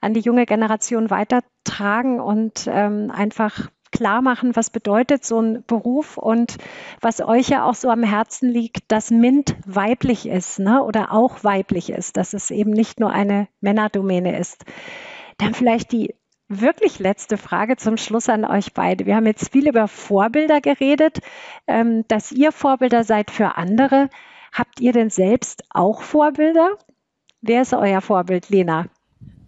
an 0.02 0.14
die 0.14 0.22
junge 0.22 0.46
Generation 0.46 1.10
weitertragen 1.10 2.20
und 2.20 2.68
ähm, 2.72 3.12
einfach 3.12 3.70
klar 3.92 4.24
machen, 4.24 4.56
was 4.56 4.72
bedeutet 4.72 5.24
so 5.24 5.40
ein 5.40 5.64
Beruf 5.68 6.18
und 6.18 6.58
was 7.00 7.22
euch 7.22 7.50
ja 7.50 7.64
auch 7.64 7.76
so 7.76 7.90
am 7.90 8.02
Herzen 8.02 8.50
liegt, 8.50 8.92
dass 8.92 9.12
MINT 9.12 9.56
weiblich 9.66 10.28
ist 10.28 10.58
ne? 10.58 10.84
oder 10.84 11.14
auch 11.14 11.44
weiblich 11.44 11.92
ist, 11.92 12.18
dass 12.18 12.34
es 12.34 12.50
eben 12.50 12.72
nicht 12.72 13.00
nur 13.00 13.12
eine 13.12 13.48
Männerdomäne 13.62 14.38
ist. 14.40 14.66
Dann 15.38 15.54
vielleicht 15.54 15.92
die 15.92 16.16
wirklich 16.62 17.00
letzte 17.00 17.38
Frage 17.38 17.78
zum 17.78 17.98
Schluss 17.98 18.30
an 18.30 18.46
euch 18.46 18.74
beide. 18.74 19.06
Wir 19.06 19.16
haben 19.16 19.26
jetzt 19.26 19.52
viel 19.52 19.68
über 19.68 19.88
Vorbilder 19.88 20.62
geredet, 20.62 21.20
ähm, 21.68 22.06
dass 22.08 22.32
ihr 22.32 22.52
Vorbilder 22.52 23.04
seid 23.04 23.32
für 23.32 23.58
andere. 23.58 24.10
Habt 24.52 24.80
ihr 24.80 24.94
denn 24.94 25.10
selbst 25.10 25.64
auch 25.70 26.02
Vorbilder? 26.02 26.78
Wer 27.42 27.62
ist 27.62 27.74
euer 27.74 28.02
Vorbild, 28.02 28.50
Lena? 28.50 28.88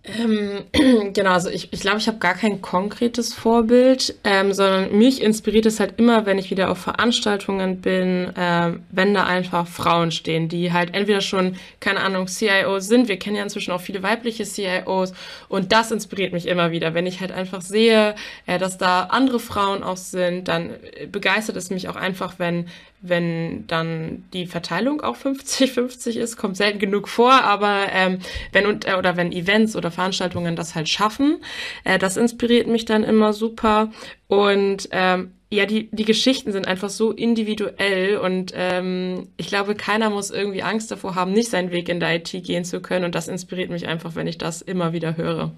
Ähm, 0.08 0.66
genau, 1.14 1.32
also 1.32 1.50
ich 1.50 1.72
glaube, 1.72 1.76
ich, 1.76 1.82
glaub, 1.82 1.98
ich 1.98 2.08
habe 2.08 2.18
gar 2.20 2.36
kein 2.36 2.62
konkretes 2.62 3.34
Vorbild, 3.34 4.16
ähm, 4.24 4.54
sondern 4.54 4.96
mich 4.98 5.22
inspiriert 5.22 5.66
es 5.66 5.80
halt 5.80 5.96
immer, 5.98 6.26
wenn 6.26 6.38
ich 6.38 6.52
wieder 6.52 6.70
auf 6.70 6.78
Veranstaltungen 6.78 7.82
bin, 7.82 8.32
ähm, 8.38 8.84
wenn 8.92 9.14
da 9.14 9.26
einfach 9.26 9.68
Frauen 9.68 10.12
stehen, 10.12 10.48
die 10.48 10.72
halt 10.72 10.94
entweder 10.94 11.22
schon, 11.22 11.56
keine 11.80 12.02
Ahnung, 12.02 12.28
CIOs 12.28 12.88
sind. 12.88 13.08
Wir 13.08 13.18
kennen 13.18 13.36
ja 13.36 13.44
inzwischen 13.44 13.72
auch 13.72 13.82
viele 13.82 14.04
weibliche 14.04 14.44
CIOs 14.44 15.14
und 15.50 15.72
das 15.72 15.92
inspiriert 15.92 16.34
mich 16.34 16.48
immer 16.48 16.72
wieder. 16.72 16.94
Wenn 16.94 17.08
ich 17.08 17.22
halt 17.22 17.32
einfach 17.32 17.62
sehe, 17.62 18.16
äh, 18.46 18.60
dass 18.60 18.78
da 18.78 19.06
andere 19.06 19.40
Frauen 19.40 19.84
auch 19.84 19.98
sind, 19.98 20.48
dann 20.48 20.72
begeistert 21.12 21.56
es 21.56 21.70
mich 21.70 21.90
auch 21.90 21.96
einfach, 21.96 22.36
wenn 22.38 22.68
wenn 23.10 23.68
dann 23.68 24.26
die 24.34 24.48
Verteilung 24.48 25.02
auch 25.02 25.18
50-50 25.18 26.18
ist, 26.18 26.38
kommt 26.38 26.58
selten 26.58 26.80
genug 26.80 27.08
vor, 27.08 27.32
aber 27.32 27.88
ähm, 27.92 28.20
wenn 28.52 28.66
und, 28.66 28.88
äh, 28.88 28.96
oder 28.96 29.18
wenn 29.18 29.32
Events 29.32 29.76
oder 29.76 29.92
Veranstaltungen 29.92 30.56
das 30.56 30.76
halt 30.76 30.90
schaffen, 30.90 31.42
äh, 31.84 31.98
das 31.98 32.18
inspiriert 32.18 32.68
mich 32.68 32.86
dann 32.86 33.04
immer 33.04 33.34
super 33.34 33.92
und 34.28 34.90
ähm, 34.92 35.32
ja, 35.52 35.66
die, 35.66 35.90
die 35.92 36.06
Geschichten 36.06 36.52
sind 36.52 36.68
einfach 36.68 36.90
so 36.90 37.12
individuell 37.12 38.18
und 38.18 38.52
ähm, 38.56 39.30
ich 39.38 39.48
glaube, 39.48 39.76
keiner 39.76 40.10
muss 40.10 40.32
irgendwie 40.32 40.64
Angst 40.64 40.92
davor 40.92 41.16
haben, 41.16 41.32
nicht 41.32 41.50
seinen 41.50 41.72
Weg 41.72 41.88
in 41.88 42.00
der 42.00 42.16
IT 42.16 42.32
gehen 42.44 42.66
zu 42.66 42.82
können 42.82 43.06
und 43.06 43.16
das 43.16 43.28
inspiriert 43.28 43.70
mich 43.70 43.88
einfach, 43.88 44.16
wenn 44.16 44.28
ich 44.28 44.38
das 44.38 44.62
immer 44.62 44.92
wieder 44.92 45.18
höre. 45.18 45.52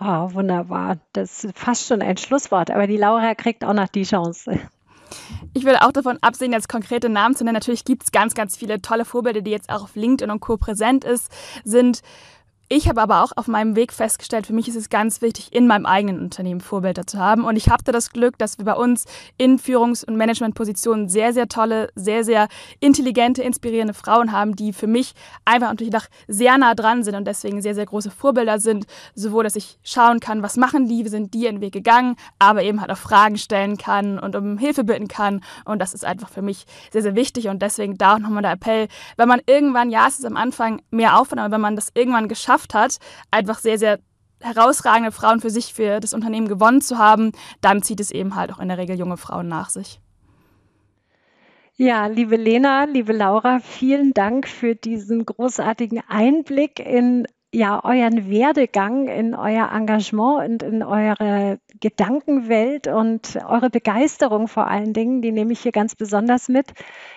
Oh, 0.00 0.32
wunderbar. 0.34 0.98
Das 1.12 1.44
ist 1.44 1.56
fast 1.56 1.86
schon 1.86 2.02
ein 2.02 2.16
Schlusswort, 2.16 2.70
aber 2.70 2.86
die 2.86 2.96
Laura 2.96 3.34
kriegt 3.34 3.64
auch 3.64 3.74
noch 3.74 3.88
die 3.88 4.02
Chance. 4.02 4.58
Ich 5.52 5.64
will 5.64 5.76
auch 5.76 5.92
davon 5.92 6.18
absehen, 6.20 6.52
jetzt 6.52 6.68
konkrete 6.68 7.08
Namen 7.08 7.34
zu 7.34 7.44
nennen. 7.44 7.54
Natürlich 7.54 7.84
gibt 7.84 8.04
es 8.04 8.12
ganz, 8.12 8.34
ganz 8.34 8.56
viele 8.56 8.82
tolle 8.82 9.04
Vorbilder, 9.04 9.40
die 9.40 9.50
jetzt 9.50 9.70
auch 9.70 9.84
auf 9.84 9.94
LinkedIn 9.96 10.30
und 10.30 10.40
Co. 10.40 10.56
präsent 10.56 11.04
ist, 11.04 11.30
sind. 11.64 12.02
Ich 12.70 12.88
habe 12.88 13.02
aber 13.02 13.22
auch 13.22 13.32
auf 13.36 13.46
meinem 13.46 13.76
Weg 13.76 13.92
festgestellt, 13.92 14.46
für 14.46 14.54
mich 14.54 14.68
ist 14.68 14.74
es 14.74 14.88
ganz 14.88 15.20
wichtig, 15.20 15.52
in 15.52 15.66
meinem 15.66 15.84
eigenen 15.84 16.18
Unternehmen 16.18 16.62
Vorbilder 16.62 17.06
zu 17.06 17.18
haben. 17.18 17.44
Und 17.44 17.56
ich 17.56 17.68
hatte 17.68 17.92
das 17.92 18.10
Glück, 18.10 18.38
dass 18.38 18.56
wir 18.56 18.64
bei 18.64 18.72
uns 18.72 19.04
in 19.36 19.58
Führungs- 19.58 20.02
und 20.02 20.16
Managementpositionen 20.16 21.10
sehr, 21.10 21.34
sehr 21.34 21.46
tolle, 21.46 21.90
sehr, 21.94 22.24
sehr 22.24 22.48
intelligente, 22.80 23.42
inspirierende 23.42 23.92
Frauen 23.92 24.32
haben, 24.32 24.56
die 24.56 24.72
für 24.72 24.86
mich 24.86 25.12
einfach 25.44 25.68
natürlich 25.68 25.92
noch 25.92 26.06
sehr 26.26 26.56
nah 26.56 26.74
dran 26.74 27.04
sind 27.04 27.14
und 27.16 27.26
deswegen 27.26 27.60
sehr, 27.60 27.74
sehr 27.74 27.84
große 27.84 28.10
Vorbilder 28.10 28.58
sind. 28.58 28.86
Sowohl, 29.14 29.44
dass 29.44 29.56
ich 29.56 29.78
schauen 29.82 30.18
kann, 30.18 30.42
was 30.42 30.56
machen 30.56 30.88
die, 30.88 31.04
wie 31.04 31.10
sind 31.10 31.34
die 31.34 31.44
ihren 31.44 31.60
Weg 31.60 31.74
gegangen, 31.74 32.16
aber 32.38 32.62
eben 32.62 32.80
halt 32.80 32.90
auch 32.90 32.96
Fragen 32.96 33.36
stellen 33.36 33.76
kann 33.76 34.18
und 34.18 34.36
um 34.36 34.56
Hilfe 34.56 34.84
bitten 34.84 35.08
kann. 35.08 35.42
Und 35.66 35.80
das 35.80 35.92
ist 35.92 36.06
einfach 36.06 36.30
für 36.30 36.42
mich 36.42 36.64
sehr, 36.90 37.02
sehr 37.02 37.14
wichtig. 37.14 37.48
Und 37.48 37.60
deswegen 37.60 37.98
da 37.98 38.14
auch 38.14 38.20
nochmal 38.20 38.42
der 38.42 38.52
Appell, 38.52 38.88
wenn 39.18 39.28
man 39.28 39.42
irgendwann, 39.44 39.90
ja, 39.90 40.08
es 40.08 40.18
ist 40.18 40.24
am 40.24 40.38
Anfang 40.38 40.80
mehr 40.90 41.20
Aufwand, 41.20 41.40
aber 41.40 41.52
wenn 41.52 41.60
man 41.60 41.76
das 41.76 41.90
irgendwann 41.92 42.26
geschafft 42.26 42.53
geschafft 42.54 42.74
hat, 42.74 42.98
einfach 43.30 43.58
sehr, 43.58 43.78
sehr 43.78 43.98
herausragende 44.40 45.12
Frauen 45.12 45.40
für 45.40 45.50
sich, 45.50 45.72
für 45.74 46.00
das 46.00 46.14
Unternehmen 46.14 46.48
gewonnen 46.48 46.80
zu 46.80 46.98
haben, 46.98 47.32
dann 47.60 47.82
zieht 47.82 48.00
es 48.00 48.10
eben 48.10 48.36
halt 48.36 48.52
auch 48.52 48.58
in 48.58 48.68
der 48.68 48.78
Regel 48.78 48.98
junge 48.98 49.16
Frauen 49.16 49.48
nach 49.48 49.70
sich. 49.70 50.00
Ja, 51.76 52.06
liebe 52.06 52.36
Lena, 52.36 52.84
liebe 52.84 53.12
Laura, 53.12 53.58
vielen 53.58 54.12
Dank 54.12 54.46
für 54.46 54.76
diesen 54.76 55.26
großartigen 55.26 56.02
Einblick 56.08 56.78
in 56.78 57.26
ja 57.54 57.82
euren 57.84 58.28
Werdegang, 58.28 59.08
in 59.08 59.34
euer 59.34 59.70
Engagement 59.72 60.44
und 60.44 60.62
in 60.62 60.82
eure 60.82 61.58
Gedankenwelt 61.80 62.88
und 62.88 63.38
eure 63.48 63.70
Begeisterung 63.70 64.48
vor 64.48 64.66
allen 64.66 64.92
Dingen, 64.92 65.22
die 65.22 65.32
nehme 65.32 65.52
ich 65.52 65.60
hier 65.60 65.72
ganz 65.72 65.94
besonders 65.94 66.48
mit. 66.48 66.72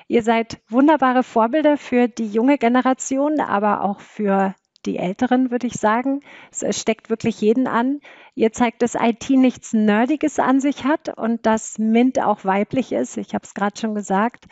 Ihr 0.07 0.23
seid 0.23 0.59
wunderbare 0.69 1.23
Vorbilder 1.23 1.77
für 1.77 2.07
die 2.07 2.27
junge 2.27 2.57
Generation, 2.57 3.39
aber 3.39 3.83
auch 3.83 3.99
für 3.99 4.55
die 4.87 4.97
Älteren, 4.97 5.51
würde 5.51 5.67
ich 5.67 5.73
sagen. 5.73 6.21
Es 6.51 6.79
steckt 6.79 7.09
wirklich 7.09 7.39
jeden 7.41 7.67
an. 7.67 7.99
Ihr 8.33 8.51
zeigt, 8.51 8.81
dass 8.81 8.95
IT 8.95 9.29
nichts 9.29 9.73
Nerdiges 9.73 10.39
an 10.39 10.59
sich 10.59 10.83
hat 10.83 11.15
und 11.17 11.45
dass 11.45 11.77
MINT 11.77 12.19
auch 12.21 12.45
weiblich 12.45 12.91
ist. 12.91 13.17
Ich 13.17 13.35
habe 13.35 13.43
es 13.45 13.53
gerade 13.53 13.79
schon 13.79 13.93
gesagt. 13.93 14.45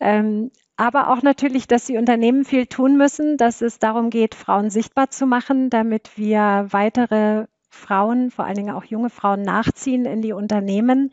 Ähm, 0.00 0.50
aber 0.76 1.10
auch 1.10 1.22
natürlich, 1.22 1.66
dass 1.66 1.86
die 1.86 1.96
Unternehmen 1.96 2.44
viel 2.44 2.66
tun 2.66 2.96
müssen, 2.96 3.38
dass 3.38 3.62
es 3.62 3.78
darum 3.78 4.10
geht, 4.10 4.34
Frauen 4.34 4.68
sichtbar 4.70 5.10
zu 5.10 5.26
machen, 5.26 5.70
damit 5.70 6.18
wir 6.18 6.66
weitere 6.70 7.46
Frauen, 7.70 8.30
vor 8.30 8.44
allen 8.44 8.56
Dingen 8.56 8.74
auch 8.74 8.84
junge 8.84 9.10
Frauen, 9.10 9.42
nachziehen 9.42 10.04
in 10.04 10.20
die 10.20 10.32
Unternehmen. 10.32 11.12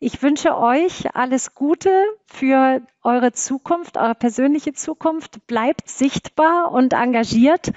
Ich 0.00 0.22
wünsche 0.22 0.56
euch 0.56 1.14
alles 1.14 1.54
Gute 1.54 1.90
für 2.26 2.82
eure 3.02 3.32
Zukunft, 3.32 3.96
eure 3.96 4.14
persönliche 4.14 4.72
Zukunft. 4.72 5.46
Bleibt 5.46 5.88
sichtbar 5.88 6.72
und 6.72 6.92
engagiert. 6.92 7.72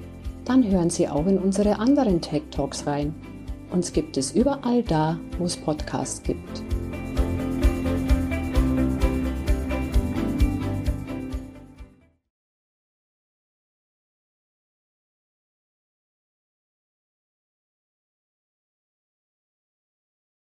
Dann 0.45 0.67
hören 0.67 0.89
Sie 0.89 1.07
auch 1.07 1.27
in 1.27 1.37
unsere 1.37 1.77
anderen 1.77 2.19
Tech 2.19 2.41
Talks 2.49 2.87
rein. 2.87 3.13
Uns 3.69 3.93
gibt 3.93 4.17
es 4.17 4.31
überall 4.31 4.81
da, 4.81 5.19
wo 5.37 5.45
es 5.45 5.55
Podcasts 5.55 6.23
gibt. 6.23 6.63